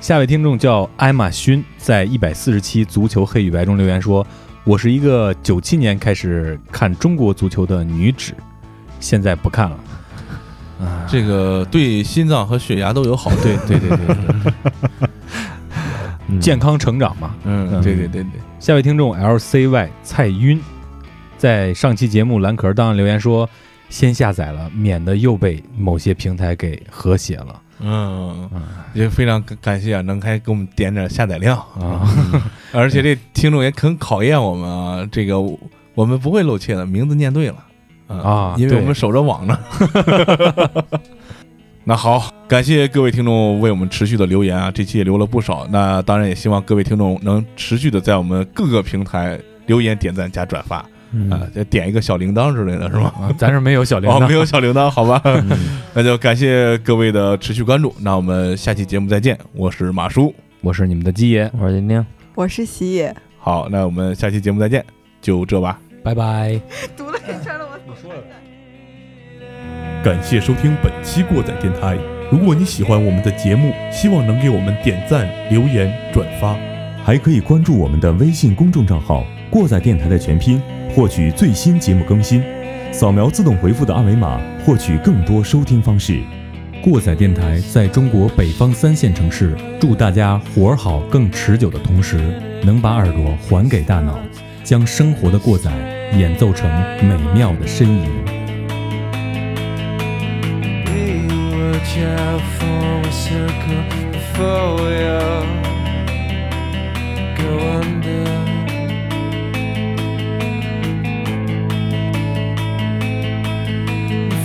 [0.00, 4.26] 下位听众叫艾玛勋，在一百四十期足球黑与白中留言说
[4.64, 8.32] ：“我是一个九七年开始看中国足球的女子，
[9.00, 9.78] 现在不看了。”
[10.82, 13.42] 啊，这个对心脏和血压都有好处。
[13.42, 15.08] 对对对对对，
[16.26, 17.36] 嗯健康成长嘛。
[17.44, 20.60] 嗯，嗯对对对对，下位听众 L C Y 蔡晕，
[21.38, 23.48] 在上期节目蓝壳儿档案留言说
[23.90, 27.61] ：“先下载了，免得又被某些平台给和谐了。
[27.82, 28.62] 嗯，嗯
[28.94, 32.08] 也非常感感谢啊，能还给我们点点下载量啊，
[32.72, 35.38] 而且这听众也很考验我们啊，这个
[35.94, 37.56] 我们不会漏怯的，名字念对了
[38.08, 39.58] 啊因为我们守着网呢。
[41.84, 45.66] 那好，感谢各位听众为我们持续的留言啊，这期也留了不少。
[45.68, 49.36] 那当然也希望各位听众能持续的在我们各个平台
[49.66, 50.84] 留言、点赞加转发
[51.30, 53.12] 啊嗯，再点一个小铃铛之类的是吗？
[53.20, 55.20] 啊咱是没有小铃哦，铛，没有小铃铛，好吧。
[55.24, 55.48] 嗯
[55.94, 60.34] 那就感谢各位的持续关注，那我们下期节目再见，我是马叔。
[60.62, 62.06] 我是你们的鸡爷，我是丁丁。
[62.34, 64.84] 我是喜野，好，那我们下期节目再见，
[65.20, 65.78] 就这吧。
[66.02, 66.58] 拜拜。
[66.96, 68.20] 读了一圈了，我你说了。
[70.02, 71.96] 感谢收听本期过载电台，
[72.30, 76.56] 如果你喜欢我们的节目，希望能给我们点赞、留言、转发。
[77.04, 80.58] 还可以关注我们的微信公众账号“过载电台”的全拼，
[80.94, 82.42] 获取最新节目更新。
[82.90, 86.22] 扫描自动回复的二维码，获取更多收听方式。
[86.82, 92.16] 过载电台在中国北方三线城市，祝大家活儿好、更持久的同时，
[92.64, 94.18] 能把耳朵还给大脑，
[94.64, 95.70] 将生活的过载
[96.16, 96.70] 演奏成
[97.06, 98.08] 美妙的呻吟。
[100.86, 101.28] We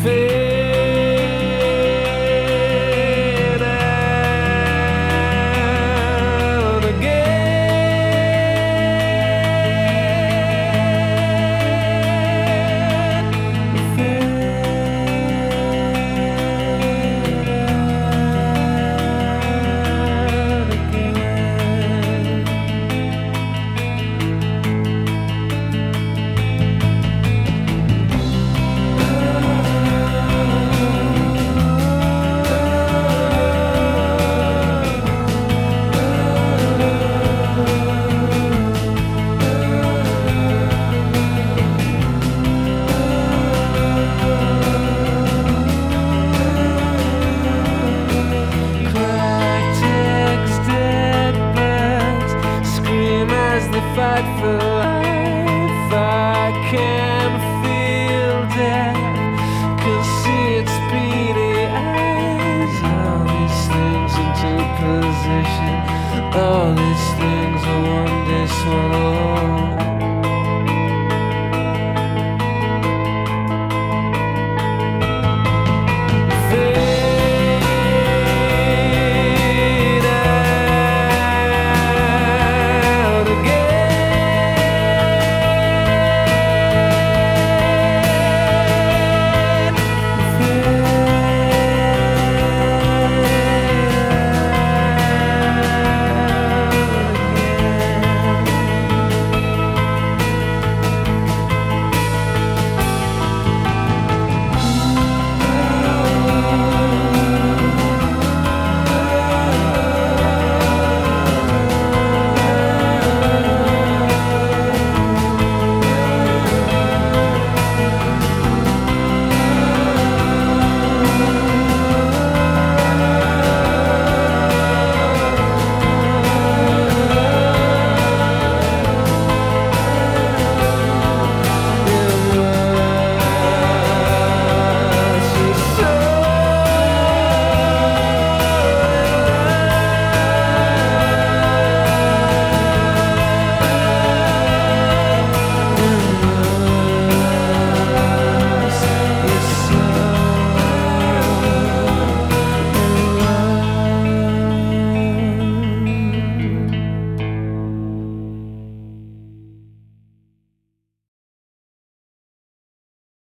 [0.07, 0.46] say